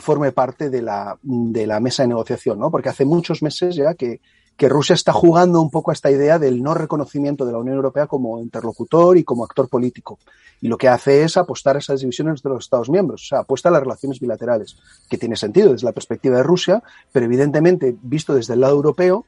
forme 0.00 0.32
parte 0.32 0.70
de 0.70 0.80
la, 0.80 1.18
de 1.22 1.66
la 1.66 1.78
mesa 1.78 2.02
de 2.02 2.08
negociación, 2.08 2.58
¿no? 2.58 2.70
Porque 2.70 2.88
hace 2.88 3.04
muchos 3.04 3.42
meses 3.42 3.76
ya 3.76 3.92
que, 3.92 4.20
que 4.56 4.68
Rusia 4.68 4.94
está 4.94 5.12
jugando 5.12 5.60
un 5.60 5.70
poco 5.70 5.90
a 5.90 5.94
esta 5.94 6.10
idea 6.10 6.38
del 6.38 6.62
no 6.62 6.74
reconocimiento 6.74 7.44
de 7.44 7.52
la 7.52 7.58
Unión 7.58 7.76
Europea 7.76 8.06
como 8.06 8.40
interlocutor 8.40 9.16
y 9.16 9.24
como 9.24 9.44
actor 9.44 9.68
político. 9.68 10.18
Y 10.60 10.68
lo 10.68 10.78
que 10.78 10.88
hace 10.88 11.24
es 11.24 11.36
apostar 11.36 11.76
a 11.76 11.80
esas 11.80 12.00
divisiones 12.00 12.42
de 12.42 12.48
los 12.50 12.64
Estados 12.64 12.88
miembros, 12.88 13.24
o 13.24 13.26
sea, 13.26 13.38
apuesta 13.40 13.68
a 13.68 13.72
las 13.72 13.82
relaciones 13.82 14.20
bilaterales, 14.20 14.76
que 15.10 15.18
tiene 15.18 15.36
sentido 15.36 15.72
desde 15.72 15.84
la 15.84 15.92
perspectiva 15.92 16.36
de 16.36 16.42
Rusia, 16.42 16.82
pero 17.12 17.26
evidentemente, 17.26 17.96
visto 18.02 18.34
desde 18.34 18.54
el 18.54 18.60
lado 18.60 18.74
europeo, 18.74 19.26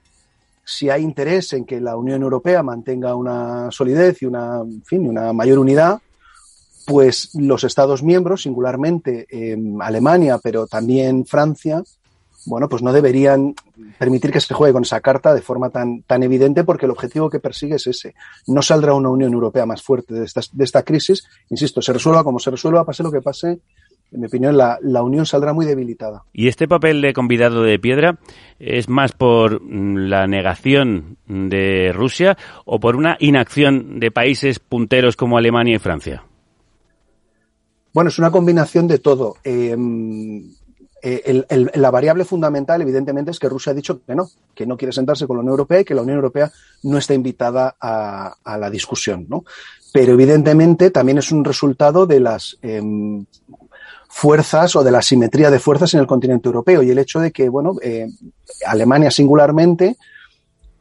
si 0.67 0.91
hay 0.91 1.03
interés 1.03 1.53
en 1.53 1.65
que 1.65 1.81
la 1.81 1.97
Unión 1.97 2.23
Europea 2.23 2.61
mantenga 2.61 3.15
una 3.15 3.71
solidez 3.71 4.21
y 4.21 4.27
una, 4.27 4.63
en 4.63 4.83
fin, 4.83 5.09
una 5.09 5.33
mayor 5.33 5.61
unidad, 5.61 6.01
pues 6.87 7.31
los 7.35 7.63
Estados 7.63 8.03
miembros, 8.03 8.43
singularmente 8.43 9.29
eh, 9.31 9.57
Alemania, 9.81 10.41
pero 10.43 10.67
también 10.67 11.25
Francia, 11.25 11.85
bueno, 12.47 12.69
pues 12.69 12.83
no 12.83 12.93
deberían 12.93 13.55
permitir 13.97 14.33
que 14.33 14.41
se 14.41 14.55
juegue 14.55 14.73
con 14.73 14.83
esa 14.83 15.01
carta 15.01 15.35
de 15.35 15.41
forma 15.41 15.71
tan, 15.71 16.03
tan 16.03 16.25
evidente 16.25 16.65
porque 16.65 16.87
el 16.87 16.93
objetivo 16.93 17.31
que 17.31 17.39
persigue 17.39 17.77
es 17.77 17.87
ese. 17.87 18.15
No 18.49 18.61
saldrá 18.61 18.93
una 18.95 19.09
Unión 19.09 19.33
Europea 19.33 19.67
más 19.67 19.83
fuerte 19.83 20.15
de 20.15 20.25
esta, 20.25 20.41
de 20.53 20.65
esta 20.65 20.83
crisis. 20.83 21.25
Insisto, 21.49 21.81
se 21.81 21.93
resuelva 21.93 22.25
como 22.25 22.41
se 22.41 22.51
resuelva, 22.51 22.85
pase 22.85 23.05
lo 23.05 23.13
que 23.13 23.23
pase, 23.23 23.61
en 24.13 24.21
mi 24.21 24.27
opinión, 24.27 24.57
la, 24.57 24.79
la, 24.83 25.03
Unión 25.03 25.27
saldrá 25.27 25.53
muy 25.53 25.67
debilitada. 25.67 26.25
¿Y 26.33 26.49
este 26.49 26.69
papel 26.69 27.01
de 27.03 27.13
convidado 27.13 27.63
de 27.63 27.79
piedra 27.79 28.19
es 28.59 28.89
más 28.89 29.13
por 29.13 29.63
mm, 29.63 30.09
la 30.09 30.27
negación 30.27 31.19
de 31.27 31.93
Rusia 31.93 32.37
o 32.65 32.79
por 32.79 32.97
una 32.97 33.17
inacción 33.21 33.99
de 33.99 34.11
países 34.11 34.59
punteros 34.59 35.17
como 35.17 35.39
Alemania 35.39 35.77
y 35.77 35.81
Francia? 35.81 36.25
Bueno, 37.93 38.09
es 38.09 38.19
una 38.19 38.31
combinación 38.31 38.87
de 38.87 38.99
todo. 38.99 39.37
Eh, 39.43 39.75
eh, 41.03 41.23
el, 41.25 41.47
el, 41.49 41.71
la 41.75 41.91
variable 41.91 42.25
fundamental, 42.25 42.81
evidentemente, 42.83 43.31
es 43.31 43.39
que 43.39 43.49
Rusia 43.49 43.73
ha 43.73 43.75
dicho 43.75 44.03
que 44.05 44.15
no, 44.15 44.29
que 44.55 44.67
no 44.67 44.77
quiere 44.77 44.93
sentarse 44.93 45.27
con 45.27 45.37
la 45.37 45.41
Unión 45.41 45.53
Europea 45.53 45.81
y 45.81 45.85
que 45.85 45.95
la 45.95 46.03
Unión 46.03 46.17
Europea 46.17 46.51
no 46.83 46.99
está 46.99 47.15
invitada 47.15 47.77
a, 47.81 48.35
a 48.43 48.59
la 48.59 48.71
discusión, 48.71 49.27
¿no? 49.29 49.45
Pero 49.93 50.13
evidentemente 50.13 50.91
también 50.91 51.19
es 51.19 51.33
un 51.33 51.45
resultado 51.45 52.07
de 52.07 52.21
las 52.21 52.59
eh, 52.61 52.83
fuerzas 54.17 54.75
o 54.77 54.83
de 54.83 54.91
la 54.91 55.03
simetría 55.03 55.51
de 55.51 55.59
fuerzas 55.59 55.93
en 55.93 56.01
el 56.01 56.07
continente 56.07 56.49
europeo 56.49 56.83
y 56.83 56.91
el 56.91 56.97
hecho 56.97 57.21
de 57.21 57.33
que, 57.33 57.51
bueno, 57.51 57.75
eh, 57.83 58.07
Alemania 58.67 59.11
singularmente, 59.11 59.99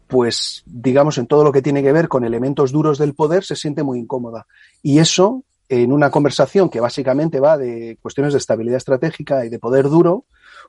pues 0.08 0.64
digamos 0.66 1.18
en 1.18 1.28
todo 1.28 1.44
lo 1.44 1.52
que 1.52 1.62
tiene 1.62 1.84
que 1.84 1.92
ver 1.92 2.08
con 2.08 2.24
elementos 2.24 2.72
duros 2.72 2.98
del 2.98 3.14
poder, 3.14 3.44
se 3.44 3.58
siente 3.58 3.84
muy 3.84 4.00
incómoda. 4.00 4.48
Y 4.82 5.00
eso 5.00 5.44
en 5.68 5.92
una 5.92 6.12
conversación 6.12 6.70
que 6.70 6.80
básicamente 6.80 7.42
va 7.42 7.58
de 7.58 7.98
cuestiones 8.02 8.32
de 8.32 8.40
estabilidad 8.40 8.78
estratégica 8.78 9.46
y 9.46 9.50
de 9.50 9.60
poder 9.60 9.90
duro, 9.90 10.24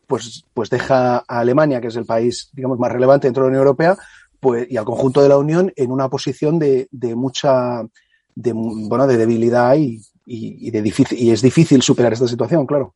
pues, 0.08 0.44
pues 0.52 0.68
deja 0.68 1.18
a 1.18 1.38
Alemania, 1.38 1.80
que 1.80 1.86
es 1.86 1.96
el 1.96 2.04
país, 2.04 2.50
digamos, 2.52 2.80
más 2.80 2.90
relevante 2.90 3.28
dentro 3.28 3.44
de 3.44 3.46
la 3.46 3.50
Unión 3.50 3.62
Europea, 3.64 3.96
pues, 4.40 4.66
y 4.68 4.76
al 4.76 4.84
conjunto 4.84 5.22
de 5.22 5.28
la 5.28 5.38
Unión 5.38 5.72
en 5.76 5.92
una 5.92 6.08
posición 6.08 6.58
de, 6.58 6.88
de 6.90 7.14
mucha, 7.14 7.86
de, 8.34 8.52
bueno, 8.52 9.06
de 9.06 9.18
debilidad 9.18 9.76
y, 9.76 10.02
y, 10.26 10.68
y, 10.68 10.70
de 10.70 10.82
difícil, 10.82 11.18
y 11.18 11.30
es 11.30 11.40
difícil 11.40 11.80
superar 11.80 12.12
esta 12.12 12.28
situación, 12.28 12.66
claro. 12.66 12.94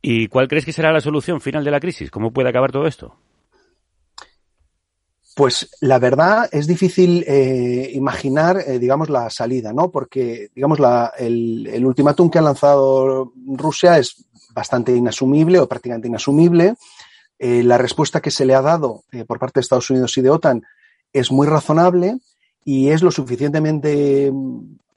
¿Y 0.00 0.28
cuál 0.28 0.48
crees 0.48 0.64
que 0.64 0.72
será 0.72 0.92
la 0.92 1.00
solución 1.00 1.40
final 1.40 1.64
de 1.64 1.70
la 1.70 1.80
crisis? 1.80 2.10
¿Cómo 2.10 2.32
puede 2.32 2.48
acabar 2.48 2.72
todo 2.72 2.86
esto? 2.86 3.16
Pues 5.36 5.70
la 5.80 5.98
verdad 5.98 6.48
es 6.50 6.66
difícil 6.66 7.24
eh, 7.26 7.90
imaginar, 7.94 8.62
eh, 8.66 8.78
digamos, 8.78 9.10
la 9.10 9.30
salida, 9.30 9.72
¿no? 9.72 9.90
Porque, 9.90 10.50
digamos, 10.54 10.80
la, 10.80 11.12
el, 11.18 11.66
el 11.66 11.86
ultimátum 11.86 12.30
que 12.30 12.38
ha 12.38 12.42
lanzado 12.42 13.32
Rusia 13.46 13.98
es 13.98 14.24
bastante 14.52 14.94
inasumible 14.94 15.58
o 15.58 15.68
prácticamente 15.68 16.08
inasumible. 16.08 16.74
Eh, 17.38 17.62
la 17.62 17.78
respuesta 17.78 18.20
que 18.20 18.30
se 18.30 18.44
le 18.44 18.54
ha 18.54 18.62
dado 18.62 19.04
por 19.26 19.38
parte 19.38 19.60
de 19.60 19.62
Estados 19.62 19.88
Unidos 19.90 20.16
y 20.18 20.22
de 20.22 20.30
OTAN 20.30 20.62
es 21.12 21.30
muy 21.30 21.46
razonable 21.46 22.18
y 22.64 22.88
es 22.88 23.02
lo 23.02 23.10
suficientemente 23.10 24.30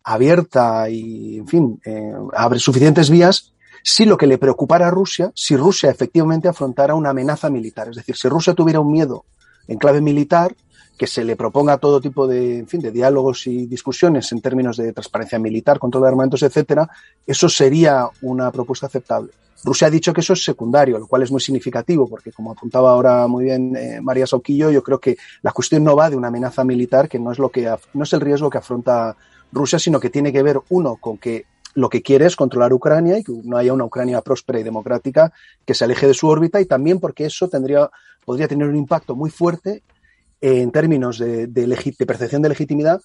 abierta 0.03 0.89
y, 0.89 1.37
en 1.37 1.47
fin, 1.47 1.81
eh, 1.85 2.13
abre 2.35 2.59
suficientes 2.59 3.09
vías 3.09 3.53
si 3.83 4.05
lo 4.05 4.17
que 4.17 4.27
le 4.27 4.37
preocupara 4.37 4.87
a 4.87 4.91
Rusia, 4.91 5.31
si 5.35 5.57
Rusia 5.57 5.89
efectivamente 5.89 6.47
afrontara 6.47 6.95
una 6.95 7.09
amenaza 7.09 7.49
militar. 7.49 7.89
Es 7.89 7.97
decir, 7.97 8.15
si 8.15 8.29
Rusia 8.29 8.53
tuviera 8.53 8.79
un 8.79 8.91
miedo 8.91 9.25
en 9.67 9.77
clave 9.77 9.99
militar, 9.99 10.55
que 10.97 11.07
se 11.07 11.23
le 11.23 11.35
proponga 11.35 11.77
todo 11.77 11.99
tipo 11.99 12.27
de, 12.27 12.59
en 12.59 12.67
fin, 12.67 12.79
de 12.79 12.91
diálogos 12.91 13.47
y 13.47 13.65
discusiones 13.65 14.31
en 14.31 14.41
términos 14.41 14.77
de 14.77 14.93
transparencia 14.93 15.39
militar, 15.39 15.79
control 15.79 16.03
de 16.03 16.09
armamentos, 16.09 16.43
etcétera, 16.43 16.87
eso 17.25 17.49
sería 17.49 18.07
una 18.21 18.51
propuesta 18.51 18.85
aceptable. 18.87 19.31
Rusia 19.65 19.87
ha 19.87 19.89
dicho 19.89 20.13
que 20.13 20.21
eso 20.21 20.33
es 20.33 20.43
secundario, 20.43 20.99
lo 20.99 21.07
cual 21.07 21.23
es 21.23 21.31
muy 21.31 21.41
significativo, 21.41 22.07
porque 22.07 22.31
como 22.31 22.51
apuntaba 22.51 22.91
ahora 22.91 23.27
muy 23.27 23.45
bien 23.45 23.75
eh, 23.75 24.01
María 24.01 24.27
Sauquillo, 24.27 24.69
yo 24.69 24.83
creo 24.83 24.99
que 24.99 25.17
la 25.41 25.51
cuestión 25.51 25.83
no 25.83 25.95
va 25.95 26.09
de 26.09 26.17
una 26.17 26.27
amenaza 26.27 26.63
militar, 26.63 27.07
que 27.07 27.19
no 27.19 27.31
es 27.31 27.39
lo 27.39 27.49
que 27.49 27.73
no 27.93 28.03
es 28.03 28.13
el 28.13 28.21
riesgo 28.21 28.49
que 28.49 28.57
afronta 28.57 29.15
Rusia, 29.53 29.79
sino 29.79 29.99
que 29.99 30.09
tiene 30.09 30.33
que 30.33 30.43
ver 30.43 30.59
uno 30.69 30.97
con 30.97 31.17
que 31.17 31.45
lo 31.75 31.89
que 31.89 32.01
quiere 32.01 32.25
es 32.25 32.35
controlar 32.35 32.73
Ucrania 32.73 33.17
y 33.17 33.23
que 33.23 33.33
no 33.43 33.57
haya 33.57 33.73
una 33.73 33.85
Ucrania 33.85 34.21
próspera 34.21 34.59
y 34.59 34.63
democrática 34.63 35.33
que 35.65 35.73
se 35.73 35.85
aleje 35.85 36.07
de 36.07 36.13
su 36.13 36.27
órbita 36.27 36.61
y 36.61 36.65
también 36.65 36.99
porque 36.99 37.25
eso 37.25 37.47
tendría, 37.47 37.89
podría 38.25 38.47
tener 38.47 38.67
un 38.67 38.75
impacto 38.75 39.15
muy 39.15 39.29
fuerte 39.29 39.81
en 40.41 40.71
términos 40.71 41.17
de, 41.17 41.47
de, 41.47 41.67
de 41.67 42.05
percepción 42.05 42.41
de 42.41 42.49
legitimidad 42.49 43.01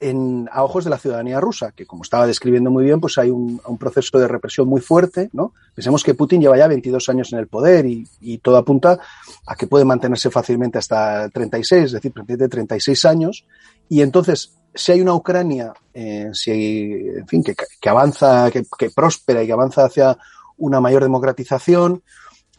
en, 0.00 0.48
a 0.52 0.64
ojos 0.64 0.84
de 0.84 0.90
la 0.90 0.98
ciudadanía 0.98 1.40
rusa, 1.40 1.72
que 1.72 1.86
como 1.86 2.02
estaba 2.02 2.26
describiendo 2.26 2.70
muy 2.70 2.84
bien, 2.84 3.00
pues 3.00 3.18
hay 3.18 3.30
un, 3.30 3.60
un, 3.66 3.78
proceso 3.78 4.18
de 4.18 4.28
represión 4.28 4.68
muy 4.68 4.80
fuerte, 4.80 5.30
¿no? 5.32 5.52
Pensemos 5.74 6.04
que 6.04 6.14
Putin 6.14 6.40
lleva 6.40 6.56
ya 6.56 6.68
22 6.68 7.08
años 7.08 7.32
en 7.32 7.38
el 7.38 7.48
poder 7.48 7.86
y, 7.86 8.06
y 8.20 8.38
todo 8.38 8.56
apunta 8.56 8.98
a 9.46 9.56
que 9.56 9.66
puede 9.66 9.84
mantenerse 9.84 10.30
fácilmente 10.30 10.78
hasta 10.78 11.28
36, 11.28 11.84
es 11.84 11.92
decir, 11.92 12.12
de 12.12 12.48
36 12.48 13.04
años, 13.04 13.44
y 13.88 14.02
entonces 14.02 14.54
si 14.74 14.92
hay 14.92 15.00
una 15.00 15.14
Ucrania, 15.14 15.72
eh, 15.92 16.30
si 16.32 16.50
hay, 16.50 16.92
en 17.18 17.26
fin, 17.26 17.42
que, 17.42 17.54
que 17.80 17.88
avanza, 17.88 18.50
que, 18.50 18.64
que, 18.78 18.90
próspera 18.90 19.42
y 19.42 19.46
que 19.46 19.52
avanza 19.52 19.84
hacia 19.84 20.16
una 20.56 20.80
mayor 20.80 21.02
democratización, 21.02 22.02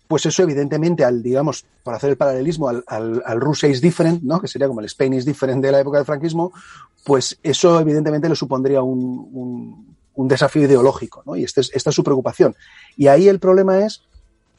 pues 0.09 0.25
eso 0.25 0.41
evidentemente 0.41 1.05
al, 1.05 1.21
digamos, 1.21 1.65
para 1.83 1.97
hacer 1.97 2.09
el 2.09 2.17
paralelismo 2.17 2.67
al, 2.67 2.83
al, 2.87 3.39
Russia 3.39 3.69
is 3.69 3.79
different, 3.79 4.23
¿no? 4.23 4.41
Que 4.41 4.47
sería 4.47 4.67
como 4.67 4.79
el 4.79 4.87
Spain 4.87 5.13
is 5.13 5.23
different 5.23 5.63
de 5.63 5.71
la 5.71 5.81
época 5.81 5.99
del 5.99 6.05
franquismo, 6.07 6.51
pues 7.05 7.37
eso 7.43 7.79
evidentemente 7.79 8.27
le 8.27 8.35
supondría 8.35 8.81
un, 8.81 9.29
un, 9.31 9.95
un 10.15 10.27
desafío 10.27 10.63
ideológico, 10.63 11.21
¿no? 11.27 11.35
Y 11.35 11.43
este 11.43 11.61
es, 11.61 11.69
esta 11.75 11.91
es 11.91 11.95
su 11.95 12.03
preocupación. 12.03 12.55
Y 12.97 13.05
ahí 13.05 13.27
el 13.27 13.37
problema 13.37 13.85
es 13.85 14.01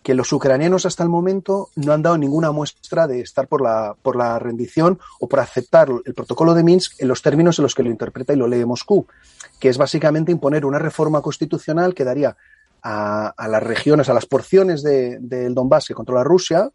que 0.04 0.14
los 0.14 0.32
ucranianos 0.32 0.86
hasta 0.86 1.02
el 1.02 1.08
momento 1.08 1.70
no 1.74 1.94
han 1.94 2.02
dado 2.02 2.16
ninguna 2.16 2.52
muestra 2.52 3.08
de 3.08 3.20
estar 3.20 3.48
por 3.48 3.60
la, 3.60 3.96
por 4.02 4.14
la 4.14 4.38
rendición 4.38 5.00
o 5.18 5.28
por 5.28 5.40
aceptar 5.40 5.88
el 6.04 6.14
protocolo 6.14 6.54
de 6.54 6.62
Minsk 6.62 7.00
en 7.00 7.08
los 7.08 7.22
términos 7.22 7.58
en 7.58 7.64
los 7.64 7.74
que 7.74 7.82
lo 7.82 7.90
interpreta 7.90 8.32
y 8.32 8.36
lo 8.36 8.46
lee 8.46 8.64
Moscú, 8.64 9.04
que 9.58 9.68
es 9.68 9.78
básicamente 9.78 10.30
imponer 10.30 10.64
una 10.64 10.78
reforma 10.78 11.20
constitucional 11.22 11.92
que 11.92 12.04
daría 12.04 12.36
a, 12.82 13.28
a 13.28 13.48
las 13.48 13.62
regiones, 13.62 14.08
a 14.08 14.14
las 14.14 14.26
porciones 14.26 14.82
del 14.82 15.28
de, 15.28 15.38
de 15.44 15.50
Donbass 15.50 15.86
que 15.86 15.94
controla 15.94 16.24
Rusia, 16.24 16.70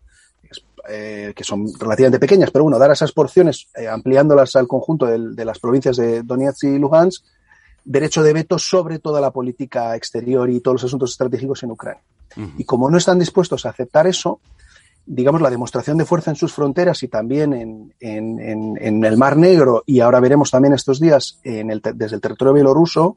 eh, 0.87 1.33
que 1.35 1.43
son 1.43 1.67
relativamente 1.79 2.19
pequeñas, 2.19 2.51
pero 2.51 2.63
bueno, 2.63 2.77
dar 2.77 2.91
a 2.91 2.93
esas 2.93 3.11
porciones, 3.11 3.67
eh, 3.75 3.87
ampliándolas 3.87 4.55
al 4.55 4.67
conjunto 4.67 5.05
de, 5.05 5.33
de 5.33 5.45
las 5.45 5.59
provincias 5.59 5.97
de 5.97 6.21
Donetsk 6.21 6.63
y 6.65 6.77
Lugansk, 6.77 7.23
derecho 7.83 8.23
de 8.23 8.33
veto 8.33 8.57
sobre 8.57 8.99
toda 8.99 9.19
la 9.21 9.31
política 9.31 9.95
exterior 9.95 10.49
y 10.49 10.59
todos 10.59 10.75
los 10.75 10.83
asuntos 10.85 11.11
estratégicos 11.11 11.63
en 11.63 11.71
Ucrania. 11.71 12.01
Uh 12.35 12.41
-huh. 12.41 12.53
Y 12.57 12.63
como 12.65 12.89
no 12.89 12.97
están 12.97 13.19
dispuestos 13.19 13.65
a 13.65 13.69
aceptar 13.69 14.07
eso, 14.07 14.39
digamos, 15.07 15.39
la 15.41 15.51
demostración 15.51 15.97
de 15.97 16.05
fuerza 16.05 16.31
en 16.31 16.35
sus 16.35 16.51
fronteras 16.51 17.03
y 17.03 17.07
también 17.07 17.53
en, 17.53 17.93
en, 17.99 18.39
en, 18.39 18.77
en 18.81 19.03
el 19.05 19.17
Mar 19.17 19.37
Negro, 19.37 19.83
y 19.85 19.99
ahora 19.99 20.19
veremos 20.19 20.49
también 20.49 20.73
estos 20.73 20.99
días 20.99 21.39
en 21.43 21.69
el, 21.69 21.81
desde 21.93 22.15
el 22.15 22.21
territorio 22.21 22.53
bielorruso, 22.53 23.15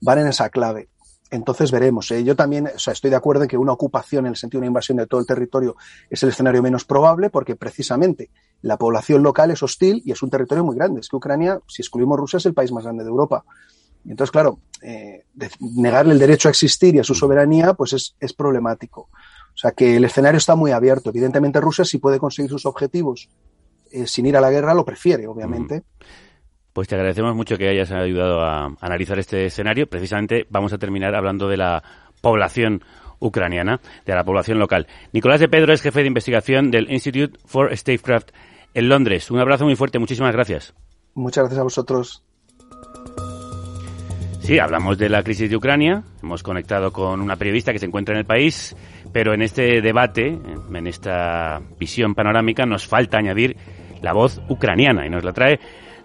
van 0.00 0.18
en 0.18 0.26
esa 0.26 0.48
clave. 0.50 0.88
Entonces 1.30 1.70
veremos. 1.70 2.10
Eh, 2.10 2.24
yo 2.24 2.34
también 2.34 2.68
o 2.74 2.78
sea, 2.78 2.92
estoy 2.92 3.10
de 3.10 3.16
acuerdo 3.16 3.42
en 3.42 3.48
que 3.48 3.58
una 3.58 3.72
ocupación 3.72 4.26
en 4.26 4.30
el 4.30 4.36
sentido 4.36 4.60
de 4.60 4.62
una 4.62 4.68
invasión 4.68 4.96
de 4.98 5.06
todo 5.06 5.20
el 5.20 5.26
territorio 5.26 5.76
es 6.08 6.22
el 6.22 6.30
escenario 6.30 6.62
menos 6.62 6.84
probable 6.84 7.30
porque 7.30 7.56
precisamente 7.56 8.30
la 8.62 8.76
población 8.76 9.22
local 9.22 9.50
es 9.50 9.62
hostil 9.62 10.02
y 10.04 10.12
es 10.12 10.22
un 10.22 10.30
territorio 10.30 10.64
muy 10.64 10.76
grande. 10.76 11.00
Es 11.00 11.08
que 11.08 11.16
Ucrania, 11.16 11.60
si 11.66 11.82
excluimos 11.82 12.18
Rusia, 12.18 12.38
es 12.38 12.46
el 12.46 12.54
país 12.54 12.72
más 12.72 12.84
grande 12.84 13.04
de 13.04 13.10
Europa. 13.10 13.44
Y 14.04 14.10
entonces, 14.10 14.30
claro, 14.30 14.60
eh, 14.80 15.26
negarle 15.60 16.14
el 16.14 16.18
derecho 16.18 16.48
a 16.48 16.50
existir 16.50 16.94
y 16.94 17.00
a 17.00 17.04
su 17.04 17.14
soberanía, 17.14 17.74
pues 17.74 17.92
es, 17.92 18.14
es, 18.20 18.32
problemático. 18.32 19.02
O 19.02 19.60
sea 19.60 19.72
que 19.72 19.96
el 19.96 20.04
escenario 20.04 20.38
está 20.38 20.54
muy 20.54 20.70
abierto. 20.70 21.10
Evidentemente 21.10 21.60
Rusia, 21.60 21.84
si 21.84 21.98
puede 21.98 22.18
conseguir 22.18 22.50
sus 22.50 22.64
objetivos 22.64 23.28
eh, 23.90 24.06
sin 24.06 24.26
ir 24.26 24.36
a 24.36 24.40
la 24.40 24.50
guerra, 24.50 24.72
lo 24.72 24.84
prefiere, 24.84 25.26
obviamente. 25.26 25.80
Mm. 25.80 25.82
Pues 26.72 26.88
te 26.88 26.94
agradecemos 26.94 27.34
mucho 27.34 27.56
que 27.56 27.68
hayas 27.68 27.90
ayudado 27.90 28.42
a 28.42 28.74
analizar 28.80 29.18
este 29.18 29.46
escenario. 29.46 29.88
Precisamente 29.88 30.46
vamos 30.50 30.72
a 30.72 30.78
terminar 30.78 31.14
hablando 31.14 31.48
de 31.48 31.56
la 31.56 31.82
población 32.20 32.82
ucraniana, 33.20 33.80
de 34.06 34.14
la 34.14 34.24
población 34.24 34.58
local. 34.58 34.86
Nicolás 35.12 35.40
de 35.40 35.48
Pedro 35.48 35.72
es 35.72 35.82
jefe 35.82 36.00
de 36.00 36.06
investigación 36.06 36.70
del 36.70 36.90
Institute 36.90 37.38
for 37.44 37.76
Statecraft 37.76 38.30
en 38.74 38.88
Londres. 38.88 39.30
Un 39.30 39.40
abrazo 39.40 39.64
muy 39.64 39.76
fuerte, 39.76 39.98
muchísimas 39.98 40.32
gracias. 40.32 40.74
Muchas 41.14 41.44
gracias 41.44 41.60
a 41.60 41.64
vosotros. 41.64 42.22
Sí, 44.40 44.58
hablamos 44.58 44.96
de 44.96 45.10
la 45.10 45.22
crisis 45.22 45.50
de 45.50 45.56
Ucrania, 45.56 46.04
hemos 46.22 46.42
conectado 46.42 46.90
con 46.90 47.20
una 47.20 47.36
periodista 47.36 47.70
que 47.72 47.78
se 47.78 47.84
encuentra 47.84 48.14
en 48.14 48.20
el 48.20 48.24
país, 48.24 48.74
pero 49.12 49.34
en 49.34 49.42
este 49.42 49.82
debate, 49.82 50.28
en 50.28 50.86
esta 50.86 51.60
visión 51.78 52.14
panorámica, 52.14 52.64
nos 52.64 52.86
falta 52.86 53.18
añadir 53.18 53.58
la 54.00 54.14
voz 54.14 54.40
ucraniana 54.48 55.06
y 55.06 55.10
nos 55.10 55.22
la 55.22 55.34
trae 55.34 55.60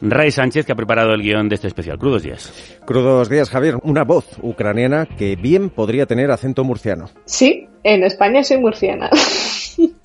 Ray 0.10 0.32
Sánchez, 0.32 0.66
que 0.66 0.74
ha 0.74 0.76
preparado 0.76 1.14
el 1.14 1.22
guion 1.22 1.48
de 1.48 1.56
este 1.56 1.68
especial. 1.68 1.98
Crudos 1.98 2.24
días. 2.24 2.80
Crudos 2.86 3.30
días, 3.30 3.50
Javier. 3.50 3.78
Una 3.84 4.04
voz 4.04 4.26
ucraniana 4.42 5.06
que 5.06 5.36
bien 5.36 5.70
podría 5.70 6.06
tener 6.06 6.30
acento 6.30 6.64
murciano. 6.64 7.10
Sí, 7.26 7.70
en 7.84 8.04
España 8.04 8.44
soy 8.44 8.58
murciana. 8.58 9.10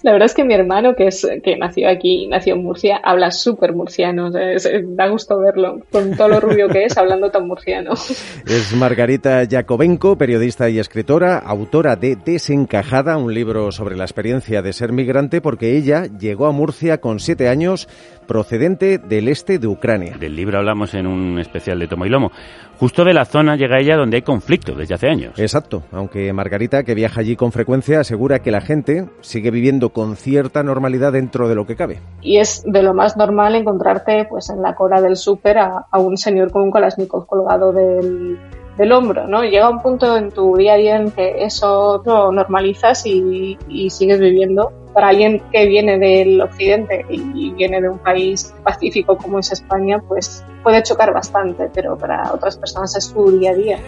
La 0.03 0.13
verdad 0.13 0.27
es 0.27 0.35
que 0.35 0.45
mi 0.45 0.55
hermano, 0.55 0.95
que 0.95 1.09
es 1.09 1.27
que 1.43 1.57
nació 1.57 1.89
aquí, 1.89 2.29
nació 2.29 2.55
en 2.55 2.63
Murcia, 2.63 3.01
habla 3.03 3.33
súper 3.33 3.75
murciano. 3.75 4.31
da 4.31 5.09
gusto 5.09 5.39
verlo, 5.41 5.81
con 5.91 6.17
todo 6.17 6.29
lo 6.29 6.41
rubio 6.41 6.69
que 6.69 6.85
es, 6.85 6.97
hablando 6.97 7.31
tan 7.31 7.47
murciano. 7.47 7.93
Es 8.47 8.75
Margarita 8.75 9.45
Yakovenko, 9.45 10.17
periodista 10.17 10.71
y 10.71 10.79
escritora, 10.79 11.39
autora 11.39 11.97
de 11.97 12.17
Desencajada, 12.17 13.17
un 13.17 13.35
libro 13.35 13.73
sobre 13.73 13.97
la 13.97 14.05
experiencia 14.05 14.63
de 14.63 14.73
ser 14.73 14.93
migrante, 14.93 15.41
porque 15.41 15.77
ella 15.77 16.07
llegó 16.07 16.47
a 16.47 16.53
Murcia 16.53 17.01
con 17.01 17.19
siete 17.19 17.49
años, 17.49 17.89
procedente 18.27 18.99
del 18.99 19.29
este 19.29 19.59
de 19.59 19.67
Ucrania. 19.67 20.17
Del 20.19 20.37
libro 20.37 20.59
hablamos 20.59 20.95
en 20.95 21.07
un 21.07 21.39
especial 21.39 21.79
de 21.79 21.89
Tomo 21.89 22.07
y 22.07 22.09
Lomo. 22.09 22.31
Justo 22.79 23.05
de 23.05 23.13
la 23.13 23.25
zona 23.25 23.57
llega 23.57 23.81
ella 23.81 23.97
donde 23.97 24.19
hay 24.19 24.23
conflicto 24.23 24.75
desde 24.75 24.95
hace 24.95 25.09
años. 25.09 25.39
Exacto, 25.39 25.83
aunque 25.91 26.33
Margarita, 26.33 26.85
que 26.85 26.95
viaja 26.95 27.21
allí 27.21 27.35
con 27.35 27.51
frecuencia, 27.51 27.68
asegura 27.75 28.41
que 28.41 28.51
la 28.51 28.61
gente 28.61 29.09
sigue 29.21 29.51
viviendo 29.51 29.91
con 29.91 30.17
cierta 30.17 30.63
normalidad 30.63 31.13
dentro 31.13 31.49
de 31.49 31.55
lo 31.55 31.67
que 31.67 31.77
cabe. 31.77 32.01
Y 32.23 32.39
es 32.39 32.63
de 32.67 32.83
lo 32.83 32.95
más 32.95 33.17
normal 33.17 33.55
encontrarte 33.55 34.27
pues 34.29 34.51
en 34.51 34.63
la 34.63 34.75
cola 34.75 35.01
del 35.01 35.17
súper 35.17 35.59
a, 35.59 35.87
un 35.99 36.17
señor 36.17 36.51
con 36.51 36.63
un 36.63 36.71
Kalashnikov 36.71 37.27
colgado 37.27 37.73
del, 37.73 38.39
del 38.77 38.93
hombro, 38.93 39.27
¿no? 39.27 39.45
Llega 39.45 39.69
un 39.69 39.83
punto 39.83 40.17
en 40.17 40.31
tu 40.31 40.57
día 40.57 40.75
a 40.75 40.77
día 40.77 40.97
en 40.97 41.11
que 41.11 41.45
eso 41.45 42.03
lo 42.05 42.33
normalizas 42.33 43.05
y, 43.07 43.59
y 43.69 43.91
sigues 43.91 44.19
viviendo 44.19 44.73
para 44.95 45.09
alguien 45.09 45.43
que 45.53 45.67
viene 45.67 45.99
del 45.99 46.41
occidente 46.41 47.05
y 47.09 47.53
viene 47.53 47.81
de 47.81 47.89
un 47.89 47.99
país 47.99 48.55
pacífico 48.65 49.17
como 49.17 49.39
es 49.39 49.53
España, 49.53 50.03
pues 50.09 50.45
puede 50.63 50.83
chocar 50.83 51.13
bastante, 51.13 51.71
pero 51.73 51.97
para 51.97 52.33
otras 52.33 52.57
personas 52.57 52.97
es 52.97 53.05
su 53.05 53.39
día 53.39 53.53
a 53.53 53.55
día. 53.55 53.79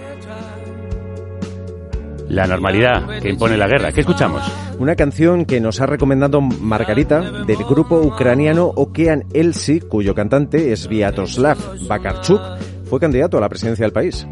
La 2.31 2.47
normalidad 2.47 3.20
que 3.20 3.28
impone 3.28 3.57
la 3.57 3.66
guerra. 3.66 3.91
¿Qué 3.91 4.03
escuchamos? 4.03 4.41
Una 4.78 4.95
canción 4.95 5.45
que 5.45 5.61
nos 5.61 5.81
ha 5.81 5.87
recomendado 5.87 6.41
Margarita 6.41 7.43
del 7.45 7.57
grupo 7.64 7.97
ucraniano 8.01 8.66
Okean 8.66 9.24
Elsi, 9.33 9.81
cuyo 9.81 10.14
cantante 10.14 10.70
es 10.70 10.87
Viatoslav 10.87 11.59
Bakarchuk, 11.89 12.41
fue 12.85 13.01
candidato 13.01 13.37
a 13.37 13.41
la 13.41 13.49
presidencia 13.49 13.85
del 13.85 13.93
país. 13.93 14.28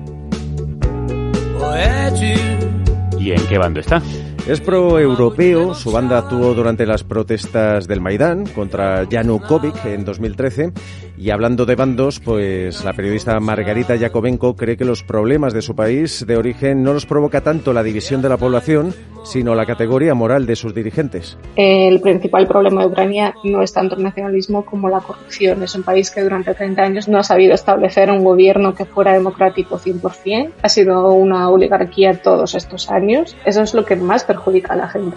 ¿Y 3.18 3.32
en 3.32 3.46
qué 3.48 3.58
bando 3.58 3.80
está? 3.80 4.00
Es 4.46 4.60
pro-europeo, 4.60 5.74
su 5.74 5.90
banda 5.90 6.18
actuó 6.18 6.54
durante 6.54 6.86
las 6.86 7.02
protestas 7.02 7.88
del 7.88 8.00
Maidán 8.00 8.46
contra 8.46 9.08
Yanukovych 9.08 9.84
en 9.86 10.04
2013 10.04 10.72
y 11.18 11.30
hablando 11.30 11.66
de 11.66 11.74
bandos, 11.74 12.20
pues 12.20 12.84
la 12.84 12.92
periodista 12.92 13.38
Margarita 13.40 13.96
Yakovenko 13.96 14.54
cree 14.54 14.76
que 14.76 14.84
los 14.84 15.02
problemas 15.02 15.52
de 15.52 15.62
su 15.62 15.74
país 15.74 16.24
de 16.24 16.36
origen 16.36 16.82
no 16.82 16.92
los 16.92 17.06
provoca 17.06 17.40
tanto 17.40 17.72
la 17.72 17.82
división 17.82 18.22
de 18.22 18.28
la 18.28 18.36
población, 18.36 18.94
sino 19.24 19.54
la 19.54 19.66
categoría 19.66 20.14
moral 20.14 20.46
de 20.46 20.54
sus 20.54 20.74
dirigentes. 20.74 21.36
El 21.56 22.00
principal 22.00 22.46
problema 22.46 22.82
de 22.82 22.86
Ucrania 22.86 23.34
no 23.42 23.62
es 23.62 23.72
tanto 23.72 23.96
el 23.96 24.04
nacionalismo 24.04 24.64
como 24.64 24.88
la 24.88 25.00
corrupción. 25.00 25.62
Es 25.62 25.74
un 25.74 25.82
país 25.82 26.10
que 26.10 26.22
durante 26.22 26.54
30 26.54 26.82
años 26.82 27.08
no 27.08 27.18
ha 27.18 27.24
sabido 27.24 27.52
establecer 27.52 28.10
un 28.10 28.22
gobierno 28.22 28.74
que 28.74 28.84
fuera 28.84 29.12
democrático 29.12 29.78
100%. 29.78 30.52
Ha 30.62 30.68
sido 30.68 31.12
una 31.12 31.50
oligarquía 31.50 32.22
todos 32.22 32.54
estos 32.54 32.90
años. 32.90 33.36
Eso 33.44 33.62
es 33.62 33.74
lo 33.74 33.84
que 33.84 33.96
más 33.96 34.24
perjudica 34.24 34.74
a 34.74 34.76
la 34.76 34.88
gente. 34.88 35.16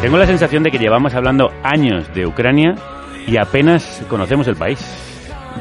Tengo 0.00 0.16
la 0.16 0.26
sensación 0.26 0.62
de 0.62 0.70
que 0.70 0.78
llevamos 0.78 1.14
hablando 1.14 1.50
años 1.64 2.14
de 2.14 2.24
Ucrania 2.24 2.76
y 3.26 3.36
apenas 3.36 4.00
conocemos 4.08 4.46
el 4.46 4.54
país. 4.54 5.07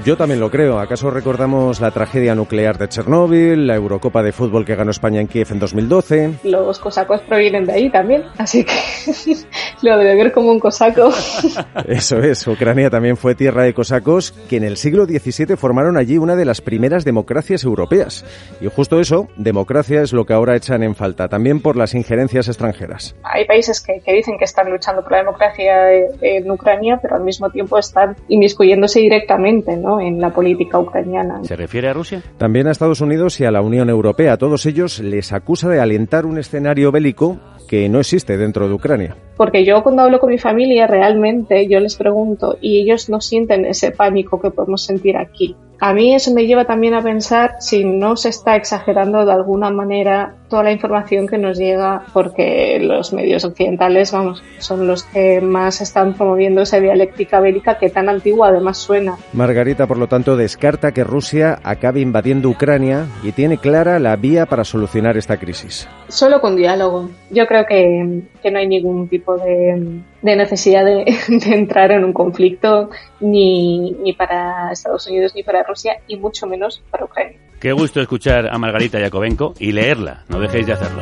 Yo 0.07 0.15
también 0.15 0.39
lo 0.39 0.49
creo. 0.49 0.79
¿Acaso 0.79 1.11
recordamos 1.11 1.81
la 1.81 1.91
tragedia 1.91 2.33
nuclear 2.33 2.77
de 2.77 2.87
Chernóbil, 2.87 3.67
la 3.67 3.75
Eurocopa 3.75 4.23
de 4.23 4.31
fútbol 4.31 4.63
que 4.63 4.73
ganó 4.73 4.91
España 4.91 5.19
en 5.19 5.27
Kiev 5.27 5.49
en 5.51 5.59
2012? 5.59 6.35
Los 6.45 6.79
cosacos 6.79 7.19
provienen 7.27 7.65
de 7.65 7.73
ahí 7.73 7.89
también, 7.89 8.23
así 8.37 8.63
que 8.63 8.71
lo 9.81 9.97
debe 9.97 10.15
ver 10.15 10.31
como 10.31 10.49
un 10.53 10.61
cosaco. 10.61 11.09
Eso 11.89 12.19
es. 12.19 12.47
Ucrania 12.47 12.89
también 12.89 13.17
fue 13.17 13.35
tierra 13.35 13.63
de 13.63 13.73
cosacos 13.73 14.31
que 14.31 14.55
en 14.55 14.63
el 14.63 14.77
siglo 14.77 15.03
XVII 15.03 15.57
formaron 15.57 15.97
allí 15.97 16.17
una 16.17 16.37
de 16.37 16.45
las 16.45 16.61
primeras 16.61 17.03
democracias 17.03 17.65
europeas. 17.65 18.23
Y 18.61 18.67
justo 18.67 19.01
eso, 19.01 19.27
democracia, 19.35 20.03
es 20.03 20.13
lo 20.13 20.23
que 20.23 20.31
ahora 20.31 20.55
echan 20.55 20.83
en 20.83 20.95
falta, 20.95 21.27
también 21.27 21.61
por 21.61 21.75
las 21.75 21.93
injerencias 21.93 22.47
extranjeras. 22.47 23.13
Hay 23.23 23.43
países 23.43 23.81
que, 23.81 24.01
dicen 24.13 24.37
que 24.37 24.45
están 24.45 24.71
luchando 24.71 25.03
por 25.03 25.11
la 25.11 25.17
democracia 25.17 25.91
en 26.21 26.49
Ucrania, 26.49 26.97
pero 27.01 27.17
al 27.17 27.25
mismo 27.25 27.49
tiempo 27.49 27.77
están 27.77 28.15
inmiscuyéndose 28.29 29.01
directamente, 29.01 29.75
¿no? 29.75 29.96
En 29.99 30.19
la 30.19 30.33
política 30.33 30.79
ucraniana. 30.79 31.43
¿Se 31.43 31.55
refiere 31.55 31.89
a 31.89 31.93
Rusia? 31.93 32.21
También 32.37 32.67
a 32.67 32.71
Estados 32.71 33.01
Unidos 33.01 33.39
y 33.39 33.45
a 33.45 33.51
la 33.51 33.61
Unión 33.61 33.89
Europea. 33.89 34.33
A 34.33 34.37
todos 34.37 34.65
ellos 34.65 34.99
les 34.99 35.33
acusa 35.33 35.69
de 35.69 35.79
alentar 35.79 36.25
un 36.25 36.37
escenario 36.37 36.91
bélico 36.91 37.37
que 37.67 37.89
no 37.89 37.99
existe 37.99 38.37
dentro 38.37 38.67
de 38.67 38.73
Ucrania. 38.73 39.15
Porque 39.35 39.65
yo 39.65 39.83
cuando 39.83 40.03
hablo 40.03 40.19
con 40.19 40.29
mi 40.29 40.37
familia 40.37 40.87
realmente 40.87 41.67
yo 41.67 41.79
les 41.79 41.95
pregunto 41.95 42.57
y 42.61 42.81
ellos 42.81 43.09
no 43.09 43.21
sienten 43.21 43.65
ese 43.65 43.91
pánico 43.91 44.39
que 44.39 44.51
podemos 44.51 44.83
sentir 44.83 45.17
aquí. 45.17 45.55
A 45.79 45.93
mí 45.93 46.15
eso 46.15 46.33
me 46.33 46.47
lleva 46.47 46.65
también 46.65 46.95
a 46.95 47.01
pensar 47.01 47.57
si 47.59 47.83
no 47.83 48.17
se 48.17 48.29
está 48.29 48.55
exagerando 48.55 49.25
de 49.25 49.31
alguna 49.31 49.69
manera 49.69 50.35
toda 50.49 50.63
la 50.63 50.71
información 50.71 51.27
que 51.27 51.37
nos 51.37 51.57
llega 51.57 52.03
porque 52.13 52.79
los 52.81 53.13
medios 53.13 53.43
occidentales, 53.43 54.11
vamos, 54.11 54.43
son 54.59 54.87
los 54.87 55.03
que 55.03 55.41
más 55.41 55.81
están 55.81 56.13
promoviendo 56.13 56.61
esa 56.61 56.79
dialéctica 56.79 57.39
bélica 57.39 57.77
que 57.77 57.89
tan 57.89 58.09
antigua 58.09 58.47
además 58.47 58.77
suena. 58.77 59.17
Margarita, 59.33 59.87
por 59.87 59.97
lo 59.97 60.07
tanto, 60.07 60.35
descarta 60.35 60.93
que 60.93 61.03
Rusia 61.03 61.59
acabe 61.63 61.99
invadiendo 61.99 62.49
Ucrania 62.49 63.05
y 63.23 63.31
tiene 63.31 63.57
clara 63.57 63.99
la 63.99 64.15
vía 64.15 64.45
para 64.45 64.63
solucionar 64.63 65.17
esta 65.17 65.37
crisis. 65.37 65.87
Solo 66.07 66.39
con 66.41 66.55
diálogo. 66.55 67.09
Yo 67.29 67.45
creo 67.45 67.65
que, 67.65 68.21
que 68.41 68.51
no 68.51 68.59
hay 68.59 68.67
ningún 68.67 69.07
tipo 69.09 69.37
de, 69.37 70.01
de 70.21 70.35
necesidad 70.35 70.85
de, 70.85 71.05
de, 71.27 71.55
entrar 71.55 71.91
en 71.91 72.03
un 72.03 72.13
conflicto 72.13 72.89
ni, 73.19 73.91
ni 73.91 74.13
para 74.13 74.71
Estados 74.71 75.07
Unidos 75.07 75.33
ni 75.35 75.43
para 75.43 75.63
Rusia 75.67 76.01
y 76.07 76.17
mucho 76.17 76.47
menos 76.47 76.81
para 76.89 77.05
Ucrania. 77.05 77.37
Qué 77.59 77.71
gusto 77.71 77.99
escuchar 78.01 78.47
a 78.53 78.57
Margarita 78.57 78.99
Yakovenko 78.99 79.53
y 79.59 79.71
leerla, 79.71 80.23
no 80.29 80.39
dejéis 80.39 80.67
de 80.67 80.73
hacerlo. 80.73 81.01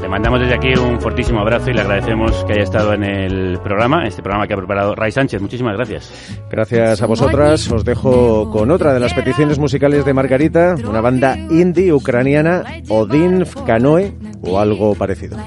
Le 0.00 0.08
mandamos 0.08 0.40
desde 0.40 0.54
aquí 0.54 0.72
un 0.78 1.00
fortísimo 1.00 1.40
abrazo 1.40 1.70
y 1.70 1.74
le 1.74 1.80
agradecemos 1.80 2.44
que 2.44 2.52
haya 2.52 2.62
estado 2.62 2.92
en 2.92 3.02
el 3.02 3.58
programa, 3.58 4.06
este 4.06 4.22
programa 4.22 4.46
que 4.46 4.54
ha 4.54 4.56
preparado 4.56 4.94
Ray 4.94 5.10
Sánchez. 5.10 5.40
Muchísimas 5.40 5.74
gracias. 5.74 6.38
Gracias 6.50 7.02
a 7.02 7.06
vosotras. 7.06 7.70
Os 7.72 7.84
dejo 7.84 8.50
con 8.50 8.70
otra 8.70 8.92
de 8.92 9.00
las 9.00 9.14
peticiones 9.14 9.58
musicales 9.58 10.04
de 10.04 10.12
Margarita, 10.12 10.76
una 10.86 11.00
banda 11.00 11.36
indie 11.36 11.92
ucraniana, 11.92 12.62
Odin 12.88 13.44
Kanoe 13.66 14.12
o 14.42 14.60
algo 14.60 14.94
parecido. 14.94 15.38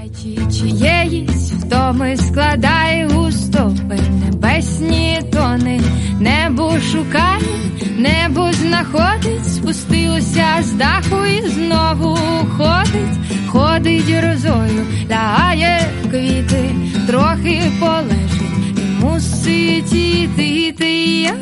Небо 8.00 8.52
знаходить, 8.54 9.54
спустилося 9.56 10.47
з 10.62 10.72
даху 10.72 11.26
і 11.26 11.50
знову 11.50 12.18
ходить, 12.58 13.47
ходить 13.47 14.24
розою, 14.24 14.86
лягає 15.10 15.89
квіти, 16.12 16.76
трохи 17.08 17.62
полежить, 17.80 18.78
і 18.78 19.04
мусить 19.04 19.93
іти, 19.93 20.86
я 21.22 21.34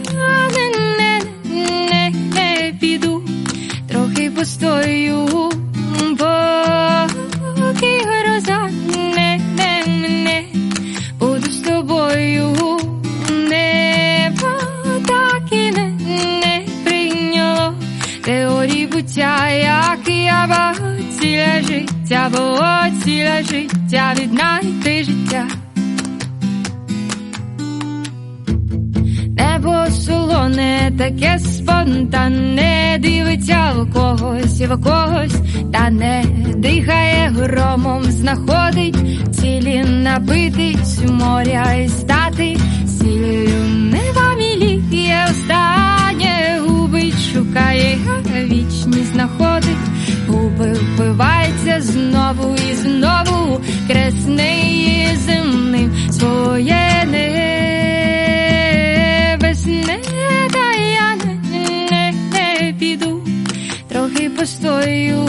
не, 0.55 0.69
не, 0.97 1.21
не, 1.89 2.11
не 2.35 2.73
піду, 2.79 3.23
трохи 3.87 4.29
постою, 4.29 5.27
поки 7.57 8.01
гроза 8.05 8.69
теорій 18.27 18.87
буття, 18.87 19.49
як 19.49 19.99
я 20.07 20.47
багу 20.49 20.95
ціля 21.19 21.61
життя, 21.61 22.29
бо 22.31 22.59
ціля 23.03 23.43
життя 23.43 24.13
віднайти 24.19 25.03
життя. 25.03 25.47
солоне, 29.91 30.91
таке 30.97 31.39
спонтанне, 31.39 32.97
дивиться 32.99 33.73
в 33.75 33.93
когось 33.93 34.61
в 34.61 34.81
когось, 34.81 35.35
та 35.73 35.89
не 35.89 36.23
дихає 36.55 37.29
громом, 37.29 38.03
знаходить 38.03 38.97
цілі 39.31 39.83
напитись 39.83 40.99
моря 41.09 41.73
і 41.73 41.87
стати. 41.89 42.57
Сіллю 42.87 43.63
не 43.91 44.01
ваміліє, 44.15 45.25
останнє 45.29 46.59
губить, 46.67 47.33
шукає, 47.33 47.97
вічність 48.35 49.13
знаходить, 49.13 49.87
губи 50.27 50.73
впивається 50.73 51.81
знову 51.81 52.55
і 52.71 52.73
знову. 52.73 53.61
Кресний 53.87 55.07
земним 55.25 55.91
своє 56.11 57.05
не. 57.11 57.76
you 64.89 65.26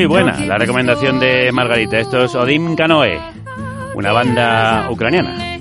Muy 0.00 0.06
buena 0.06 0.32
la 0.46 0.56
recomendación 0.56 1.20
de 1.20 1.52
Margarita. 1.52 1.98
Esto 1.98 2.24
es 2.24 2.34
Odim 2.34 2.74
Kanoe, 2.74 3.20
una 3.94 4.12
banda 4.12 4.88
ucraniana. 4.90 5.58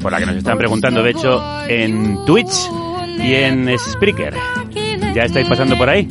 Por 0.00 0.12
la 0.12 0.20
que 0.20 0.26
nos 0.26 0.36
están 0.36 0.56
preguntando, 0.56 1.02
de 1.02 1.10
hecho, 1.10 1.42
en 1.66 2.24
Twitch 2.24 2.70
y 3.18 3.34
en 3.34 3.76
Spreaker. 3.76 4.34
¿Ya 5.16 5.24
estáis 5.24 5.48
pasando 5.48 5.76
por 5.76 5.88
ahí? 5.88 6.06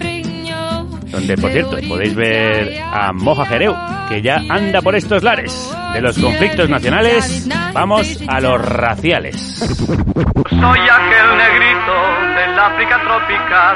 Donde, 1.10 1.38
por 1.38 1.50
cierto, 1.52 1.78
podéis 1.88 2.14
ver 2.14 2.82
a 2.84 3.14
Moja 3.14 3.46
Jereu, 3.46 3.74
que 4.10 4.22
ya 4.22 4.42
anda 4.50 4.82
por 4.82 4.94
estos 4.94 5.24
lares. 5.24 5.74
De 5.94 6.02
los 6.02 6.20
conflictos 6.20 6.68
nacionales, 6.68 7.48
vamos 7.72 8.22
a 8.28 8.42
los 8.42 8.62
raciales. 8.62 9.38
Soy 9.60 10.80
aquel 10.90 11.38
negrito 11.38 11.94
del 12.36 12.60
África 12.60 13.00
tropical. 13.02 13.76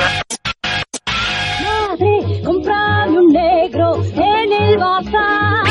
Madre, 1.63 2.41
comprame 2.43 3.04
un 3.04 3.04
negro 3.65 4.03
en 4.15 4.53
el 4.53 4.77
bazar. 4.77 5.63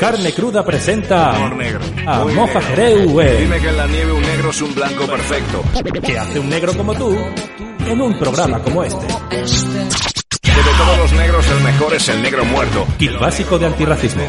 Carne 0.00 0.32
Cruda 0.32 0.64
presenta 0.64 1.30
a 1.30 2.24
Moja 2.24 2.60
Jereu, 2.60 3.20
Dime 3.20 3.60
que 3.60 3.68
en 3.68 3.76
la 3.76 3.86
nieve 3.86 4.12
un 4.12 4.22
negro 4.22 4.50
es 4.50 4.62
un 4.62 4.74
blanco 4.74 5.06
perfecto. 5.06 5.62
que 6.02 6.18
hace 6.18 6.40
un 6.40 6.48
negro 6.48 6.76
como 6.76 6.94
tú 6.94 7.16
en 7.86 8.00
un 8.00 8.18
programa 8.18 8.60
como 8.60 8.82
este. 8.82 9.06
Que 9.06 10.50
de 10.50 10.70
todos 10.76 10.98
los 10.98 11.12
negros 11.12 11.46
el 11.50 11.60
mejor 11.60 11.94
es 11.94 12.08
el 12.08 12.22
negro 12.22 12.44
muerto. 12.46 12.86
Kit 12.98 13.18
básico 13.18 13.58
de 13.58 13.66
antirracismo. 13.66 14.24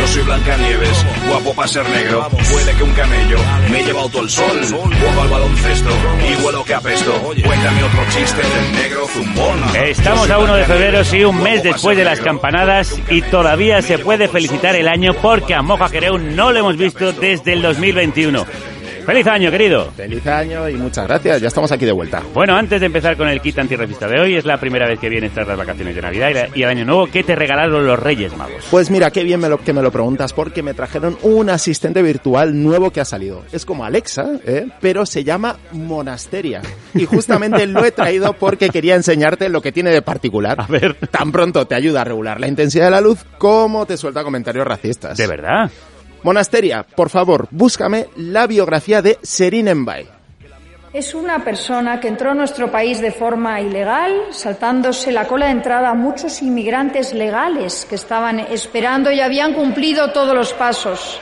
Yo 0.00 0.06
soy 0.06 0.22
Blancanieves, 0.22 1.06
guapo 1.28 1.54
para 1.54 1.68
ser 1.68 1.86
negro. 1.90 2.26
Puede 2.30 2.74
que 2.74 2.82
un 2.82 2.92
camello 2.92 3.36
me 3.70 3.80
he 3.80 3.84
llevado 3.84 4.08
todo 4.08 4.22
el 4.22 4.30
sol. 4.30 4.64
Juego 4.64 5.20
al 5.20 5.28
baloncesto 5.28 5.90
y 6.26 6.42
vuelo 6.42 6.64
que 6.64 6.72
apesto. 6.72 7.12
Cuéntame 7.22 7.82
otro 7.84 8.00
chiste 8.08 8.40
del 8.40 8.72
negro 8.72 9.06
zumbón. 9.08 9.76
Estamos 9.76 10.30
a 10.30 10.38
soy 10.38 10.38
1 10.38 10.54
de 10.54 10.64
febrero, 10.64 11.04
sí, 11.04 11.22
un 11.22 11.42
mes 11.42 11.62
después 11.62 11.98
de 11.98 12.04
las 12.04 12.18
campanadas 12.20 12.98
y 13.10 13.20
todavía 13.20 13.82
se 13.82 13.98
puede 13.98 14.26
felicitar 14.28 14.74
el 14.74 14.88
año 14.88 15.12
porque 15.20 15.54
a 15.54 15.60
Moja 15.60 15.90
Jereu 15.90 16.16
no 16.16 16.50
lo 16.50 16.60
hemos 16.60 16.78
visto 16.78 17.12
desde 17.12 17.52
el 17.52 17.60
2021. 17.60 18.46
¡Feliz 19.04 19.26
año, 19.26 19.50
querido! 19.50 19.90
Feliz 19.96 20.26
año 20.26 20.68
y 20.68 20.74
muchas 20.74 21.06
gracias. 21.06 21.40
Ya 21.40 21.48
estamos 21.48 21.72
aquí 21.72 21.84
de 21.84 21.92
vuelta. 21.92 22.22
Bueno, 22.34 22.54
antes 22.56 22.80
de 22.80 22.86
empezar 22.86 23.16
con 23.16 23.28
el 23.28 23.40
kit 23.40 23.58
antirracista 23.58 24.06
de 24.06 24.20
hoy, 24.20 24.36
es 24.36 24.44
la 24.44 24.58
primera 24.58 24.86
vez 24.86 24.98
que 25.00 25.08
vienes 25.08 25.32
tras 25.32 25.46
las 25.48 25.56
vacaciones 25.56 25.94
de 25.94 26.02
Navidad 26.02 26.28
y, 26.30 26.34
la- 26.34 26.48
y 26.54 26.62
el 26.62 26.68
año 26.68 26.84
nuevo. 26.84 27.06
¿Qué 27.06 27.24
te 27.24 27.34
regalaron 27.34 27.86
los 27.86 27.98
Reyes 27.98 28.36
Magos? 28.36 28.64
Pues 28.70 28.90
mira, 28.90 29.10
qué 29.10 29.24
bien 29.24 29.40
me 29.40 29.48
lo, 29.48 29.58
que 29.58 29.72
me 29.72 29.82
lo 29.82 29.90
preguntas, 29.90 30.32
porque 30.32 30.62
me 30.62 30.74
trajeron 30.74 31.16
un 31.22 31.50
asistente 31.50 32.02
virtual 32.02 32.62
nuevo 32.62 32.90
que 32.90 33.00
ha 33.00 33.04
salido. 33.04 33.42
Es 33.52 33.64
como 33.64 33.84
Alexa, 33.84 34.26
¿eh? 34.46 34.66
pero 34.80 35.06
se 35.06 35.24
llama 35.24 35.56
Monasteria. 35.72 36.62
Y 36.94 37.04
justamente 37.06 37.66
lo 37.66 37.84
he 37.84 37.92
traído 37.92 38.32
porque 38.34 38.68
quería 38.70 38.94
enseñarte 38.94 39.48
lo 39.48 39.60
que 39.62 39.72
tiene 39.72 39.90
de 39.90 40.02
particular. 40.02 40.60
A 40.60 40.66
ver. 40.66 40.94
Tan 41.10 41.32
pronto 41.32 41.66
te 41.66 41.74
ayuda 41.74 42.02
a 42.02 42.04
regular 42.04 42.40
la 42.40 42.48
intensidad 42.48 42.86
de 42.86 42.90
la 42.92 43.00
luz 43.00 43.24
como 43.38 43.86
te 43.86 43.96
suelta 43.96 44.22
comentarios 44.22 44.66
racistas. 44.66 45.16
¿De 45.16 45.26
verdad? 45.26 45.70
Monasteria, 46.22 46.82
por 46.82 47.08
favor, 47.08 47.48
búscame 47.50 48.08
la 48.16 48.46
biografía 48.46 49.00
de 49.00 49.18
Serin 49.22 49.68
Envay. 49.68 50.06
Es 50.92 51.14
una 51.14 51.44
persona 51.44 52.00
que 52.00 52.08
entró 52.08 52.32
a 52.32 52.34
nuestro 52.34 52.70
país 52.70 53.00
de 53.00 53.12
forma 53.12 53.60
ilegal, 53.60 54.24
saltándose 54.30 55.12
la 55.12 55.28
cola 55.28 55.46
de 55.46 55.52
entrada 55.52 55.90
a 55.90 55.94
muchos 55.94 56.42
inmigrantes 56.42 57.14
legales 57.14 57.86
que 57.88 57.94
estaban 57.94 58.40
esperando 58.40 59.12
y 59.12 59.20
habían 59.20 59.54
cumplido 59.54 60.10
todos 60.10 60.34
los 60.34 60.52
pasos. 60.52 61.20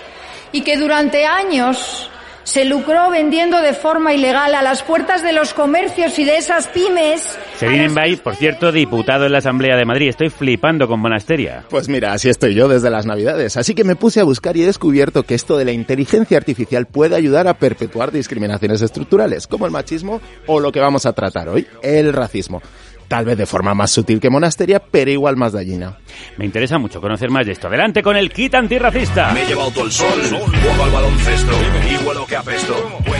Y 0.53 0.62
que 0.62 0.78
durante 0.78 1.26
años 1.26 2.11
se 2.49 2.64
lucró 2.64 3.11
vendiendo 3.11 3.61
de 3.61 3.74
forma 3.74 4.14
ilegal 4.14 4.55
a 4.55 4.62
las 4.62 4.82
puertas 4.82 5.22
de 5.22 5.34
los 5.34 5.53
comercios 5.53 6.18
y 6.18 6.24
de 6.24 6.38
esas 6.38 6.66
pymes. 6.68 7.38
Serín 7.59 7.82
Envay, 7.82 8.16
por 8.16 8.36
cierto, 8.36 8.72
diputado 8.72 9.26
en 9.26 9.32
la 9.32 9.38
Asamblea 9.38 9.76
de 9.76 9.84
Madrid. 9.84 10.09
Estoy 10.09 10.30
flipando 10.30 10.88
con 10.88 10.99
Monasteria. 10.99 11.66
Pues 11.68 11.90
mira, 11.90 12.14
así 12.14 12.30
estoy 12.30 12.55
yo 12.55 12.66
desde 12.66 12.88
las 12.88 13.05
Navidades. 13.05 13.59
Así 13.59 13.74
que 13.74 13.84
me 13.84 13.96
puse 13.96 14.20
a 14.20 14.24
buscar 14.24 14.57
y 14.57 14.62
he 14.62 14.66
descubierto 14.66 15.24
que 15.24 15.34
esto 15.34 15.59
de 15.59 15.66
la 15.66 15.72
inteligencia 15.72 16.38
artificial 16.38 16.86
puede 16.86 17.16
ayudar 17.16 17.49
a 17.49 17.59
perpetuar 17.59 18.12
discriminaciones 18.12 18.80
estructurales, 18.80 19.46
como 19.46 19.66
el 19.66 19.72
machismo 19.72 20.22
o 20.46 20.59
lo 20.59 20.72
que 20.72 20.80
vamos 20.80 21.05
a 21.05 21.12
tratar 21.12 21.51
hoy, 21.51 21.66
el 21.82 22.14
racismo. 22.14 22.62
Tal 23.09 23.24
vez 23.24 23.38
de 23.38 23.46
forma 23.46 23.74
más 23.74 23.90
sutil 23.90 24.20
que 24.20 24.28
Monasteria, 24.28 24.80
pero 24.80 25.11
igual 25.11 25.36
más 25.36 25.52
dañina. 25.52 25.96
Me 26.36 26.44
interesa 26.44 26.78
mucho 26.78 27.00
conocer 27.00 27.30
más 27.30 27.46
de 27.46 27.52
esto. 27.52 27.68
Adelante 27.68 28.02
con 28.02 28.16
el 28.16 28.30
kit 28.30 28.54
antirracista. 28.54 29.32
Me 29.32 29.42
he 29.42 29.46
llevado 29.46 29.70
todo 29.70 29.86
el 29.86 29.92
sol, 29.92 30.20
juego 30.22 30.84
al 30.84 30.90
baloncesto 30.90 31.52
y 31.90 32.26
que 32.26 32.36
apesto. 32.36 32.74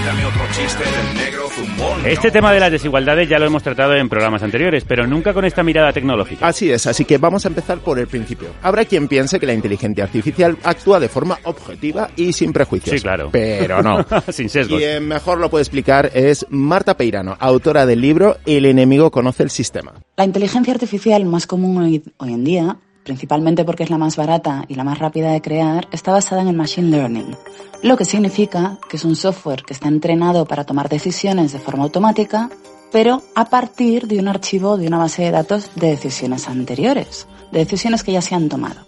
Cuéntame 0.09 0.27
otro 0.27 0.43
chiste 0.53 0.85
del 0.85 1.17
negro 1.19 1.51
zumbón. 1.51 2.07
Este 2.07 2.31
tema 2.31 2.51
de 2.55 2.61
las 2.61 2.73
desigualdades 2.73 3.29
ya 3.29 3.39
lo 3.39 3.45
hemos 3.45 3.63
tratado 3.63 3.95
en 3.95 4.09
programas 4.09 4.43
anteriores, 4.43 4.85
pero 4.85 5.07
nunca 5.07 5.35
con 5.35 5.45
esta 5.45 5.63
mirada 5.63 5.93
tecnológica. 5.93 6.47
Así 6.47 6.71
es, 6.71 6.87
así 6.87 7.05
que 7.05 7.19
vamos 7.19 7.45
a 7.45 7.49
empezar 7.49 7.77
por 7.81 7.99
el 7.99 8.07
principio. 8.07 8.49
Habrá 8.63 8.87
quien 8.87 9.07
piense 9.07 9.39
que 9.39 9.45
la 9.45 9.53
inteligencia 9.53 10.05
artificial 10.05 10.57
actúa 10.65 10.99
de 10.99 11.11
forma 11.11 11.39
objetiva 11.45 12.09
y 12.17 12.33
sin 12.33 12.55
prejuicios. 12.55 12.97
Sí, 12.97 13.03
claro. 13.03 13.29
Pero 13.33 13.83
no. 13.83 14.03
Sin 14.33 14.49
sesgos. 14.49 14.79
Quien 14.79 15.07
mejor 15.07 15.37
lo 15.37 15.51
puede 15.51 15.65
explicar 15.65 16.11
es 16.15 16.47
Marta 16.49 16.97
Peirano, 16.97 17.37
autora 17.39 17.85
del 17.85 18.01
libro 18.01 18.39
El 18.47 18.65
enemigo 18.65 19.11
conoce 19.11 19.43
el 19.43 19.51
sistema. 19.51 19.93
La 20.17 20.25
inteligencia 20.25 20.73
artificial 20.73 21.23
más 21.27 21.47
común 21.47 21.83
hoy, 21.83 22.03
hoy 22.17 22.33
en 22.33 22.45
día, 22.45 22.79
principalmente 23.09 23.65
porque 23.65 23.85
es 23.85 23.91
la 23.91 23.97
más 23.97 24.17
barata 24.17 24.67
y 24.69 24.75
la 24.75 24.85
más 24.85 24.99
rápida 24.99 25.33
de 25.33 25.41
crear, 25.41 25.89
está 25.93 26.13
basada 26.13 26.43
en 26.43 26.49
el 26.49 26.57
machine 26.57 26.91
learning, 26.91 27.35
lo 27.83 27.97
que 27.97 28.05
significa 28.05 28.77
que 28.87 28.99
es 28.99 29.05
un 29.07 29.17
software 29.17 29.63
que 29.63 29.73
está 29.73 29.89
entrenado 29.89 30.45
para 30.45 30.65
tomar 30.65 30.91
decisiones 30.91 31.53
de 31.53 31.59
forma 31.59 31.85
automática, 31.85 32.51
pero 32.93 33.23
a 33.35 33.47
partir 33.47 34.09
de 34.09 34.19
un 34.19 34.29
archivo 34.29 34.77
de 34.77 34.89
una 34.89 34.99
base 34.99 35.23
de 35.23 35.31
datos 35.31 35.71
de 35.75 35.89
decisiones 35.89 36.49
anteriores, 36.51 37.27
de 37.51 37.61
decisiones 37.61 38.03
que 38.03 38.13
ya 38.13 38.21
se 38.21 38.35
han 38.35 38.51
tomado. 38.51 38.88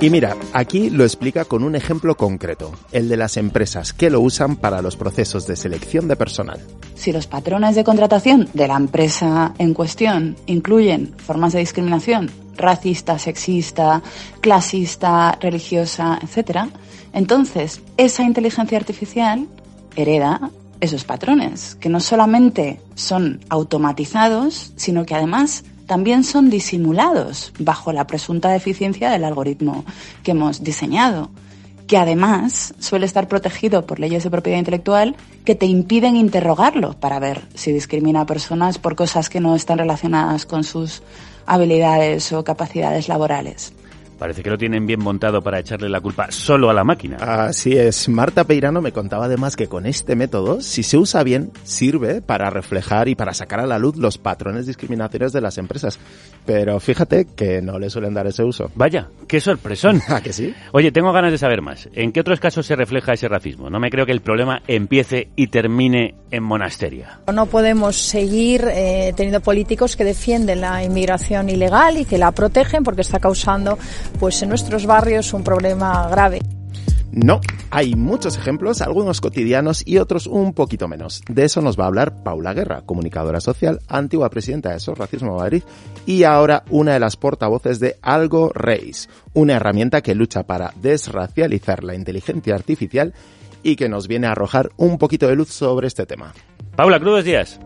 Y 0.00 0.10
mira, 0.10 0.36
aquí 0.52 0.90
lo 0.90 1.02
explica 1.02 1.44
con 1.44 1.64
un 1.64 1.74
ejemplo 1.74 2.16
concreto, 2.16 2.70
el 2.92 3.08
de 3.08 3.16
las 3.16 3.36
empresas 3.36 3.92
que 3.92 4.10
lo 4.10 4.20
usan 4.20 4.54
para 4.54 4.80
los 4.80 4.96
procesos 4.96 5.48
de 5.48 5.56
selección 5.56 6.06
de 6.06 6.14
personal. 6.14 6.60
Si 6.94 7.10
los 7.10 7.26
patrones 7.26 7.74
de 7.74 7.82
contratación 7.82 8.48
de 8.54 8.68
la 8.68 8.76
empresa 8.76 9.54
en 9.58 9.74
cuestión 9.74 10.36
incluyen 10.46 11.14
formas 11.16 11.52
de 11.52 11.58
discriminación 11.60 12.30
racista, 12.56 13.18
sexista, 13.18 14.02
clasista, 14.40 15.36
religiosa, 15.40 16.20
etc., 16.22 16.68
entonces 17.12 17.80
esa 17.96 18.22
inteligencia 18.22 18.78
artificial 18.78 19.48
hereda 19.96 20.50
esos 20.80 21.04
patrones, 21.04 21.74
que 21.76 21.88
no 21.88 21.98
solamente 21.98 22.80
son 22.94 23.40
automatizados, 23.48 24.72
sino 24.76 25.04
que 25.04 25.16
además 25.16 25.64
también 25.88 26.22
son 26.22 26.50
disimulados 26.50 27.50
bajo 27.58 27.92
la 27.92 28.06
presunta 28.06 28.50
deficiencia 28.50 29.10
del 29.10 29.24
algoritmo 29.24 29.86
que 30.22 30.32
hemos 30.32 30.62
diseñado, 30.62 31.30
que 31.86 31.96
además 31.96 32.74
suele 32.78 33.06
estar 33.06 33.26
protegido 33.26 33.86
por 33.86 33.98
leyes 33.98 34.22
de 34.22 34.30
propiedad 34.30 34.58
intelectual 34.58 35.16
que 35.46 35.54
te 35.54 35.64
impiden 35.64 36.14
interrogarlo 36.14 36.92
para 37.00 37.18
ver 37.18 37.48
si 37.54 37.72
discrimina 37.72 38.20
a 38.20 38.26
personas 38.26 38.78
por 38.78 38.96
cosas 38.96 39.30
que 39.30 39.40
no 39.40 39.56
están 39.56 39.78
relacionadas 39.78 40.44
con 40.44 40.62
sus 40.62 41.02
habilidades 41.46 42.32
o 42.34 42.44
capacidades 42.44 43.08
laborales. 43.08 43.72
Parece 44.18 44.42
que 44.42 44.50
lo 44.50 44.58
tienen 44.58 44.86
bien 44.86 45.00
montado 45.00 45.40
para 45.42 45.60
echarle 45.60 45.88
la 45.88 46.00
culpa 46.00 46.30
solo 46.30 46.70
a 46.70 46.74
la 46.74 46.84
máquina. 46.84 47.16
Así 47.18 47.76
es. 47.76 48.08
Marta 48.08 48.44
Peirano 48.44 48.80
me 48.80 48.92
contaba 48.92 49.26
además 49.26 49.54
que 49.54 49.68
con 49.68 49.86
este 49.86 50.16
método, 50.16 50.60
si 50.60 50.82
se 50.82 50.98
usa 50.98 51.22
bien, 51.22 51.52
sirve 51.62 52.20
para 52.20 52.50
reflejar 52.50 53.08
y 53.08 53.14
para 53.14 53.32
sacar 53.32 53.60
a 53.60 53.66
la 53.66 53.78
luz 53.78 53.96
los 53.96 54.18
patrones 54.18 54.66
discriminatorios 54.66 55.32
de 55.32 55.40
las 55.40 55.56
empresas. 55.58 55.98
Pero 56.44 56.80
fíjate 56.80 57.26
que 57.36 57.62
no 57.62 57.78
le 57.78 57.90
suelen 57.90 58.14
dar 58.14 58.26
ese 58.26 58.42
uso. 58.42 58.70
Vaya, 58.74 59.08
qué 59.28 59.40
sorpresón. 59.40 60.02
¿A 60.08 60.20
que 60.20 60.32
sí? 60.32 60.52
Oye, 60.72 60.90
tengo 60.90 61.12
ganas 61.12 61.30
de 61.30 61.38
saber 61.38 61.62
más. 61.62 61.88
¿En 61.92 62.10
qué 62.12 62.20
otros 62.20 62.40
casos 62.40 62.66
se 62.66 62.74
refleja 62.74 63.12
ese 63.12 63.28
racismo? 63.28 63.70
No 63.70 63.78
me 63.78 63.90
creo 63.90 64.04
que 64.04 64.12
el 64.12 64.20
problema 64.20 64.62
empiece 64.66 65.28
y 65.36 65.46
termine 65.46 66.16
en 66.30 66.42
monasteria. 66.42 67.20
No 67.32 67.46
podemos 67.46 67.96
seguir 67.96 68.64
eh, 68.68 69.12
teniendo 69.16 69.40
políticos 69.40 69.96
que 69.96 70.04
defienden 70.04 70.60
la 70.60 70.82
inmigración 70.82 71.48
ilegal 71.48 71.98
y 71.98 72.04
que 72.04 72.18
la 72.18 72.32
protegen 72.32 72.82
porque 72.82 73.02
está 73.02 73.18
causando 73.18 73.78
pues 74.18 74.42
en 74.42 74.48
nuestros 74.48 74.86
barrios 74.86 75.32
un 75.32 75.44
problema 75.44 76.08
grave. 76.08 76.40
No, 77.10 77.40
hay 77.70 77.94
muchos 77.94 78.36
ejemplos, 78.36 78.82
algunos 78.82 79.20
cotidianos 79.20 79.82
y 79.84 79.98
otros 79.98 80.26
un 80.26 80.52
poquito 80.52 80.88
menos. 80.88 81.22
De 81.28 81.44
eso 81.44 81.62
nos 81.62 81.78
va 81.78 81.84
a 81.84 81.86
hablar 81.86 82.22
Paula 82.22 82.52
Guerra, 82.52 82.82
comunicadora 82.82 83.40
social, 83.40 83.80
antigua 83.88 84.28
presidenta 84.28 84.70
de 84.70 84.80
SOS 84.80 84.98
Racismo 84.98 85.36
Madrid 85.36 85.62
y 86.06 86.24
ahora 86.24 86.64
una 86.70 86.92
de 86.92 87.00
las 87.00 87.16
portavoces 87.16 87.80
de 87.80 87.96
Algo 88.02 88.52
Race, 88.54 89.08
una 89.32 89.54
herramienta 89.54 90.02
que 90.02 90.14
lucha 90.14 90.44
para 90.44 90.72
desracializar 90.80 91.82
la 91.82 91.94
inteligencia 91.94 92.54
artificial 92.54 93.14
y 93.62 93.76
que 93.76 93.88
nos 93.88 94.06
viene 94.06 94.26
a 94.26 94.32
arrojar 94.32 94.70
un 94.76 94.98
poquito 94.98 95.26
de 95.26 95.34
luz 95.34 95.48
sobre 95.48 95.88
este 95.88 96.06
tema. 96.06 96.34
Paula, 96.76 97.00
crudos 97.00 97.24
días. 97.24 97.58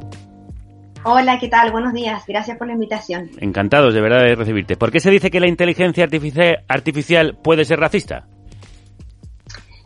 Hola, 1.04 1.38
¿qué 1.40 1.48
tal? 1.48 1.72
Buenos 1.72 1.92
días. 1.92 2.22
Gracias 2.28 2.56
por 2.58 2.66
la 2.68 2.74
invitación. 2.74 3.30
Encantados 3.40 3.92
de 3.92 4.00
verdad 4.00 4.22
de 4.24 4.34
recibirte. 4.36 4.76
¿Por 4.76 4.92
qué 4.92 5.00
se 5.00 5.10
dice 5.10 5.30
que 5.30 5.40
la 5.40 5.48
inteligencia 5.48 6.06
artifici- 6.06 6.56
artificial 6.68 7.36
puede 7.42 7.64
ser 7.64 7.80
racista? 7.80 8.26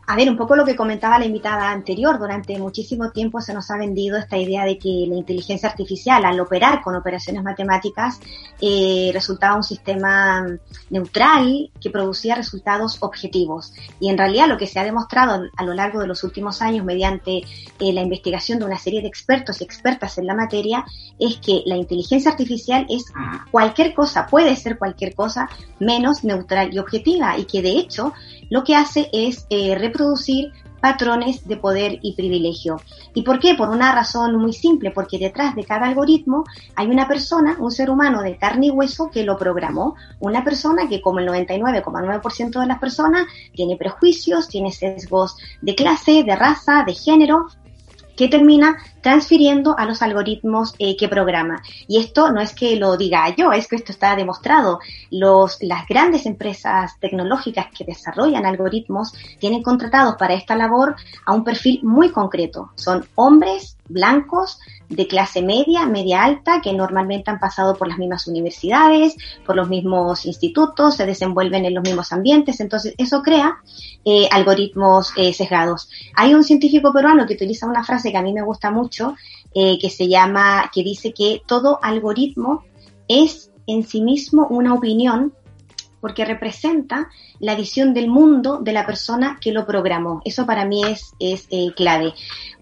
A 0.08 0.14
ver, 0.14 0.30
un 0.30 0.36
poco 0.36 0.54
lo 0.54 0.64
que 0.64 0.76
comentaba 0.76 1.18
la 1.18 1.24
invitada 1.24 1.72
anterior. 1.72 2.16
Durante 2.20 2.56
muchísimo 2.58 3.10
tiempo 3.10 3.40
se 3.40 3.52
nos 3.52 3.68
ha 3.72 3.76
vendido 3.76 4.16
esta 4.16 4.38
idea 4.38 4.64
de 4.64 4.78
que 4.78 5.04
la 5.08 5.16
inteligencia 5.16 5.68
artificial, 5.68 6.24
al 6.24 6.38
operar 6.38 6.80
con 6.80 6.94
operaciones 6.94 7.42
matemáticas, 7.42 8.20
eh, 8.60 9.10
resultaba 9.12 9.56
un 9.56 9.64
sistema 9.64 10.46
neutral 10.90 11.70
que 11.80 11.90
producía 11.90 12.36
resultados 12.36 12.98
objetivos. 13.00 13.72
Y 13.98 14.08
en 14.08 14.16
realidad 14.16 14.46
lo 14.46 14.56
que 14.56 14.68
se 14.68 14.78
ha 14.78 14.84
demostrado 14.84 15.42
a 15.56 15.64
lo 15.64 15.74
largo 15.74 16.00
de 16.00 16.06
los 16.06 16.22
últimos 16.22 16.62
años 16.62 16.84
mediante 16.84 17.38
eh, 17.38 17.92
la 17.92 18.02
investigación 18.02 18.60
de 18.60 18.64
una 18.64 18.78
serie 18.78 19.02
de 19.02 19.08
expertos 19.08 19.60
y 19.60 19.64
expertas 19.64 20.18
en 20.18 20.28
la 20.28 20.34
materia 20.34 20.84
es 21.18 21.38
que 21.38 21.62
la 21.66 21.76
inteligencia 21.76 22.30
artificial 22.30 22.86
es 22.88 23.06
cualquier 23.50 23.92
cosa, 23.92 24.28
puede 24.28 24.54
ser 24.54 24.78
cualquier 24.78 25.16
cosa 25.16 25.48
menos 25.80 26.22
neutral 26.22 26.72
y 26.72 26.78
objetiva 26.78 27.36
y 27.36 27.44
que 27.44 27.60
de 27.60 27.70
hecho 27.70 28.12
lo 28.50 28.64
que 28.64 28.74
hace 28.74 29.08
es 29.12 29.46
eh, 29.50 29.76
reproducir 29.76 30.52
patrones 30.80 31.46
de 31.48 31.56
poder 31.56 31.98
y 32.02 32.14
privilegio. 32.14 32.80
¿Y 33.14 33.22
por 33.22 33.40
qué? 33.40 33.54
Por 33.54 33.70
una 33.70 33.92
razón 33.92 34.36
muy 34.36 34.52
simple, 34.52 34.90
porque 34.90 35.18
detrás 35.18 35.54
de 35.54 35.64
cada 35.64 35.86
algoritmo 35.86 36.44
hay 36.74 36.88
una 36.88 37.08
persona, 37.08 37.56
un 37.58 37.70
ser 37.70 37.90
humano 37.90 38.22
de 38.22 38.36
carne 38.36 38.66
y 38.66 38.70
hueso 38.70 39.10
que 39.10 39.24
lo 39.24 39.36
programó, 39.36 39.96
una 40.20 40.44
persona 40.44 40.88
que 40.88 41.00
como 41.00 41.18
el 41.18 41.28
99,9% 41.28 42.60
de 42.60 42.66
las 42.66 42.78
personas 42.78 43.26
tiene 43.52 43.76
prejuicios, 43.76 44.48
tiene 44.48 44.70
sesgos 44.70 45.36
de 45.60 45.74
clase, 45.74 46.22
de 46.24 46.36
raza, 46.36 46.84
de 46.86 46.94
género, 46.94 47.46
que 48.16 48.28
termina 48.28 48.76
transfiriendo 49.02 49.78
a 49.78 49.84
los 49.84 50.02
algoritmos 50.02 50.74
eh, 50.78 50.96
que 50.96 51.08
programa. 51.08 51.62
Y 51.86 51.98
esto 51.98 52.32
no 52.32 52.40
es 52.40 52.54
que 52.54 52.76
lo 52.76 52.96
diga 52.96 53.34
yo, 53.36 53.52
es 53.52 53.68
que 53.68 53.76
esto 53.76 53.92
está 53.92 54.16
demostrado. 54.16 54.80
Los, 55.10 55.58
las 55.60 55.86
grandes 55.86 56.26
empresas 56.26 56.98
tecnológicas 56.98 57.66
que 57.76 57.84
desarrollan 57.84 58.46
algoritmos 58.46 59.12
tienen 59.38 59.62
contratados 59.62 60.16
para 60.16 60.34
esta 60.34 60.56
labor 60.56 60.96
a 61.24 61.32
un 61.32 61.44
perfil 61.44 61.80
muy 61.82 62.10
concreto. 62.10 62.72
Son 62.74 63.06
hombres 63.14 63.76
blancos 63.88 64.58
de 64.88 65.06
clase 65.06 65.42
media, 65.42 65.86
media 65.86 66.24
alta, 66.24 66.60
que 66.60 66.72
normalmente 66.72 67.30
han 67.30 67.40
pasado 67.40 67.76
por 67.76 67.88
las 67.88 67.98
mismas 67.98 68.26
universidades, 68.26 69.16
por 69.44 69.56
los 69.56 69.68
mismos 69.68 70.26
institutos, 70.26 70.96
se 70.96 71.06
desenvuelven 71.06 71.64
en 71.64 71.74
los 71.74 71.82
mismos 71.82 72.12
ambientes, 72.12 72.60
entonces 72.60 72.94
eso 72.98 73.22
crea 73.22 73.58
eh, 74.04 74.28
algoritmos 74.30 75.12
eh, 75.16 75.32
sesgados. 75.32 75.88
Hay 76.14 76.34
un 76.34 76.44
científico 76.44 76.92
peruano 76.92 77.26
que 77.26 77.34
utiliza 77.34 77.66
una 77.66 77.84
frase 77.84 78.12
que 78.12 78.18
a 78.18 78.22
mí 78.22 78.32
me 78.32 78.42
gusta 78.42 78.70
mucho, 78.70 79.14
eh, 79.54 79.78
que 79.80 79.90
se 79.90 80.08
llama, 80.08 80.70
que 80.72 80.82
dice 80.82 81.12
que 81.12 81.42
todo 81.46 81.78
algoritmo 81.82 82.64
es 83.08 83.50
en 83.66 83.84
sí 83.84 84.00
mismo 84.02 84.46
una 84.48 84.74
opinión 84.74 85.32
porque 86.00 86.24
representa 86.24 87.08
la 87.40 87.54
visión 87.54 87.94
del 87.94 88.08
mundo 88.08 88.60
de 88.62 88.72
la 88.72 88.86
persona 88.86 89.38
que 89.40 89.52
lo 89.52 89.66
programó. 89.66 90.20
Eso 90.24 90.46
para 90.46 90.64
mí 90.64 90.82
es, 90.84 91.14
es 91.18 91.46
eh, 91.50 91.72
clave. 91.74 92.12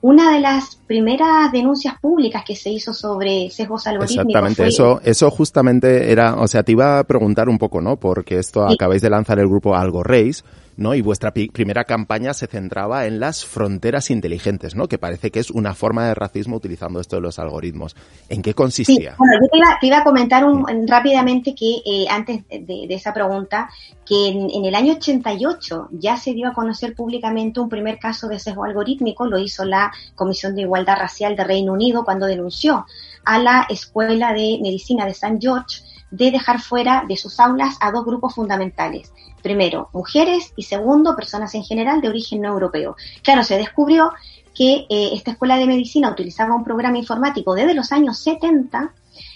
Una 0.01 0.33
de 0.33 0.41
las 0.41 0.77
primeras 0.87 1.51
denuncias 1.53 1.99
públicas 2.01 2.43
que 2.47 2.57
se 2.57 2.71
hizo 2.71 2.93
sobre 2.93 3.51
sesgos 3.51 3.87
algorítmicos 3.87 4.27
Exactamente, 4.27 4.63
fue 4.63 4.69
eso, 4.69 5.01
eso 5.03 5.31
justamente 5.31 6.13
era, 6.13 6.37
o 6.37 6.47
sea, 6.47 6.63
te 6.63 6.73
iba 6.73 6.99
a 6.99 7.05
preguntar 7.05 7.49
un 7.49 7.59
poco, 7.59 7.81
¿no? 7.81 7.97
Porque 7.97 8.39
esto 8.39 8.67
Sí. 8.69 8.75
acabáis 8.75 9.03
de 9.03 9.11
lanzar 9.11 9.39
el 9.39 9.49
grupo 9.49 9.75
Algo 9.75 10.03
Race, 10.03 10.43
¿no? 10.77 10.95
Y 10.95 11.01
vuestra 11.03 11.33
pi- 11.33 11.49
primera 11.49 11.85
campaña 11.85 12.35
se 12.35 12.47
centraba 12.47 13.07
en 13.07 13.21
las 13.21 13.45
fronteras 13.45 14.11
inteligentes, 14.11 14.75
¿no? 14.75 14.89
Que 14.89 14.99
parece 14.99 15.31
que 15.31 15.41
es 15.41 15.51
una 15.51 15.75
forma 15.75 16.07
de 16.07 16.15
racismo 16.15 16.57
utilizando 16.57 17.01
esto 17.01 17.17
de 17.17 17.23
los 17.23 17.39
algoritmos. 17.39 17.95
¿En 18.29 18.43
qué 18.43 18.51
Sí, 18.51 18.55
consistía? 18.55 19.15
bueno, 19.19 19.35
yo 19.43 19.49
te 19.51 19.59
iba, 19.59 19.79
te 19.81 19.87
iba 19.87 19.99
a 19.99 20.05
comentar 20.05 20.45
un- 20.45 20.65
rápidamente 20.89 21.55
que 21.55 21.77
eh, 21.85 22.07
antes 22.11 22.47
de, 22.49 22.87
de 22.89 22.95
esa 22.95 23.13
pregunta, 23.13 23.69
que 24.05 24.29
en, 24.29 24.51
en 24.51 24.65
el 24.65 24.75
año 24.75 24.95
88 24.95 25.89
ya 25.93 26.17
se 26.17 26.33
dio 26.35 26.49
a 26.49 26.53
conocer 26.53 26.95
públicamente 26.95 27.61
un 27.61 27.69
primer 27.69 27.99
caso 27.99 28.29
de 28.29 28.39
sesgo 28.39 28.65
algorítmico, 28.65 29.27
lo 29.27 29.39
hizo 29.39 29.65
la 29.65 29.93
Comisión 30.15 30.55
de 30.55 30.63
Igualdad 30.63 30.97
Racial 30.99 31.37
de 31.37 31.45
Reino 31.45 31.73
Unido 31.73 32.05
cuando 32.05 32.27
denunció 32.27 32.87
a 33.25 33.39
la 33.39 33.67
Escuela 33.69 34.33
de 34.33 34.59
Medicina 34.61 35.05
de 35.07 35.13
St. 35.13 35.39
George 35.41 35.83
de 36.11 36.31
dejar 36.31 36.61
fuera 36.61 37.05
de 37.09 37.17
sus 37.17 37.41
aulas 37.41 37.77
a 37.81 37.91
dos 37.91 38.05
grupos 38.05 38.35
fundamentales. 38.35 39.13
Primero, 39.45 39.91
mujeres 39.93 40.55
y 40.57 40.63
segundo, 40.63 41.15
personas 41.15 41.55
en 41.55 41.65
general 41.65 42.01
de 42.01 42.09
origen 42.09 42.41
no 42.41 42.49
europeo. 42.49 42.97
Claro, 43.23 43.45
se 43.45 43.59
descubrió 43.59 44.11
que 44.55 44.87
eh, 44.89 45.11
esta 45.13 45.33
escuela 45.33 45.59
de 45.59 45.67
medicina 45.67 46.09
utilizaba 46.11 46.55
un 46.55 46.65
programa 46.65 46.97
informático 46.97 47.55
desde 47.55 47.75
los 47.75 47.93
años 47.93 48.19
70 48.21 48.95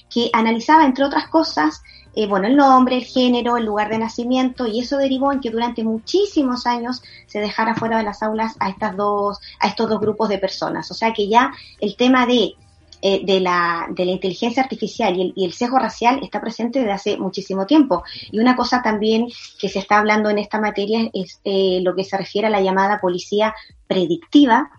que 0.09 0.31
analizaba, 0.33 0.87
entre 0.87 1.05
otras 1.05 1.29
cosas, 1.29 1.83
eh, 2.15 2.27
bueno, 2.27 2.47
el 2.47 2.57
nombre, 2.57 2.97
el 2.97 3.05
género, 3.05 3.59
el 3.59 3.67
lugar 3.67 3.91
de 3.91 3.99
nacimiento, 3.99 4.67
y 4.67 4.81
eso 4.81 4.97
derivó 4.97 5.31
en 5.31 5.41
que 5.41 5.51
durante 5.51 5.85
muchísimos 5.85 6.65
años 6.65 7.03
se 7.27 7.41
dejara 7.41 7.75
fuera 7.75 7.99
de 7.99 8.05
las 8.05 8.23
aulas 8.23 8.57
a 8.61 8.71
estas 8.71 8.97
dos, 8.97 9.39
a 9.61 9.69
estos 9.69 9.91
dos 9.91 10.01
grupos 10.01 10.31
de 10.31 10.39
personas. 10.39 10.91
O 10.91 10.95
sea 10.95 11.13
que 11.13 11.29
ya 11.29 11.53
el 11.81 11.97
tema 11.97 12.25
de 12.25 12.55
eh, 13.01 13.25
de, 13.25 13.41
la, 13.41 13.87
de 13.91 14.05
la 14.05 14.13
inteligencia 14.13 14.63
artificial 14.63 15.17
y 15.17 15.23
el, 15.23 15.33
y 15.37 15.45
el 15.45 15.53
sesgo 15.53 15.79
racial 15.79 16.21
está 16.23 16.41
presente 16.41 16.81
desde 16.81 16.93
hace 16.93 17.17
muchísimo 17.17 17.65
tiempo. 17.65 18.03
Y 18.33 18.41
una 18.41 18.57
cosa 18.57 18.83
también 18.83 19.29
que 19.59 19.69
se 19.69 19.79
está 19.79 19.99
hablando 19.99 20.31
en 20.31 20.39
esta 20.39 20.61
materia 20.61 21.09
es 21.13 21.41
eh, 21.45 21.81
lo 21.83 21.95
que 21.95 22.03
se 22.03 22.17
refiere 22.17 22.49
a 22.49 22.51
la 22.51 22.61
llamada 22.61 23.01
policía 23.01 23.55
predictiva, 23.87 24.71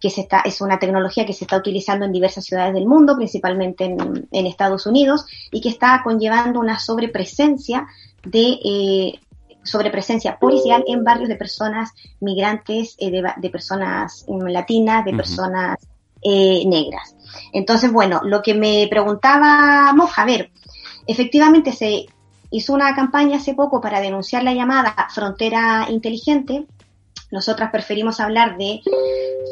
que 0.00 0.08
se 0.08 0.22
está, 0.22 0.40
es 0.40 0.60
una 0.62 0.78
tecnología 0.78 1.26
que 1.26 1.34
se 1.34 1.44
está 1.44 1.58
utilizando 1.58 2.06
en 2.06 2.12
diversas 2.12 2.46
ciudades 2.46 2.72
del 2.72 2.86
mundo, 2.86 3.14
principalmente 3.16 3.84
en, 3.84 4.26
en 4.30 4.46
Estados 4.46 4.86
Unidos, 4.86 5.26
y 5.50 5.60
que 5.60 5.68
está 5.68 6.00
conllevando 6.02 6.60
una 6.60 6.78
sobrepresencia 6.78 7.86
de 8.24 8.58
eh, 8.64 9.20
sobrepresencia 9.64 10.38
policial 10.38 10.82
en 10.86 11.04
barrios 11.04 11.28
de 11.28 11.36
personas 11.36 11.90
migrantes, 12.20 12.96
eh, 12.98 13.10
de, 13.10 13.22
de 13.36 13.50
personas 13.50 14.24
mm, 14.28 14.46
latinas, 14.46 15.04
de 15.04 15.12
personas 15.12 15.76
eh, 16.22 16.64
negras. 16.66 17.14
Entonces, 17.52 17.92
bueno, 17.92 18.20
lo 18.24 18.42
que 18.42 18.54
me 18.54 18.86
preguntaba 18.88 19.92
Moja, 19.94 20.24
ver, 20.24 20.50
efectivamente 21.06 21.72
se 21.72 22.06
hizo 22.50 22.72
una 22.72 22.94
campaña 22.94 23.36
hace 23.36 23.54
poco 23.54 23.80
para 23.80 24.00
denunciar 24.00 24.42
la 24.42 24.54
llamada 24.54 24.94
frontera 25.12 25.86
inteligente. 25.90 26.66
Nosotras 27.30 27.70
preferimos 27.70 28.20
hablar 28.20 28.56
de 28.56 28.80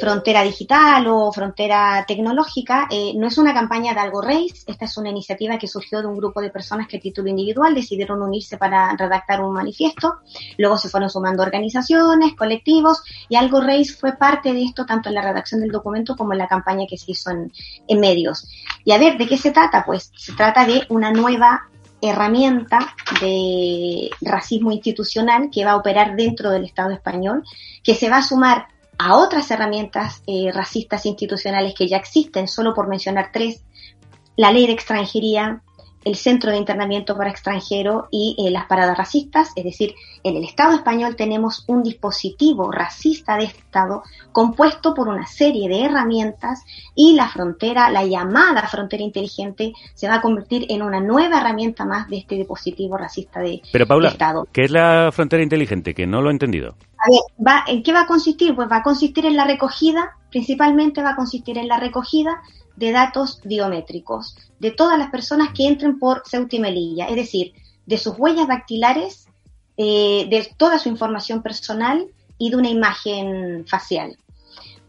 frontera 0.00 0.42
digital 0.42 1.06
o 1.06 1.32
frontera 1.32 2.04
tecnológica. 2.06 2.86
Eh, 2.90 3.12
no 3.16 3.26
es 3.26 3.38
una 3.38 3.54
campaña 3.54 3.94
de 3.94 4.00
Algo 4.00 4.20
Race, 4.20 4.64
esta 4.66 4.84
es 4.84 4.96
una 4.96 5.10
iniciativa 5.10 5.58
que 5.58 5.68
surgió 5.68 6.00
de 6.00 6.06
un 6.06 6.16
grupo 6.16 6.40
de 6.40 6.50
personas 6.50 6.88
que 6.88 6.96
a 6.96 7.00
título 7.00 7.28
individual 7.28 7.74
decidieron 7.74 8.22
unirse 8.22 8.56
para 8.58 8.94
redactar 8.96 9.42
un 9.42 9.52
manifiesto. 9.52 10.16
Luego 10.58 10.76
se 10.78 10.88
fueron 10.88 11.10
sumando 11.10 11.42
organizaciones, 11.42 12.34
colectivos 12.34 13.02
y 13.28 13.36
Algo 13.36 13.60
Race 13.60 13.92
fue 13.92 14.12
parte 14.12 14.52
de 14.52 14.64
esto 14.64 14.84
tanto 14.86 15.08
en 15.08 15.16
la 15.16 15.22
redacción 15.22 15.60
del 15.60 15.70
documento 15.70 16.16
como 16.16 16.32
en 16.32 16.38
la 16.38 16.48
campaña 16.48 16.86
que 16.88 16.98
se 16.98 17.12
hizo 17.12 17.30
en, 17.30 17.52
en 17.88 18.00
medios. 18.00 18.48
Y 18.84 18.92
a 18.92 18.98
ver, 18.98 19.16
¿de 19.16 19.26
qué 19.26 19.36
se 19.36 19.50
trata? 19.50 19.84
Pues 19.84 20.10
se 20.16 20.32
trata 20.32 20.66
de 20.66 20.82
una 20.88 21.12
nueva 21.12 21.68
herramienta 22.08 22.94
de 23.20 24.10
racismo 24.20 24.72
institucional 24.72 25.48
que 25.50 25.64
va 25.64 25.72
a 25.72 25.76
operar 25.76 26.16
dentro 26.16 26.50
del 26.50 26.64
Estado 26.64 26.90
español, 26.90 27.42
que 27.82 27.94
se 27.94 28.10
va 28.10 28.18
a 28.18 28.22
sumar 28.22 28.68
a 28.98 29.16
otras 29.16 29.50
herramientas 29.50 30.22
eh, 30.26 30.50
racistas 30.52 31.06
institucionales 31.06 31.74
que 31.74 31.88
ya 31.88 31.96
existen, 31.96 32.46
solo 32.46 32.74
por 32.74 32.88
mencionar 32.88 33.30
tres, 33.32 33.64
la 34.36 34.52
ley 34.52 34.66
de 34.66 34.72
extranjería, 34.72 35.62
el 36.04 36.16
Centro 36.16 36.50
de 36.50 36.58
Internamiento 36.58 37.16
para 37.16 37.30
Extranjeros 37.30 38.04
y 38.10 38.36
eh, 38.38 38.50
las 38.50 38.66
paradas 38.66 38.96
racistas, 38.96 39.50
es 39.56 39.64
decir, 39.64 39.94
en 40.22 40.36
el 40.36 40.44
Estado 40.44 40.74
español 40.74 41.16
tenemos 41.16 41.64
un 41.66 41.82
dispositivo 41.82 42.70
racista 42.70 43.36
de 43.36 43.44
Estado 43.44 44.02
compuesto 44.32 44.94
por 44.94 45.08
una 45.08 45.26
serie 45.26 45.68
de 45.68 45.84
herramientas 45.84 46.64
y 46.94 47.14
la 47.14 47.28
frontera, 47.28 47.90
la 47.90 48.04
llamada 48.04 48.66
frontera 48.68 49.02
inteligente, 49.02 49.72
se 49.94 50.08
va 50.08 50.16
a 50.16 50.20
convertir 50.20 50.66
en 50.68 50.82
una 50.82 51.00
nueva 51.00 51.40
herramienta 51.40 51.84
más 51.84 52.08
de 52.08 52.18
este 52.18 52.36
dispositivo 52.36 52.96
racista 52.96 53.40
de, 53.40 53.62
Pero 53.72 53.86
Paula, 53.86 54.08
de 54.08 54.12
Estado. 54.12 54.46
¿qué 54.52 54.64
es 54.64 54.70
la 54.70 55.10
frontera 55.12 55.42
inteligente? 55.42 55.94
Que 55.94 56.06
no 56.06 56.20
lo 56.20 56.30
he 56.30 56.32
entendido. 56.32 56.74
A 56.98 57.10
ver, 57.10 57.46
va, 57.46 57.64
¿en 57.66 57.82
qué 57.82 57.92
va 57.92 58.02
a 58.02 58.06
consistir? 58.06 58.54
Pues 58.54 58.70
va 58.70 58.76
a 58.76 58.82
consistir 58.82 59.26
en 59.26 59.36
la 59.36 59.44
recogida, 59.44 60.16
principalmente 60.30 61.02
va 61.02 61.10
a 61.10 61.16
consistir 61.16 61.58
en 61.58 61.68
la 61.68 61.78
recogida 61.78 62.40
de 62.76 62.92
datos 62.92 63.40
biométricos 63.44 64.36
de 64.58 64.70
todas 64.70 64.98
las 64.98 65.10
personas 65.10 65.50
que 65.54 65.66
entren 65.66 65.98
por 65.98 66.22
Ceuta 66.26 66.56
y 66.56 67.00
es 67.00 67.16
decir, 67.16 67.52
de 67.86 67.98
sus 67.98 68.18
huellas 68.18 68.48
dactilares, 68.48 69.28
eh, 69.76 70.26
de 70.30 70.48
toda 70.56 70.78
su 70.78 70.88
información 70.88 71.42
personal 71.42 72.06
y 72.38 72.50
de 72.50 72.56
una 72.56 72.70
imagen 72.70 73.66
facial. 73.66 74.16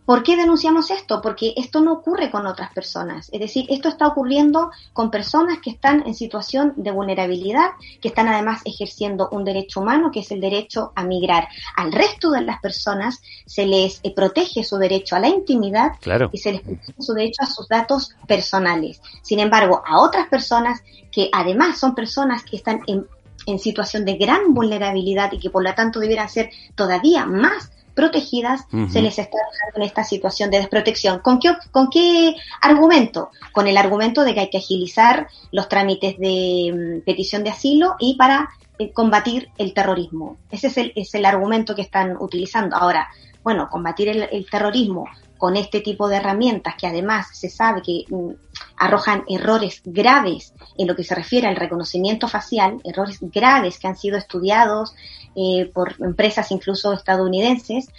¿Por 0.05 0.21
qué 0.23 0.37
denunciamos 0.37 0.91
esto? 0.91 1.21
Porque 1.21 1.53
esto 1.57 1.81
no 1.81 1.93
ocurre 1.93 2.29
con 2.29 2.45
otras 2.45 2.71
personas. 2.73 3.29
Es 3.31 3.39
decir, 3.39 3.65
esto 3.69 3.89
está 3.89 4.07
ocurriendo 4.07 4.69
con 4.93 5.09
personas 5.09 5.57
que 5.63 5.71
están 5.71 6.03
en 6.05 6.13
situación 6.13 6.73
de 6.77 6.91
vulnerabilidad, 6.91 7.71
que 8.01 8.09
están 8.09 8.27
además 8.27 8.61
ejerciendo 8.65 9.29
un 9.31 9.43
derecho 9.43 9.79
humano, 9.81 10.11
que 10.11 10.19
es 10.19 10.31
el 10.31 10.41
derecho 10.41 10.91
a 10.95 11.03
migrar. 11.03 11.47
Al 11.75 11.91
resto 11.91 12.29
de 12.31 12.41
las 12.41 12.59
personas 12.61 13.21
se 13.45 13.65
les 13.65 13.99
eh, 14.03 14.13
protege 14.13 14.63
su 14.63 14.77
derecho 14.77 15.15
a 15.15 15.19
la 15.19 15.27
intimidad 15.27 15.93
Claro. 16.01 16.29
y 16.31 16.37
se 16.37 16.51
les 16.51 16.61
protege 16.61 16.93
su 16.99 17.13
derecho 17.13 17.43
a 17.43 17.47
sus 17.47 17.67
datos 17.67 18.15
personales. 18.27 19.01
Sin 19.23 19.39
embargo, 19.39 19.81
a 19.85 19.99
otras 20.01 20.27
personas 20.27 20.83
que 21.11 21.29
además 21.31 21.79
son 21.79 21.95
personas 21.95 22.43
que 22.43 22.57
están 22.57 22.81
en, 22.87 23.07
en 23.47 23.59
situación 23.59 24.05
de 24.05 24.17
gran 24.17 24.53
vulnerabilidad 24.53 25.31
y 25.31 25.39
que 25.39 25.49
por 25.49 25.63
lo 25.63 25.73
tanto 25.73 25.99
debieran 25.99 26.29
ser 26.29 26.49
todavía 26.75 27.25
más 27.25 27.71
protegidas, 27.95 28.65
se 28.91 29.01
les 29.01 29.17
está 29.17 29.37
dejando 29.51 29.77
en 29.77 29.83
esta 29.83 30.03
situación 30.03 30.51
de 30.51 30.57
desprotección. 30.57 31.19
¿Con 31.19 31.39
qué, 31.39 31.53
¿Con 31.71 31.89
qué 31.89 32.35
argumento? 32.61 33.31
Con 33.53 33.67
el 33.67 33.77
argumento 33.77 34.23
de 34.23 34.33
que 34.33 34.41
hay 34.41 34.49
que 34.49 34.57
agilizar 34.57 35.27
los 35.51 35.69
trámites 35.69 36.17
de 36.19 36.99
mm, 37.01 37.05
petición 37.05 37.43
de 37.43 37.51
asilo 37.51 37.95
y 37.99 38.15
para 38.15 38.49
eh, 38.77 38.91
combatir 38.91 39.49
el 39.57 39.73
terrorismo. 39.73 40.37
Ese 40.51 40.67
es 40.67 40.77
el, 40.77 40.91
es 40.95 41.15
el 41.15 41.25
argumento 41.25 41.73
que 41.73 41.81
están 41.81 42.17
utilizando. 42.19 42.75
Ahora, 42.75 43.07
bueno, 43.43 43.69
combatir 43.69 44.09
el, 44.09 44.27
el 44.31 44.45
terrorismo 44.49 45.05
con 45.37 45.55
este 45.57 45.81
tipo 45.81 46.07
de 46.07 46.17
herramientas 46.17 46.75
que 46.77 46.87
además 46.87 47.27
se 47.33 47.49
sabe 47.49 47.81
que 47.81 48.05
mm, 48.09 48.31
arrojan 48.77 49.23
errores 49.29 49.81
graves 49.85 50.53
en 50.77 50.87
lo 50.87 50.95
que 50.95 51.03
se 51.03 51.15
refiere 51.15 51.47
al 51.47 51.55
reconocimiento 51.55 52.27
facial, 52.27 52.81
errores 52.83 53.19
graves 53.21 53.79
que 53.79 53.87
han 53.87 53.95
sido 53.95 54.17
estudiados 54.17 54.93
eh, 55.35 55.69
por 55.73 55.95
empresas 55.99 56.51
incluso 56.51 56.93
estadounidenses, 56.93 57.89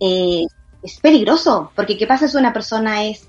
eh, 0.00 0.44
es 0.82 1.00
peligroso, 1.00 1.70
porque 1.74 1.96
¿qué 1.96 2.06
pasa 2.06 2.28
si 2.28 2.36
una 2.36 2.52
persona 2.52 3.04
es 3.04 3.28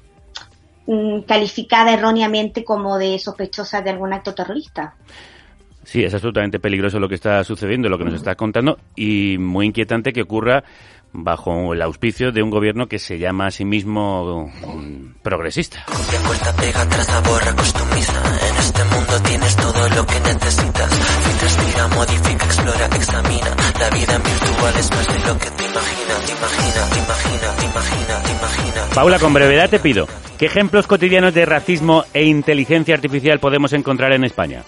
mm, 0.87 1.21
calificada 1.21 1.93
erróneamente 1.93 2.63
como 2.63 2.97
de 2.97 3.19
sospechosa 3.19 3.81
de 3.81 3.91
algún 3.91 4.13
acto 4.13 4.33
terrorista? 4.33 4.95
Sí, 5.83 6.03
es 6.03 6.13
absolutamente 6.13 6.59
peligroso 6.59 6.99
lo 6.99 7.09
que 7.09 7.15
está 7.15 7.43
sucediendo, 7.43 7.89
lo 7.89 7.97
que 7.97 8.05
nos 8.05 8.13
estás 8.15 8.35
contando, 8.35 8.79
y 8.95 9.37
muy 9.37 9.67
inquietante 9.67 10.13
que 10.13 10.21
ocurra 10.21 10.63
bajo 11.13 11.73
el 11.73 11.81
auspicio 11.81 12.31
de 12.31 12.41
un 12.41 12.49
gobierno 12.49 12.87
que 12.87 12.99
se 12.99 13.19
llama 13.19 13.47
a 13.47 13.51
sí 13.51 13.63
mismo 13.63 14.51
progresista. 15.21 15.85
Vuelta, 16.25 16.55
pega, 16.55 16.81
atrás, 16.81 17.23
borra, 17.23 17.55
customiza. 17.55 18.13
En 18.49 18.57
este 18.57 18.83
mundo 18.85 19.19
tienes 19.23 19.55
todo 19.55 19.89
lo 19.89 20.05
que 20.05 20.19
necesitas. 20.19 20.89
Filtras, 20.89 21.65
mira, 21.65 21.87
modifica, 21.89 22.45
explora, 22.45 22.85
examina. 22.87 23.55
La 23.79 23.89
vida 23.91 24.15
en 24.15 24.23
virtual 24.23 24.73
es 24.79 24.91
más 24.91 25.07
de 25.07 25.27
lo 25.27 25.39
que 25.39 25.51
te 25.51 25.63
imaginas. 25.63 26.25
Te 26.25 26.31
imagina, 26.31 26.89
te 26.89 26.99
imagina, 26.99 27.55
te 27.57 27.65
imagina, 27.65 28.23
te 28.23 28.31
imagina. 28.31 28.95
Paula, 28.95 29.19
con 29.19 29.33
brevedad 29.33 29.69
te 29.69 29.79
pido, 29.79 30.07
¿qué 30.37 30.47
ejemplos 30.47 30.87
cotidianos 30.87 31.33
de 31.33 31.45
racismo 31.45 32.05
e 32.13 32.25
inteligencia 32.25 32.95
artificial 32.95 33.39
podemos 33.39 33.73
encontrar 33.73 34.13
en 34.13 34.23
España? 34.23 34.63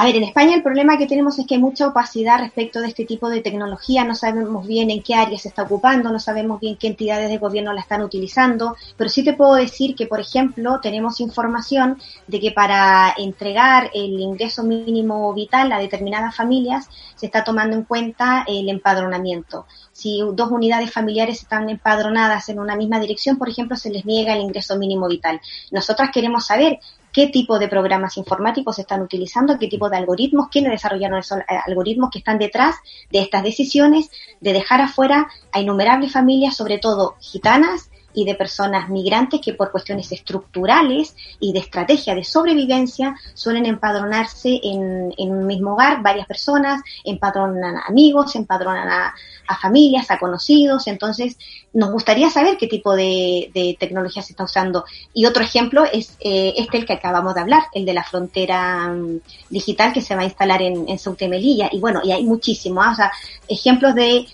A 0.00 0.04
ver, 0.04 0.16
en 0.16 0.22
España 0.22 0.54
el 0.54 0.62
problema 0.62 0.96
que 0.96 1.06
tenemos 1.06 1.38
es 1.38 1.46
que 1.46 1.56
hay 1.56 1.60
mucha 1.60 1.86
opacidad 1.86 2.38
respecto 2.38 2.80
de 2.80 2.88
este 2.88 3.04
tipo 3.04 3.28
de 3.28 3.42
tecnología, 3.42 4.02
no 4.02 4.14
sabemos 4.14 4.66
bien 4.66 4.90
en 4.90 5.02
qué 5.02 5.14
área 5.14 5.36
se 5.36 5.48
está 5.48 5.64
ocupando, 5.64 6.10
no 6.10 6.18
sabemos 6.18 6.58
bien 6.58 6.78
qué 6.78 6.86
entidades 6.86 7.28
de 7.28 7.36
gobierno 7.36 7.74
la 7.74 7.82
están 7.82 8.00
utilizando, 8.00 8.76
pero 8.96 9.10
sí 9.10 9.22
te 9.22 9.34
puedo 9.34 9.56
decir 9.56 9.94
que, 9.94 10.06
por 10.06 10.18
ejemplo, 10.18 10.80
tenemos 10.80 11.20
información 11.20 11.98
de 12.26 12.40
que 12.40 12.50
para 12.50 13.12
entregar 13.18 13.90
el 13.92 14.18
ingreso 14.18 14.62
mínimo 14.62 15.34
vital 15.34 15.70
a 15.70 15.78
determinadas 15.78 16.34
familias 16.34 16.88
se 17.14 17.26
está 17.26 17.44
tomando 17.44 17.76
en 17.76 17.82
cuenta 17.82 18.46
el 18.48 18.70
empadronamiento. 18.70 19.66
Si 19.92 20.22
dos 20.32 20.50
unidades 20.50 20.90
familiares 20.90 21.42
están 21.42 21.68
empadronadas 21.68 22.48
en 22.48 22.58
una 22.58 22.74
misma 22.74 23.00
dirección, 23.00 23.36
por 23.36 23.50
ejemplo, 23.50 23.76
se 23.76 23.90
les 23.90 24.06
niega 24.06 24.32
el 24.32 24.40
ingreso 24.40 24.78
mínimo 24.78 25.08
vital. 25.08 25.42
Nosotras 25.70 26.08
queremos 26.10 26.46
saber 26.46 26.80
qué 27.12 27.28
tipo 27.28 27.58
de 27.58 27.68
programas 27.68 28.16
informáticos 28.16 28.76
se 28.76 28.82
están 28.82 29.02
utilizando, 29.02 29.58
qué 29.58 29.68
tipo 29.68 29.90
de 29.90 29.96
algoritmos, 29.96 30.48
quiénes 30.48 30.72
desarrollaron 30.72 31.18
esos 31.18 31.38
eh, 31.38 31.44
algoritmos 31.66 32.10
que 32.10 32.18
están 32.18 32.38
detrás 32.38 32.76
de 33.10 33.20
estas 33.20 33.42
decisiones 33.42 34.10
de 34.40 34.52
dejar 34.52 34.80
afuera 34.80 35.28
a 35.52 35.60
innumerables 35.60 36.12
familias, 36.12 36.56
sobre 36.56 36.78
todo 36.78 37.16
gitanas 37.20 37.89
y 38.14 38.24
de 38.24 38.34
personas 38.34 38.88
migrantes 38.88 39.40
que 39.40 39.54
por 39.54 39.70
cuestiones 39.70 40.10
estructurales 40.12 41.14
y 41.38 41.52
de 41.52 41.60
estrategia 41.60 42.14
de 42.14 42.24
sobrevivencia 42.24 43.14
suelen 43.34 43.66
empadronarse 43.66 44.60
en, 44.62 45.12
en 45.16 45.30
un 45.30 45.46
mismo 45.46 45.74
hogar 45.74 46.02
varias 46.02 46.26
personas, 46.26 46.82
empadronan 47.04 47.76
a 47.76 47.86
amigos, 47.86 48.34
empadronan 48.36 48.88
a, 48.88 49.14
a 49.46 49.56
familias, 49.56 50.10
a 50.10 50.18
conocidos, 50.18 50.86
entonces 50.86 51.36
nos 51.72 51.90
gustaría 51.90 52.30
saber 52.30 52.56
qué 52.56 52.66
tipo 52.66 52.94
de, 52.94 53.50
de 53.54 53.76
tecnología 53.78 54.22
se 54.22 54.32
está 54.32 54.44
usando. 54.44 54.84
Y 55.14 55.26
otro 55.26 55.42
ejemplo 55.42 55.84
es 55.84 56.16
eh, 56.20 56.54
este 56.56 56.78
el 56.78 56.86
que 56.86 56.94
acabamos 56.94 57.34
de 57.34 57.40
hablar, 57.40 57.64
el 57.74 57.84
de 57.84 57.94
la 57.94 58.04
frontera 58.04 58.88
mm, 58.88 59.20
digital 59.50 59.92
que 59.92 60.00
se 60.00 60.14
va 60.14 60.22
a 60.22 60.24
instalar 60.24 60.62
en, 60.62 60.88
en 60.88 60.98
Ceuta 60.98 61.24
y 61.24 61.28
Melilla. 61.28 61.68
Y 61.72 61.80
bueno, 61.80 62.00
y 62.04 62.12
hay 62.12 62.24
muchísimos, 62.24 62.84
¿ah? 62.86 62.92
o 62.92 62.94
sea, 62.94 63.12
ejemplos 63.48 63.94
de, 63.94 64.26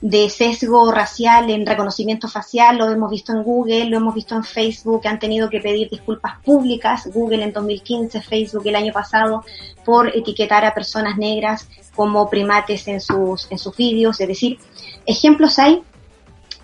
de 0.00 0.30
sesgo 0.30 0.92
racial 0.92 1.50
en 1.50 1.66
reconocimiento 1.66 2.28
facial, 2.28 2.78
lo 2.78 2.88
hemos 2.90 3.10
visto 3.10 3.32
en 3.32 3.42
Google, 3.42 3.86
lo 3.86 3.96
hemos 3.96 4.14
visto 4.14 4.34
en 4.34 4.44
Facebook, 4.44 5.06
han 5.06 5.18
tenido 5.18 5.50
que 5.50 5.60
pedir 5.60 5.90
disculpas 5.90 6.38
públicas, 6.44 7.08
Google 7.12 7.44
en 7.44 7.52
2015, 7.52 8.22
Facebook 8.22 8.66
el 8.66 8.76
año 8.76 8.92
pasado, 8.92 9.44
por 9.84 10.08
etiquetar 10.16 10.64
a 10.64 10.74
personas 10.74 11.16
negras 11.18 11.68
como 11.94 12.30
primates 12.30 12.86
en 12.88 13.00
sus, 13.00 13.50
en 13.50 13.58
sus 13.58 13.76
vídeos, 13.76 14.20
es 14.20 14.28
decir, 14.28 14.58
ejemplos 15.06 15.58
hay 15.58 15.82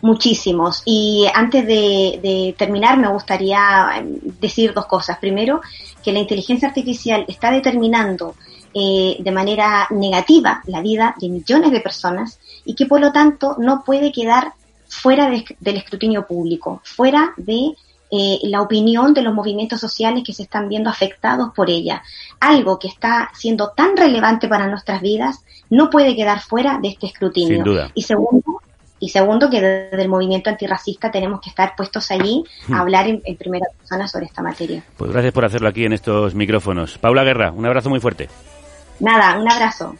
muchísimos. 0.04 0.82
Y 0.84 1.26
antes 1.34 1.66
de, 1.66 2.54
terminar, 2.58 2.98
me 2.98 3.08
gustaría 3.08 3.88
eh, 3.96 4.04
decir 4.38 4.74
dos 4.74 4.86
cosas. 4.86 5.18
Primero, 5.18 5.62
que 6.02 6.12
la 6.12 6.18
inteligencia 6.18 6.68
artificial 6.68 7.24
está 7.26 7.50
determinando 7.50 8.36
eh, 8.74 9.16
de 9.20 9.30
manera 9.32 9.86
negativa 9.90 10.60
la 10.66 10.80
vida 10.82 11.14
de 11.20 11.28
millones 11.28 11.70
de 11.70 11.80
personas 11.80 12.38
y 12.64 12.74
que 12.74 12.86
por 12.86 13.00
lo 13.00 13.12
tanto 13.12 13.56
no 13.58 13.82
puede 13.84 14.10
quedar 14.12 14.52
fuera 14.88 15.30
de- 15.30 15.44
del 15.60 15.76
escrutinio 15.76 16.26
público, 16.26 16.80
fuera 16.84 17.32
de 17.36 17.72
eh, 18.10 18.38
la 18.44 18.62
opinión 18.62 19.12
de 19.14 19.22
los 19.22 19.34
movimientos 19.34 19.80
sociales 19.80 20.22
que 20.24 20.32
se 20.32 20.42
están 20.44 20.68
viendo 20.68 20.88
afectados 20.88 21.50
por 21.54 21.68
ella. 21.68 22.02
Algo 22.38 22.78
que 22.78 22.86
está 22.88 23.30
siendo 23.34 23.70
tan 23.70 23.96
relevante 23.96 24.46
para 24.46 24.68
nuestras 24.68 25.00
vidas 25.00 25.42
no 25.70 25.90
puede 25.90 26.14
quedar 26.14 26.40
fuera 26.40 26.78
de 26.80 26.88
este 26.88 27.06
escrutinio. 27.06 27.56
Sin 27.56 27.64
duda. 27.64 27.90
Y 27.94 28.02
segundo, 28.02 28.60
y 29.00 29.08
segundo 29.08 29.50
que 29.50 29.60
desde 29.60 30.02
el 30.02 30.08
movimiento 30.08 30.48
antirracista 30.48 31.10
tenemos 31.10 31.40
que 31.40 31.50
estar 31.50 31.74
puestos 31.74 32.08
allí 32.12 32.44
Hmm. 32.68 32.74
a 32.74 32.80
hablar 32.80 33.08
en, 33.08 33.20
en 33.24 33.36
primera 33.36 33.66
persona 33.76 34.06
sobre 34.06 34.26
esta 34.26 34.42
materia. 34.42 34.84
Pues 34.96 35.10
gracias 35.10 35.32
por 35.32 35.44
hacerlo 35.46 35.68
aquí 35.68 35.84
en 35.84 35.94
estos 35.94 36.34
micrófonos. 36.36 36.98
Paula 36.98 37.24
Guerra, 37.24 37.50
un 37.50 37.66
abrazo 37.66 37.88
muy 37.90 37.98
fuerte. 37.98 38.28
Nada, 39.00 39.38
un 39.40 39.50
abrazo. 39.50 39.96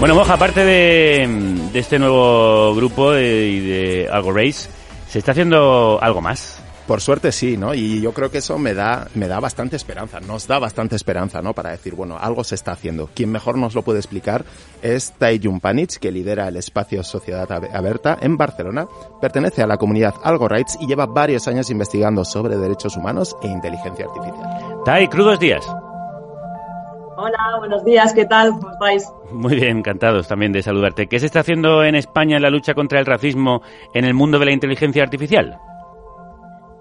Bueno, 0.00 0.14
Moja, 0.14 0.34
aparte 0.34 0.64
de, 0.64 1.28
de 1.72 1.78
este 1.78 1.98
nuevo 1.98 2.74
grupo 2.74 3.12
de- 3.12 3.48
y 3.48 3.60
de 3.60 4.08
Algo 4.10 4.32
Race, 4.32 4.68
¿se 5.08 5.18
está 5.18 5.32
haciendo 5.32 5.98
algo 6.00 6.20
más? 6.20 6.62
Por 6.86 7.00
suerte 7.02 7.32
sí, 7.32 7.58
¿no? 7.58 7.74
Y 7.74 8.00
yo 8.00 8.14
creo 8.14 8.30
que 8.30 8.38
eso 8.38 8.58
me 8.58 8.72
da, 8.72 9.08
me 9.14 9.28
da 9.28 9.40
bastante 9.40 9.76
esperanza, 9.76 10.20
nos 10.20 10.46
da 10.46 10.58
bastante 10.58 10.96
esperanza, 10.96 11.42
¿no? 11.42 11.52
Para 11.52 11.70
decir, 11.70 11.94
bueno, 11.94 12.16
algo 12.18 12.44
se 12.44 12.54
está 12.54 12.72
haciendo. 12.72 13.10
Quien 13.12 13.30
mejor 13.30 13.58
nos 13.58 13.74
lo 13.74 13.82
puede 13.82 13.98
explicar 13.98 14.44
es 14.80 15.12
Taiyun 15.18 15.60
Panic, 15.60 15.98
que 15.98 16.10
lidera 16.12 16.48
el 16.48 16.56
espacio 16.56 17.02
Sociedad 17.02 17.46
Ab- 17.50 17.68
Aberta 17.74 18.16
en 18.22 18.38
Barcelona, 18.38 18.86
pertenece 19.20 19.62
a 19.62 19.66
la 19.66 19.76
comunidad 19.76 20.14
Algo 20.24 20.48
Rights 20.48 20.78
y 20.80 20.86
lleva 20.86 21.04
varios 21.04 21.46
años 21.48 21.68
investigando 21.70 22.24
sobre 22.24 22.56
derechos 22.56 22.96
humanos 22.96 23.36
e 23.42 23.48
inteligencia 23.48 24.06
artificial. 24.06 24.76
Tai, 24.86 25.08
crudos 25.08 25.38
días. 25.40 25.66
Hola, 27.20 27.56
buenos 27.58 27.84
días, 27.84 28.14
¿qué 28.14 28.26
tal? 28.26 28.52
¿Cómo 28.52 28.70
estáis? 28.70 29.12
Muy 29.32 29.56
bien, 29.56 29.78
encantados 29.78 30.28
también 30.28 30.52
de 30.52 30.62
saludarte. 30.62 31.08
¿Qué 31.08 31.18
se 31.18 31.26
está 31.26 31.40
haciendo 31.40 31.82
en 31.82 31.96
España 31.96 32.36
en 32.36 32.42
la 32.42 32.48
lucha 32.48 32.74
contra 32.74 33.00
el 33.00 33.06
racismo 33.06 33.60
en 33.92 34.04
el 34.04 34.14
mundo 34.14 34.38
de 34.38 34.44
la 34.44 34.52
inteligencia 34.52 35.02
artificial? 35.02 35.58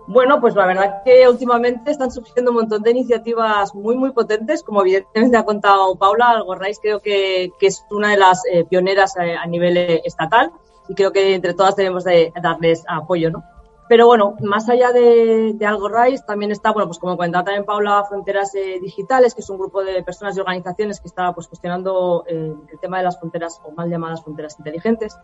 Bueno, 0.05 0.39
pues 0.39 0.53
la 0.53 0.67
verdad 0.67 1.01
que 1.03 1.27
últimamente 1.27 1.89
están 1.89 2.11
surgiendo 2.11 2.51
un 2.51 2.57
montón 2.57 2.83
de 2.83 2.91
iniciativas 2.91 3.73
muy, 3.73 3.95
muy 3.95 4.11
potentes, 4.11 4.61
como 4.61 4.81
evidentemente 4.81 5.37
ha 5.37 5.43
contado 5.43 5.95
Paula, 5.95 6.29
Algorrais 6.29 6.77
creo 6.79 6.99
que, 6.99 7.49
que 7.59 7.65
es 7.65 7.83
una 7.89 8.11
de 8.11 8.17
las 8.17 8.43
eh, 8.53 8.63
pioneras 8.63 9.17
a, 9.17 9.41
a 9.41 9.47
nivel 9.47 9.75
eh, 9.75 10.03
estatal 10.05 10.51
y 10.87 10.93
creo 10.93 11.11
que 11.11 11.33
entre 11.33 11.55
todas 11.55 11.75
debemos 11.75 12.03
de 12.03 12.31
darles 12.43 12.83
apoyo, 12.87 13.31
¿no? 13.31 13.43
Pero 13.87 14.05
bueno, 14.05 14.35
más 14.41 14.67
allá 14.67 14.91
de, 14.91 15.53
de 15.55 15.65
Algorrais 15.65 16.25
también 16.25 16.51
está, 16.51 16.71
bueno, 16.71 16.87
pues 16.87 16.99
como 16.99 17.15
comentaba 17.15 17.45
también 17.45 17.63
Paula, 17.63 18.03
Fronteras 18.03 18.53
eh, 18.55 18.79
Digitales, 18.81 19.33
que 19.33 19.41
es 19.41 19.49
un 19.49 19.57
grupo 19.57 19.83
de 19.83 20.03
personas 20.03 20.35
y 20.35 20.41
organizaciones 20.41 20.99
que 20.99 21.07
está 21.07 21.33
pues 21.33 21.47
cuestionando 21.47 22.25
eh, 22.27 22.53
el 22.71 22.79
tema 22.79 22.97
de 22.97 23.05
las 23.05 23.17
fronteras 23.17 23.61
o 23.63 23.71
mal 23.71 23.89
llamadas 23.89 24.23
fronteras 24.23 24.57
inteligentes. 24.59 25.17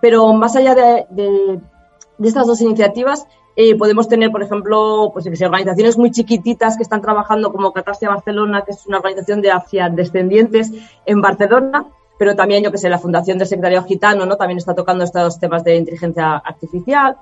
Pero 0.00 0.32
más 0.32 0.56
allá 0.56 0.74
de, 0.74 1.60
estas 2.22 2.46
dos 2.46 2.60
iniciativas, 2.62 3.26
eh, 3.54 3.76
podemos 3.76 4.08
tener, 4.08 4.30
por 4.30 4.42
ejemplo, 4.42 5.10
pues 5.12 5.26
organizaciones 5.42 5.98
muy 5.98 6.10
chiquititas 6.10 6.78
que 6.78 6.82
están 6.82 7.02
trabajando 7.02 7.52
como 7.52 7.72
Catarsia 7.72 8.08
Barcelona, 8.08 8.62
que 8.64 8.72
es 8.72 8.86
una 8.86 8.96
organización 8.96 9.42
de 9.42 9.52
descendientes 9.92 10.72
en 11.04 11.20
Barcelona, 11.20 11.86
pero 12.18 12.34
también, 12.34 12.62
yo 12.62 12.70
que 12.70 12.78
sé, 12.78 12.88
la 12.88 12.98
Fundación 12.98 13.36
del 13.38 13.46
Secretario 13.46 13.82
Gitano, 13.82 14.24
¿no? 14.24 14.36
También 14.36 14.58
está 14.58 14.74
tocando 14.74 15.04
estos 15.04 15.38
temas 15.38 15.64
de 15.64 15.76
inteligencia 15.76 16.36
artificial. 16.36 17.16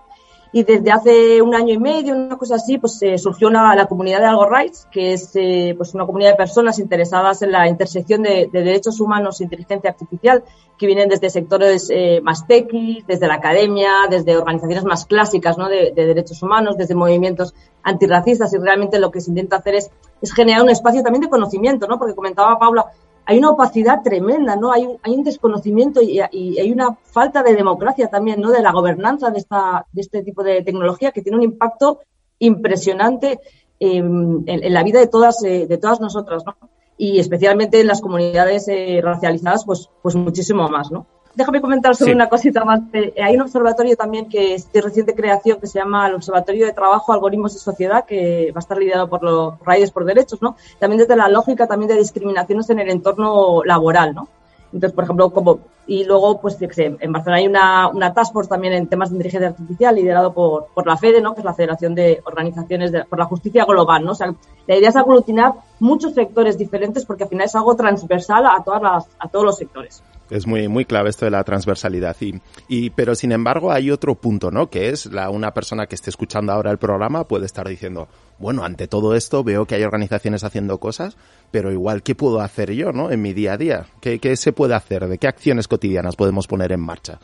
Y 0.50 0.62
desde 0.62 0.90
hace 0.90 1.42
un 1.42 1.54
año 1.54 1.74
y 1.74 1.78
medio, 1.78 2.14
una 2.14 2.38
cosa 2.38 2.54
así, 2.54 2.78
pues 2.78 3.02
eh, 3.02 3.18
surgió 3.18 3.50
la 3.50 3.86
comunidad 3.86 4.20
de 4.20 4.26
Algo 4.26 4.48
Rights, 4.48 4.88
que 4.90 5.12
es 5.12 5.30
eh, 5.34 5.74
pues 5.76 5.94
una 5.94 6.06
comunidad 6.06 6.30
de 6.30 6.36
personas 6.36 6.78
interesadas 6.78 7.42
en 7.42 7.52
la 7.52 7.68
intersección 7.68 8.22
de, 8.22 8.48
de 8.50 8.62
derechos 8.62 8.98
humanos 9.00 9.40
e 9.40 9.44
inteligencia 9.44 9.90
artificial, 9.90 10.42
que 10.78 10.86
vienen 10.86 11.08
desde 11.08 11.28
sectores 11.28 11.88
eh, 11.90 12.20
más 12.22 12.46
techy, 12.46 13.04
desde 13.06 13.26
la 13.26 13.34
academia, 13.34 13.90
desde 14.08 14.36
organizaciones 14.36 14.84
más 14.84 15.04
clásicas 15.04 15.58
¿no? 15.58 15.68
de, 15.68 15.92
de, 15.94 16.06
derechos 16.06 16.42
humanos, 16.42 16.78
desde 16.78 16.94
movimientos 16.94 17.52
antirracistas. 17.82 18.54
Y 18.54 18.58
realmente 18.58 18.98
lo 18.98 19.10
que 19.10 19.20
se 19.20 19.30
intenta 19.30 19.56
hacer 19.56 19.74
es, 19.74 19.90
es 20.22 20.32
generar 20.32 20.62
un 20.62 20.70
espacio 20.70 21.02
también 21.02 21.22
de 21.22 21.28
conocimiento, 21.28 21.86
¿no? 21.86 21.98
porque 21.98 22.14
comentaba 22.14 22.58
Paula, 22.58 22.86
hay 23.28 23.38
una 23.38 23.50
opacidad 23.50 24.00
tremenda, 24.02 24.56
¿no? 24.56 24.72
Hay 24.72 24.86
un, 24.86 24.96
hay 25.02 25.12
un 25.12 25.22
desconocimiento 25.22 26.00
y, 26.00 26.18
hay 26.18 26.72
una 26.72 26.94
falta 26.94 27.42
de 27.42 27.54
democracia 27.54 28.08
también, 28.08 28.40
¿no? 28.40 28.50
De 28.50 28.62
la 28.62 28.72
gobernanza 28.72 29.30
de, 29.30 29.36
esta, 29.36 29.84
de 29.92 30.00
este 30.00 30.22
tipo 30.22 30.42
de 30.42 30.62
tecnología 30.62 31.12
que 31.12 31.20
tiene 31.20 31.36
un 31.36 31.42
impacto 31.42 32.00
impresionante 32.38 33.38
en, 33.80 34.44
en, 34.46 34.72
la 34.72 34.82
vida 34.82 34.98
de 34.98 35.08
todas, 35.08 35.44
eh, 35.44 35.66
de 35.66 35.76
todas 35.76 36.00
nosotras, 36.00 36.42
¿no? 36.46 36.56
Y 36.96 37.18
especialmente 37.18 37.78
en 37.78 37.88
las 37.88 38.00
comunidades 38.00 38.66
eh, 38.68 38.98
racializadas, 39.02 39.66
pues, 39.66 39.90
pues 40.02 40.14
muchísimo 40.14 40.66
más, 40.70 40.90
¿no? 40.90 41.06
Déjame 41.38 41.60
comentar 41.60 41.94
sobre 41.94 42.10
sí. 42.10 42.16
una 42.16 42.28
cosita 42.28 42.64
más. 42.64 42.80
Eh, 42.92 43.14
hay 43.22 43.36
un 43.36 43.42
observatorio 43.42 43.96
también 43.96 44.28
que 44.28 44.54
es 44.54 44.70
de 44.72 44.82
reciente 44.82 45.14
creación 45.14 45.60
que 45.60 45.68
se 45.68 45.78
llama 45.78 46.08
el 46.08 46.16
Observatorio 46.16 46.66
de 46.66 46.72
Trabajo, 46.72 47.12
Algoritmos 47.12 47.54
y 47.54 47.58
Sociedad, 47.58 48.04
que 48.04 48.50
va 48.52 48.58
a 48.58 48.64
estar 48.66 48.76
liderado 48.76 49.08
por 49.08 49.22
los 49.22 49.54
Raíces 49.60 49.92
por 49.92 50.04
Derechos, 50.04 50.42
¿no? 50.42 50.56
También 50.80 50.98
desde 50.98 51.14
la 51.14 51.28
lógica 51.28 51.68
también 51.68 51.88
de 51.88 51.96
discriminaciones 51.96 52.68
en 52.70 52.80
el 52.80 52.90
entorno 52.90 53.62
laboral, 53.64 54.16
¿no? 54.16 54.28
Entonces, 54.72 54.92
por 54.92 55.04
ejemplo, 55.04 55.30
como, 55.30 55.60
y 55.86 56.04
luego, 56.04 56.40
pues, 56.40 56.58
en 56.60 57.12
Barcelona 57.12 57.38
hay 57.38 57.46
una, 57.46 57.88
una 57.88 58.12
task 58.12 58.32
force 58.32 58.50
también 58.50 58.74
en 58.74 58.88
temas 58.88 59.08
de 59.08 59.16
inteligencia 59.16 59.48
artificial 59.48 59.94
liderado 59.94 60.34
por, 60.34 60.66
por 60.74 60.86
la 60.86 60.96
FEDE, 60.96 61.22
¿no? 61.22 61.34
Que 61.34 61.40
es 61.40 61.44
la 61.44 61.54
Federación 61.54 61.94
de 61.94 62.20
Organizaciones 62.24 62.90
de, 62.90 63.04
por 63.04 63.18
la 63.18 63.26
Justicia 63.26 63.64
Global, 63.64 64.04
¿no? 64.04 64.10
O 64.10 64.14
sea, 64.16 64.34
la 64.66 64.76
idea 64.76 64.88
es 64.88 64.96
aglutinar 64.96 65.52
muchos 65.78 66.14
sectores 66.14 66.58
diferentes 66.58 67.06
porque 67.06 67.22
al 67.22 67.28
final 67.30 67.46
es 67.46 67.54
algo 67.54 67.76
transversal 67.76 68.44
a 68.44 68.60
todas 68.64 68.82
las, 68.82 69.08
a 69.20 69.28
todos 69.28 69.44
los 69.44 69.56
sectores. 69.56 70.02
Es 70.30 70.46
muy, 70.46 70.68
muy 70.68 70.84
clave 70.84 71.10
esto 71.10 71.24
de 71.24 71.30
la 71.30 71.44
transversalidad. 71.44 72.16
Y, 72.20 72.40
y, 72.68 72.90
pero 72.90 73.14
sin 73.14 73.32
embargo 73.32 73.72
hay 73.72 73.90
otro 73.90 74.14
punto, 74.14 74.50
¿no? 74.50 74.68
Que 74.70 74.90
es 74.90 75.06
la, 75.06 75.30
una 75.30 75.54
persona 75.54 75.86
que 75.86 75.94
esté 75.94 76.10
escuchando 76.10 76.52
ahora 76.52 76.70
el 76.70 76.78
programa 76.78 77.24
puede 77.24 77.46
estar 77.46 77.66
diciendo, 77.66 78.08
bueno, 78.38 78.64
ante 78.64 78.88
todo 78.88 79.14
esto 79.14 79.42
veo 79.42 79.66
que 79.66 79.74
hay 79.74 79.82
organizaciones 79.82 80.44
haciendo 80.44 80.78
cosas, 80.78 81.16
pero 81.50 81.72
igual, 81.72 82.02
¿qué 82.02 82.14
puedo 82.14 82.40
hacer 82.40 82.72
yo, 82.72 82.92
no? 82.92 83.10
En 83.10 83.22
mi 83.22 83.32
día 83.32 83.54
a 83.54 83.56
día. 83.56 83.86
¿Qué, 84.00 84.18
qué 84.18 84.36
se 84.36 84.52
puede 84.52 84.74
hacer? 84.74 85.06
¿De 85.08 85.18
qué 85.18 85.28
acciones 85.28 85.68
cotidianas 85.68 86.16
podemos 86.16 86.46
poner 86.46 86.72
en 86.72 86.80
marcha? 86.80 87.18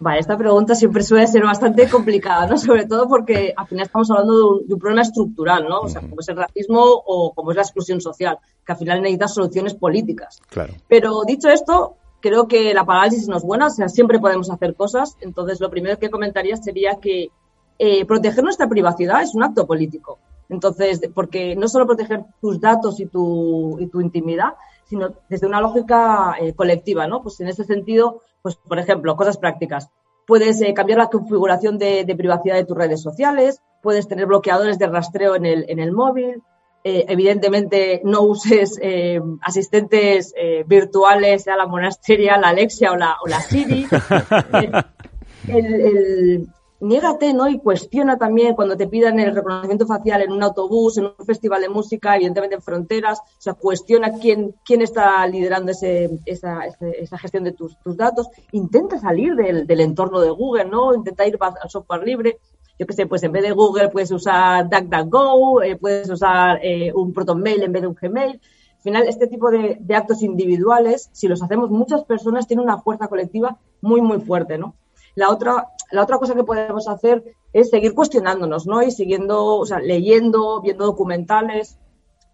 Vale, 0.00 0.18
esta 0.18 0.36
pregunta 0.36 0.74
siempre 0.74 1.02
suele 1.02 1.26
ser 1.26 1.42
bastante 1.42 1.86
complicada, 1.88 2.46
¿no? 2.46 2.56
Sobre 2.56 2.86
todo 2.86 3.06
porque 3.06 3.52
al 3.54 3.66
final 3.66 3.84
estamos 3.84 4.10
hablando 4.10 4.36
de 4.36 4.44
un, 4.44 4.66
de 4.66 4.74
un 4.74 4.80
problema 4.80 5.02
estructural, 5.02 5.68
¿no? 5.68 5.80
O 5.80 5.88
sea, 5.88 6.00
como 6.00 6.20
es 6.20 6.28
el 6.28 6.36
racismo 6.36 6.82
o 6.82 7.34
como 7.34 7.50
es 7.50 7.56
la 7.56 7.62
exclusión 7.62 8.00
social, 8.00 8.38
que 8.64 8.72
al 8.72 8.78
final 8.78 9.02
necesita 9.02 9.28
soluciones 9.28 9.74
políticas. 9.74 10.40
Claro. 10.48 10.72
Pero 10.88 11.22
dicho 11.24 11.50
esto, 11.50 11.96
creo 12.20 12.48
que 12.48 12.72
la 12.72 12.86
parálisis 12.86 13.28
no 13.28 13.36
es 13.36 13.42
buena, 13.42 13.66
o 13.66 13.70
sea, 13.70 13.88
siempre 13.88 14.18
podemos 14.18 14.50
hacer 14.50 14.74
cosas. 14.74 15.16
Entonces, 15.20 15.60
lo 15.60 15.68
primero 15.68 15.98
que 15.98 16.08
comentaría 16.08 16.56
sería 16.56 16.96
que 16.96 17.28
eh, 17.78 18.04
proteger 18.06 18.42
nuestra 18.42 18.68
privacidad 18.68 19.22
es 19.22 19.34
un 19.34 19.42
acto 19.42 19.66
político. 19.66 20.18
Entonces, 20.48 21.00
porque 21.14 21.54
no 21.56 21.68
solo 21.68 21.86
proteger 21.86 22.24
tus 22.40 22.60
datos 22.60 23.00
y 23.00 23.06
tu, 23.06 23.78
y 23.78 23.86
tu 23.86 24.00
intimidad, 24.00 24.54
sino 24.84 25.12
desde 25.28 25.46
una 25.46 25.60
lógica 25.60 26.34
eh, 26.40 26.52
colectiva, 26.54 27.06
¿no? 27.06 27.22
Pues 27.22 27.38
en 27.40 27.48
ese 27.48 27.64
sentido, 27.64 28.22
pues 28.42 28.56
por 28.56 28.78
ejemplo, 28.78 29.16
cosas 29.16 29.38
prácticas. 29.38 29.88
Puedes 30.26 30.60
eh, 30.62 30.74
cambiar 30.74 30.98
la 30.98 31.08
configuración 31.08 31.78
de, 31.78 32.04
de, 32.04 32.16
privacidad 32.16 32.54
de 32.56 32.64
tus 32.64 32.76
redes 32.76 33.02
sociales, 33.02 33.60
puedes 33.82 34.06
tener 34.06 34.26
bloqueadores 34.26 34.78
de 34.78 34.86
rastreo 34.86 35.34
en 35.34 35.46
el, 35.46 35.64
en 35.68 35.80
el 35.80 35.92
móvil, 35.92 36.42
eh, 36.84 37.04
evidentemente 37.08 38.00
no 38.04 38.22
uses 38.22 38.78
eh, 38.80 39.20
asistentes 39.42 40.32
virtuales, 40.66 41.42
sea 41.42 41.56
la 41.56 41.66
monasteria, 41.66 42.38
la 42.38 42.48
Alexia 42.48 42.92
o 42.92 42.96
la, 42.96 43.16
o 43.22 43.28
la 43.28 43.40
Siri. 43.40 43.86
el, 45.48 45.74
el, 45.74 46.48
niégate, 46.80 47.34
¿no? 47.34 47.48
Y 47.48 47.58
cuestiona 47.58 48.16
también 48.16 48.54
cuando 48.54 48.76
te 48.76 48.88
pidan 48.88 49.20
el 49.20 49.34
reconocimiento 49.34 49.86
facial 49.86 50.22
en 50.22 50.32
un 50.32 50.42
autobús, 50.42 50.96
en 50.98 51.06
un 51.06 51.26
festival 51.26 51.60
de 51.60 51.68
música, 51.68 52.16
evidentemente 52.16 52.56
en 52.56 52.62
fronteras, 52.62 53.20
o 53.20 53.40
sea, 53.40 53.54
cuestiona 53.54 54.12
quién, 54.12 54.54
quién 54.64 54.80
está 54.82 55.26
liderando 55.26 55.72
ese, 55.72 56.10
esa, 56.24 56.60
esa 56.64 57.18
gestión 57.18 57.44
de 57.44 57.52
tus, 57.52 57.78
tus 57.80 57.96
datos, 57.96 58.28
intenta 58.52 58.98
salir 58.98 59.34
del, 59.34 59.80
entorno 59.80 60.20
de 60.20 60.30
Google, 60.30 60.64
¿no? 60.64 60.94
Intenta 60.94 61.26
ir 61.26 61.38
al 61.40 61.70
software 61.70 62.02
libre. 62.02 62.38
Yo 62.78 62.86
qué 62.86 62.94
sé, 62.94 63.06
pues 63.06 63.22
en 63.22 63.32
vez 63.32 63.42
de 63.42 63.52
Google 63.52 63.90
puedes 63.90 64.10
usar 64.10 64.68
DuckDuckGo, 64.70 65.62
eh, 65.62 65.76
puedes 65.76 66.08
usar 66.08 66.60
eh, 66.62 66.90
un 66.94 67.12
ProtonMail 67.12 67.62
en 67.62 67.72
vez 67.72 67.82
de 67.82 67.88
un 67.88 67.94
Gmail. 67.94 68.40
Al 68.76 68.82
final, 68.82 69.06
este 69.06 69.26
tipo 69.26 69.50
de, 69.50 69.76
de 69.78 69.94
actos 69.94 70.22
individuales, 70.22 71.10
si 71.12 71.28
los 71.28 71.42
hacemos 71.42 71.70
muchas 71.70 72.04
personas, 72.04 72.46
tiene 72.46 72.62
una 72.62 72.78
fuerza 72.78 73.08
colectiva 73.08 73.58
muy, 73.82 74.00
muy 74.00 74.20
fuerte, 74.20 74.56
¿no? 74.56 74.74
La 75.14 75.28
otra, 75.28 75.66
la 75.90 76.02
otra 76.02 76.18
cosa 76.18 76.34
que 76.34 76.44
podemos 76.44 76.88
hacer 76.88 77.24
es 77.52 77.70
seguir 77.70 77.94
cuestionándonos, 77.94 78.66
¿no? 78.66 78.82
Y 78.82 78.90
siguiendo, 78.90 79.56
o 79.56 79.66
sea, 79.66 79.80
leyendo, 79.80 80.60
viendo 80.60 80.84
documentales, 80.84 81.78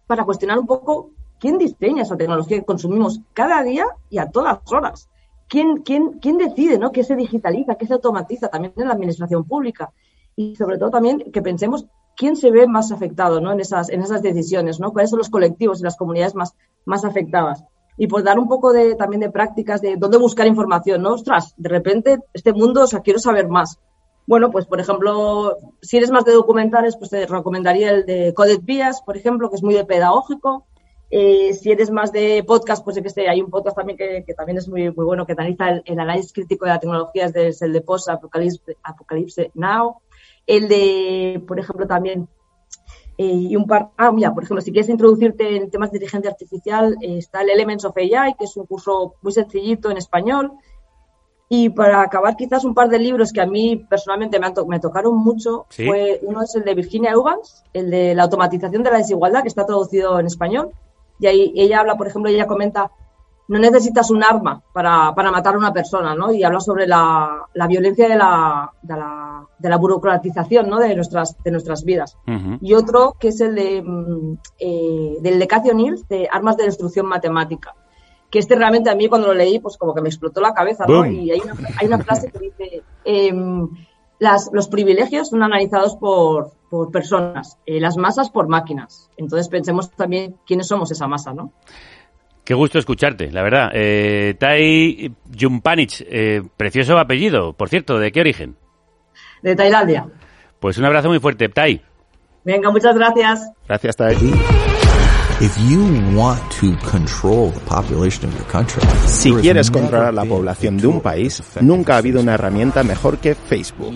para 0.05 0.23
cuestionar 0.23 0.57
un 0.57 0.67
poco 0.67 1.11
quién 1.39 1.57
diseña 1.57 2.03
esa 2.03 2.17
tecnología 2.17 2.59
que 2.59 2.65
consumimos 2.65 3.21
cada 3.33 3.61
día 3.63 3.85
y 4.09 4.17
a 4.17 4.29
todas 4.29 4.59
horas. 4.71 5.09
¿Quién, 5.49 5.83
quién, 5.83 6.19
quién 6.19 6.37
decide, 6.37 6.77
¿no? 6.77 6.91
¿Qué 6.91 7.03
se 7.03 7.15
digitaliza, 7.15 7.75
qué 7.75 7.87
se 7.87 7.93
automatiza 7.93 8.49
también 8.49 8.73
en 8.75 8.87
la 8.87 8.93
administración 8.93 9.45
pública? 9.45 9.91
Y 10.35 10.55
sobre 10.55 10.77
todo 10.77 10.89
también 10.89 11.31
que 11.31 11.41
pensemos 11.41 11.85
quién 12.17 12.35
se 12.35 12.51
ve 12.51 12.67
más 12.67 12.91
afectado, 12.91 13.39
¿no? 13.39 13.51
En 13.51 13.59
esas, 13.61 13.89
en 13.89 14.01
esas 14.01 14.21
decisiones, 14.21 14.79
¿no? 14.79 14.91
¿Cuáles 14.91 15.09
son 15.09 15.19
los 15.19 15.29
colectivos 15.29 15.79
y 15.79 15.83
las 15.83 15.95
comunidades 15.95 16.35
más, 16.35 16.55
más 16.85 17.05
afectadas? 17.05 17.63
Y 17.97 18.07
por 18.07 18.23
dar 18.23 18.39
un 18.39 18.47
poco 18.47 18.71
de, 18.71 18.95
también 18.95 19.21
de 19.21 19.31
prácticas 19.31 19.81
de 19.81 19.95
dónde 19.97 20.17
buscar 20.17 20.47
información, 20.47 21.01
¿no? 21.01 21.13
Ostras, 21.13 21.53
de 21.57 21.69
repente 21.69 22.19
este 22.33 22.53
mundo, 22.53 22.83
o 22.83 22.87
sea, 22.87 23.01
quiero 23.01 23.19
saber 23.19 23.47
más. 23.49 23.79
Bueno, 24.27 24.51
pues 24.51 24.65
por 24.65 24.79
ejemplo, 24.79 25.57
si 25.81 25.97
eres 25.97 26.11
más 26.11 26.25
de 26.25 26.33
documentales, 26.33 26.97
pues 26.97 27.09
te 27.09 27.25
recomendaría 27.25 27.91
el 27.91 28.05
de 28.05 28.33
Coded 28.33 28.59
Vías, 28.61 29.01
por 29.01 29.17
ejemplo, 29.17 29.49
que 29.49 29.55
es 29.55 29.63
muy 29.63 29.73
de 29.73 29.85
pedagógico. 29.85 30.65
Eh, 31.09 31.53
si 31.53 31.71
eres 31.71 31.89
más 31.89 32.11
de 32.11 32.43
podcast, 32.45 32.83
pues 32.83 32.99
que 33.01 33.29
hay 33.29 33.41
un 33.41 33.49
podcast 33.49 33.77
también 33.77 33.97
que, 33.97 34.33
también 34.35 34.57
es 34.57 34.67
muy, 34.67 34.91
muy 34.91 35.05
bueno, 35.05 35.25
que 35.25 35.31
analiza 35.31 35.69
el, 35.69 35.81
el, 35.85 35.99
análisis 35.99 36.33
crítico 36.33 36.65
de 36.65 36.71
la 36.71 36.79
tecnología, 36.79 37.31
es 37.33 37.61
el 37.61 37.71
de 37.71 37.81
Post 37.81 38.09
Apocalypse, 38.09 38.75
Apocalypse 38.83 39.51
Now. 39.53 40.01
El 40.45 40.67
de, 40.67 41.41
por 41.47 41.59
ejemplo, 41.59 41.87
también 41.87 42.27
y 43.17 43.55
un 43.55 43.65
par, 43.65 43.89
ah, 43.97 44.11
mira, 44.11 44.33
por 44.33 44.43
ejemplo, 44.43 44.61
si 44.61 44.71
quieres 44.71 44.89
introducirte 44.89 45.55
en 45.55 45.71
temas 45.71 45.91
de 45.91 45.97
inteligencia 45.97 46.29
artificial, 46.29 46.95
eh, 47.01 47.17
está 47.17 47.41
el 47.41 47.49
Elements 47.49 47.83
of 47.85 47.97
AI, 47.97 48.35
que 48.37 48.45
es 48.45 48.55
un 48.55 48.67
curso 48.67 49.15
muy 49.23 49.33
sencillito 49.33 49.89
en 49.89 49.97
español. 49.97 50.51
Y 51.49 51.69
para 51.69 52.01
acabar, 52.01 52.35
quizás 52.35 52.63
un 52.63 52.75
par 52.75 52.89
de 52.89 52.99
libros 52.99 53.31
que 53.31 53.41
a 53.41 53.47
mí 53.47 53.77
personalmente 53.89 54.39
me, 54.39 54.51
to 54.51 54.67
me 54.67 54.79
tocaron 54.79 55.17
mucho, 55.17 55.65
¿Sí? 55.69 55.87
fue 55.87 56.19
uno 56.21 56.43
es 56.43 56.53
el 56.55 56.63
de 56.63 56.75
Virginia 56.75 57.11
Eugans, 57.11 57.63
el 57.73 57.89
de 57.89 58.13
la 58.13 58.23
automatización 58.23 58.83
de 58.83 58.91
la 58.91 58.97
desigualdad, 58.97 59.41
que 59.41 59.47
está 59.47 59.65
traducido 59.65 60.19
en 60.19 60.27
español. 60.27 60.71
Y 61.19 61.25
ahí 61.25 61.53
ella 61.55 61.79
habla, 61.79 61.97
por 61.97 62.07
ejemplo, 62.07 62.29
ella 62.29 62.45
comenta 62.45 62.91
no 63.49 63.59
necesitas 63.59 64.11
un 64.11 64.23
arma 64.23 64.61
para, 64.73 65.13
para 65.15 65.31
matar 65.31 65.55
a 65.55 65.57
una 65.57 65.71
persona, 65.71 66.13
¿no? 66.15 66.31
Y 66.33 66.43
habla 66.43 66.59
sobre 66.59 66.85
la, 66.85 67.45
la 67.53 67.67
violencia 67.67 68.09
de 68.09 68.15
la, 68.15 68.71
de 68.81 68.95
la, 68.95 69.45
de 69.57 69.69
la 69.69 69.77
burocratización, 69.77 70.69
¿no? 70.69 70.79
De 70.79 70.93
nuestras, 70.95 71.41
de 71.43 71.51
nuestras 71.51 71.83
vidas. 71.83 72.17
Uh 72.27 72.31
-huh. 72.31 72.57
Y 72.61 72.73
otro 72.73 73.15
que 73.19 73.29
es 73.29 73.39
el 73.39 73.55
de, 73.55 74.37
eh, 74.59 75.17
del 75.21 75.39
de 75.39 75.47
Cathy 75.47 75.69
O'Neill, 75.69 76.05
de 76.09 76.27
Armas 76.31 76.57
de 76.57 76.65
Destrucción 76.65 77.05
Matemática. 77.05 77.73
Que 78.29 78.39
este 78.39 78.55
realmente 78.55 78.89
a 78.89 78.95
mí 78.95 79.07
cuando 79.07 79.27
lo 79.27 79.33
leí, 79.33 79.59
pues 79.59 79.77
como 79.77 79.93
que 79.93 80.01
me 80.01 80.09
explotó 80.09 80.41
la 80.41 80.53
cabeza, 80.53 80.85
¿no? 80.85 81.05
Y 81.05 81.31
hay 81.31 81.39
una, 81.39 81.55
hay 81.79 81.87
una 81.87 81.99
frase 81.99 82.29
que 82.29 82.39
dice, 82.39 82.83
eh, 83.05 83.33
las, 84.19 84.49
los 84.51 84.67
privilegios 84.67 85.29
son 85.29 85.43
analizados 85.43 85.95
por, 85.95 86.51
por 86.69 86.91
personas, 86.91 87.57
eh, 87.65 87.79
las 87.79 87.95
masas 87.95 88.29
por 88.29 88.49
máquinas. 88.49 89.09
Entonces 89.15 89.47
pensemos 89.47 89.89
también 89.91 90.35
quiénes 90.45 90.67
somos 90.67 90.91
esa 90.91 91.07
masa, 91.07 91.33
¿no? 91.33 91.53
Qué 92.47 92.53
gusto 92.53 92.79
escucharte, 92.79 93.29
la 93.29 93.43
verdad. 93.43 93.71
Eh, 93.73 94.35
tai 94.39 95.13
Jumpanich, 95.37 96.01
eh, 96.09 96.41
precioso 96.55 96.97
apellido, 96.97 97.51
por 97.51 97.67
cierto, 97.67 97.99
¿de 97.99 98.09
qué 98.09 98.21
origen? 98.21 98.55
De 99.41 99.53
Tailandia. 99.53 100.07
Pues 100.57 100.77
un 100.77 100.85
abrazo 100.85 101.09
muy 101.09 101.19
fuerte, 101.19 101.49
Tai. 101.49 101.81
Venga, 102.45 102.71
muchas 102.71 102.95
gracias. 102.95 103.51
Gracias, 103.67 103.97
Tai. 103.97 104.15
Si 109.05 109.31
quieres 109.33 109.69
controlar 109.69 110.11
la 110.11 110.25
población 110.25 110.77
de 110.77 110.87
un 110.87 110.99
país, 110.99 111.43
nunca 111.61 111.93
ha 111.93 111.97
habido 111.97 112.21
una 112.21 112.33
herramienta 112.33 112.83
mejor 112.83 113.19
que 113.19 113.35
Facebook. 113.35 113.93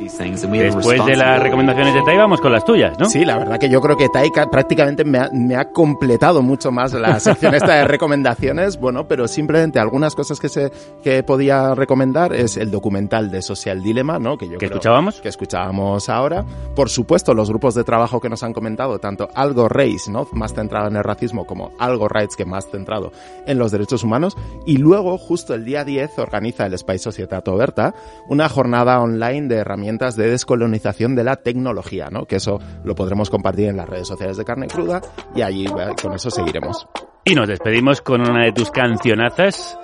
Después 0.00 1.06
de 1.06 1.16
las 1.16 1.40
recomendaciones 1.40 1.94
de 1.94 2.02
Tai, 2.02 2.16
vamos 2.16 2.40
con 2.40 2.50
las 2.50 2.64
tuyas, 2.64 2.98
¿no? 2.98 3.08
Sí, 3.08 3.24
la 3.24 3.38
verdad 3.38 3.58
que 3.60 3.68
yo 3.70 3.80
creo 3.80 3.96
que 3.96 4.08
Tai 4.08 4.30
prácticamente 4.50 5.04
me 5.04 5.18
ha, 5.18 5.30
me 5.32 5.54
ha 5.54 5.70
completado 5.70 6.42
mucho 6.42 6.72
más 6.72 6.92
la 6.94 7.20
sección 7.20 7.54
esta 7.54 7.74
de 7.74 7.84
recomendaciones, 7.84 8.80
bueno, 8.80 9.06
pero 9.06 9.28
simplemente 9.28 9.78
algunas 9.78 10.16
cosas 10.16 10.40
que 10.40 10.48
se 10.48 10.72
que 11.04 11.22
podía 11.22 11.72
recomendar 11.76 12.32
es 12.34 12.56
el 12.56 12.72
documental 12.72 13.30
de 13.30 13.42
Social 13.42 13.80
Dilemma, 13.80 14.18
¿no? 14.18 14.36
Que 14.36 14.48
yo 14.48 14.58
¿Que 14.58 14.66
escuchábamos? 14.66 15.20
Que 15.20 15.28
escuchábamos 15.28 16.08
ahora. 16.08 16.44
Por 16.74 16.90
supuesto, 16.90 17.32
los 17.32 17.48
grupos 17.48 17.76
de 17.76 17.84
trabajo 17.84 18.20
que 18.20 18.28
nos 18.28 18.42
han 18.42 18.52
comentado, 18.52 18.98
tanto 18.98 19.28
Algo 19.36 19.68
Race, 19.68 20.10
¿no? 20.10 20.26
Más 20.32 20.52
centrado 20.52 20.79
en 20.88 20.96
el 20.96 21.04
racismo, 21.04 21.46
como 21.46 21.72
Algo 21.78 22.08
Rights, 22.08 22.36
que 22.36 22.44
más 22.44 22.68
centrado 22.70 23.12
en 23.46 23.58
los 23.58 23.70
derechos 23.72 24.04
humanos. 24.04 24.36
Y 24.66 24.78
luego, 24.78 25.18
justo 25.18 25.54
el 25.54 25.64
día 25.64 25.84
10, 25.84 26.18
organiza 26.18 26.66
el 26.66 26.76
Spy 26.76 26.98
Societat 26.98 27.46
Oberta 27.48 27.94
una 28.28 28.48
jornada 28.48 29.00
online 29.00 29.48
de 29.48 29.56
herramientas 29.56 30.16
de 30.16 30.30
descolonización 30.30 31.14
de 31.14 31.24
la 31.24 31.36
tecnología, 31.36 32.08
¿no? 32.10 32.26
Que 32.26 32.36
eso 32.36 32.58
lo 32.84 32.94
podremos 32.94 33.30
compartir 33.30 33.68
en 33.68 33.76
las 33.76 33.88
redes 33.88 34.08
sociales 34.08 34.36
de 34.36 34.44
Carne 34.44 34.66
Cruda 34.66 35.00
y 35.34 35.42
allí 35.42 35.66
eh, 35.66 35.94
con 36.00 36.12
eso 36.12 36.30
seguiremos. 36.30 36.86
Y 37.24 37.34
nos 37.34 37.48
despedimos 37.48 38.00
con 38.00 38.20
una 38.22 38.44
de 38.44 38.52
tus 38.52 38.70
cancionazas, 38.70 39.78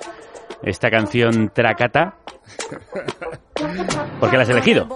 esta 0.63 0.91
canción 0.91 1.51
Tracata. 1.53 2.17
¿Por 4.21 4.31
qué 4.31 4.37
la 4.37 4.43
has 4.43 4.49
elegido? 4.49 4.89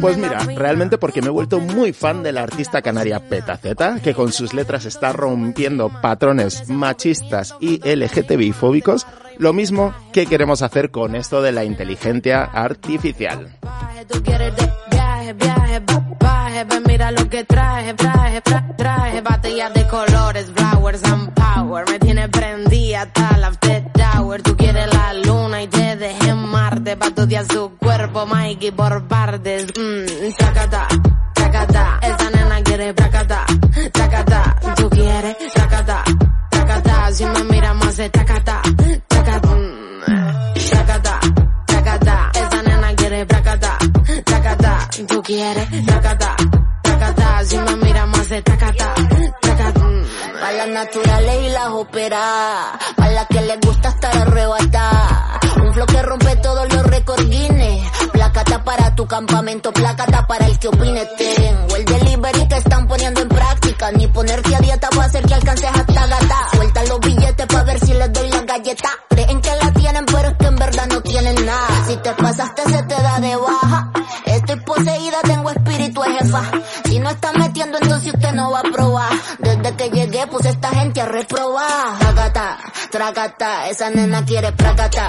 Pues 0.00 0.16
mira, 0.16 0.38
realmente 0.56 0.98
porque 0.98 1.20
me 1.20 1.28
he 1.28 1.30
vuelto 1.30 1.60
muy 1.60 1.92
fan 1.92 2.22
de 2.22 2.32
la 2.32 2.42
artista 2.42 2.82
canaria 2.82 3.20
Petaceta, 3.20 4.00
que 4.02 4.14
con 4.14 4.32
sus 4.32 4.54
letras 4.54 4.84
está 4.84 5.12
rompiendo 5.12 5.90
patrones 6.00 6.68
machistas 6.68 7.54
y 7.60 7.78
LGTBI 7.78 8.52
fóbicos, 8.52 9.06
lo 9.38 9.52
mismo 9.52 9.94
que 10.12 10.26
queremos 10.26 10.62
hacer 10.62 10.90
con 10.90 11.14
esto 11.14 11.42
de 11.42 11.52
la 11.52 11.64
inteligencia 11.64 12.44
artificial. 12.44 13.58
Marte, 26.92 26.96
pa' 26.96 27.06
estudiar 27.06 27.46
su 27.50 27.76
cuerpo, 27.78 28.26
Mikey, 28.26 28.70
por 28.72 29.08
partes, 29.08 29.66
mmm, 29.78 30.32
tacata, 30.36 30.88
tacata, 31.34 31.98
esa 32.02 32.30
nena 32.30 32.62
quiere 32.62 32.92
tacata, 32.92 33.46
tacata, 33.92 34.56
tú 34.76 34.90
quieres 34.90 35.36
tacata, 35.54 36.04
tacata, 36.50 37.12
si 37.12 37.24
me 37.24 37.44
mira 37.44 37.72
más 37.74 37.96
de 37.96 38.10
tacata, 38.10 38.62
tacata, 39.08 39.48
mm, 39.48 40.70
tacata, 40.70 41.20
tacata, 41.66 42.30
esa 42.34 42.62
nena 42.62 42.94
quiere 42.94 43.26
tacata, 43.26 43.78
tacata, 44.24 44.88
tú 45.08 45.22
quieres 45.22 45.86
tacata, 45.86 46.36
tacata, 46.82 47.44
si 47.44 47.56
me 47.58 47.76
mira 47.76 48.06
más 48.06 48.28
de 48.28 48.42
tacata, 48.42 48.94
tacata, 49.40 49.80
mm. 49.80 50.02
Pa' 50.40 50.52
las 50.52 50.68
naturales 50.68 51.36
y 51.42 51.48
las 51.50 51.68
operadas, 51.68 52.78
pa' 52.96 53.08
las 53.08 53.26
que 53.28 53.40
les 53.40 53.60
gusta 53.60 53.88
estar 53.88 54.16
arrebatada. 54.18 55.40
Flow 55.82 55.86
que 55.86 56.02
rompe 56.02 56.36
todos 56.36 56.72
los 56.72 56.82
récords 56.84 57.28
Guinness. 57.28 57.90
Placata 58.12 58.62
para 58.62 58.94
tu 58.94 59.06
campamento, 59.06 59.72
placata 59.72 60.26
para 60.26 60.46
el 60.46 60.58
que 60.58 60.68
opine. 60.68 61.04
Tengo 61.16 61.76
el 61.76 61.84
delivery 61.84 62.48
que 62.48 62.56
están 62.56 62.86
poniendo 62.86 63.20
en 63.20 63.28
práctica. 63.28 63.90
Ni 63.92 64.06
ponerte 64.06 64.54
a 64.54 64.60
dieta 64.60 64.88
va 64.96 65.04
a 65.04 65.06
hacer 65.06 65.24
que 65.24 65.34
alcances 65.34 65.70
hasta 65.72 66.06
gata. 66.06 66.48
Suelta 66.54 66.84
los 66.84 67.00
billetes 67.00 67.46
pa' 67.46 67.62
ver 67.64 67.80
si 67.80 67.94
les 67.94 68.12
doy 68.12 68.30
la 68.30 68.42
galleta. 68.42 68.90
Creen 69.08 69.40
que 69.40 69.56
la 69.56 69.72
tienen, 69.72 70.06
pero 70.06 70.28
es 70.28 70.34
que 70.38 70.46
en 70.46 70.56
verdad 70.56 70.86
no 70.88 71.00
tienen 71.00 71.46
nada. 71.46 71.84
Si 71.86 71.96
te 71.96 72.12
pasaste, 72.12 72.62
se 72.62 72.82
te 72.84 72.94
da 72.94 73.18
de 73.20 73.36
baja. 73.36 73.92
Estoy 74.26 74.60
poseída, 74.60 75.18
tengo 75.22 75.50
espíritu 75.50 76.02
de 76.02 76.10
jefa. 76.12 76.42
Si 76.84 76.98
no 76.98 77.10
estás 77.10 77.34
metiendo, 77.36 77.78
entonces 77.78 78.14
usted 78.14 78.32
no 78.32 78.50
va 78.50 78.60
a 78.60 78.62
probar. 78.62 79.12
Desde 79.38 79.76
que 79.76 79.90
llegué, 79.90 80.26
puse 80.26 80.50
esta 80.50 80.68
gente 80.70 81.00
a 81.00 81.06
reprobar. 81.06 81.98
Tracata, 81.98 82.58
tracata, 82.90 83.68
esa 83.68 83.90
nena 83.90 84.24
quiere 84.24 84.52
placata. 84.52 85.08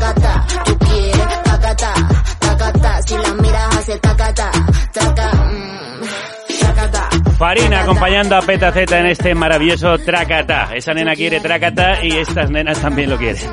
Tacata, 0.00 0.46
tú 0.64 0.78
quieres 0.78 1.42
tacata, 1.42 1.92
tacata. 2.38 3.02
Si 3.02 3.14
la 3.18 3.34
miras, 3.34 3.76
hace 3.76 3.98
tacata, 3.98 4.50
taca, 4.92 5.32
mm, 5.34 6.60
tacata. 6.60 7.08
Farina 7.36 7.82
acompañando 7.82 8.36
a 8.36 8.40
Petaceta 8.40 8.98
en 9.00 9.06
este 9.06 9.34
maravilloso 9.34 9.98
Tracata. 9.98 10.74
Esa 10.74 10.94
nena 10.94 11.14
quiere 11.14 11.40
Tracata 11.40 12.02
y 12.02 12.16
estas 12.16 12.50
nenas 12.50 12.80
también 12.80 13.10
lo 13.10 13.18
quieren. 13.18 13.44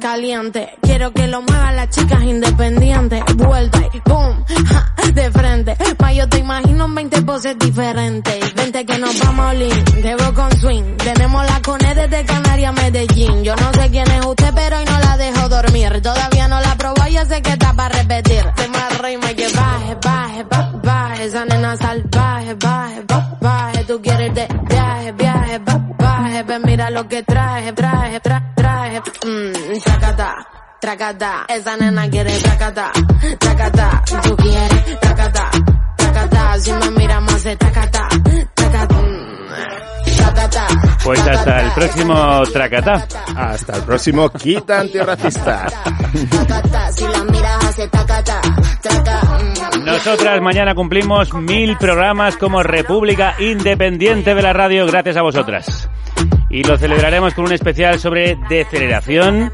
Caliente. 0.00 0.76
Quiero 0.82 1.12
que 1.12 1.26
lo 1.26 1.42
muevan 1.42 1.76
las 1.76 1.90
chicas 1.90 2.22
independientes. 2.22 3.22
Vuelta 3.36 3.80
y 3.92 4.00
boom, 4.08 4.44
ja, 4.66 4.92
de 5.12 5.30
frente. 5.30 5.76
Pa' 5.96 6.12
yo 6.12 6.28
te 6.28 6.38
imagino 6.38 6.84
en 6.86 6.94
20 6.94 7.22
poses 7.22 7.58
diferentes. 7.58 8.54
Vente 8.54 8.84
que 8.84 8.98
nos 8.98 9.18
vamos 9.20 9.46
a 9.46 9.48
Olin, 9.50 9.84
debo 10.02 10.34
con 10.34 10.50
swing. 10.58 10.96
Tenemos 10.96 11.44
la 11.46 11.60
cone 11.62 11.94
desde 11.94 12.24
Canarias 12.24 12.74
Medellín. 12.74 13.44
Yo 13.44 13.54
no 13.56 13.72
sé 13.72 13.90
quién 13.90 14.10
es 14.10 14.24
usted, 14.26 14.52
pero 14.54 14.78
hoy 14.78 14.84
no 14.84 14.98
la 15.00 15.16
dejo 15.16 15.48
dormir. 15.48 16.00
Todavía 16.02 16.48
no 16.48 16.60
la 16.60 16.74
probó, 16.76 17.06
yo 17.08 17.24
sé 17.26 17.42
que 17.42 17.50
está 17.50 17.72
para 17.72 17.88
repetir. 18.00 18.44
Te 18.56 18.68
más 18.68 18.98
rima 18.98 19.28
que 19.34 19.48
baje, 19.54 19.96
baje, 20.02 20.44
ba- 20.44 20.72
baje. 20.82 21.24
Esa 21.24 21.44
nena 21.44 21.76
salvaje, 21.76 22.54
baje, 22.54 23.02
ba- 23.06 23.36
baje. 23.40 23.84
Tú 23.84 24.00
quieres 24.02 24.34
de 24.34 24.48
viaje, 24.68 25.12
viaje, 25.12 25.58
ba- 25.60 25.86
baje. 25.98 26.42
Ven, 26.42 26.62
mira 26.64 26.90
lo 26.90 27.06
que 27.08 27.22
traje, 27.22 27.72
traje, 27.72 28.20
tra- 28.22 28.52
traje. 29.00 29.26
Mmm, 29.26 29.80
tracata, 29.82 30.46
tracata. 30.80 31.46
Esa 31.48 31.76
nena 31.76 32.08
quiere 32.08 32.38
tracata, 32.38 32.92
tracata. 33.38 34.02
Tú 34.22 34.36
quieres 34.36 35.00
tracata, 35.00 35.50
tracata. 35.96 36.58
Si 36.60 36.72
me 36.72 36.90
mira 36.92 37.20
más 37.20 37.44
de 37.44 37.56
tracata, 37.56 38.08
tracata. 38.54 38.96
tracata. 40.16 40.66
Pues 41.04 41.20
hasta 41.20 41.62
el 41.62 41.70
próximo 41.72 42.42
Tracata. 42.52 43.06
Hasta 43.36 43.76
el 43.76 43.82
próximo 43.82 44.28
Quita 44.30 44.80
Antirracista. 44.80 45.66
Mm. 49.74 49.84
Nosotras 49.84 50.40
mañana 50.40 50.74
cumplimos 50.74 51.32
mil 51.34 51.76
programas 51.76 52.36
como 52.36 52.62
República 52.62 53.34
Independiente 53.38 54.34
de 54.34 54.42
la 54.42 54.52
Radio 54.52 54.86
gracias 54.86 55.16
a 55.16 55.22
vosotras. 55.22 55.88
Y 56.48 56.62
lo 56.62 56.78
celebraremos 56.78 57.34
con 57.34 57.44
un 57.44 57.52
especial 57.52 57.98
sobre 57.98 58.38
deceleración, 58.48 59.50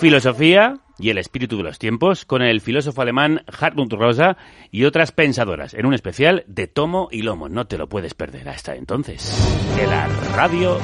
filosofía 0.00 0.80
y 0.98 1.10
el 1.10 1.18
espíritu 1.18 1.56
de 1.56 1.62
los 1.62 1.78
tiempos 1.78 2.24
con 2.24 2.42
el 2.42 2.60
filósofo 2.60 3.00
alemán 3.00 3.42
Hartmut 3.46 3.92
Rosa 3.92 4.36
y 4.72 4.84
otras 4.84 5.12
pensadoras 5.12 5.74
en 5.74 5.86
un 5.86 5.94
especial 5.94 6.44
de 6.48 6.66
tomo 6.66 7.08
y 7.12 7.22
lomo. 7.22 7.48
No 7.48 7.66
te 7.66 7.78
lo 7.78 7.88
puedes 7.88 8.14
perder 8.14 8.48
hasta 8.48 8.74
entonces. 8.74 9.32
Que 9.76 9.86
la 9.86 10.08
radio 10.34 10.78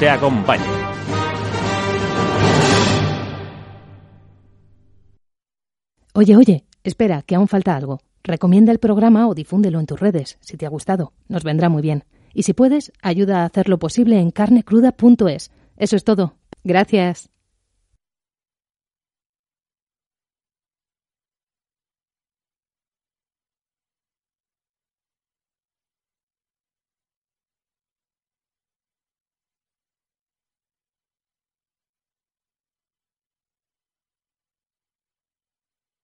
te 0.00 0.10
acompañe. 0.10 0.64
Oye, 6.14 6.36
oye, 6.36 6.64
espera, 6.82 7.22
que 7.22 7.36
aún 7.36 7.48
falta 7.48 7.76
algo. 7.76 8.00
Recomienda 8.24 8.72
el 8.72 8.78
programa 8.78 9.28
o 9.28 9.34
difúndelo 9.34 9.80
en 9.80 9.86
tus 9.86 9.98
redes, 9.98 10.38
si 10.40 10.56
te 10.56 10.66
ha 10.66 10.68
gustado. 10.68 11.12
Nos 11.28 11.42
vendrá 11.44 11.68
muy 11.68 11.82
bien. 11.82 12.04
Y 12.34 12.44
si 12.44 12.52
puedes, 12.52 12.92
ayuda 13.02 13.42
a 13.42 13.44
hacerlo 13.44 13.78
posible 13.78 14.18
en 14.20 14.30
carnecruda.es. 14.30 15.50
Eso 15.76 15.96
es 15.96 16.04
todo. 16.04 16.36
Gracias. 16.64 17.31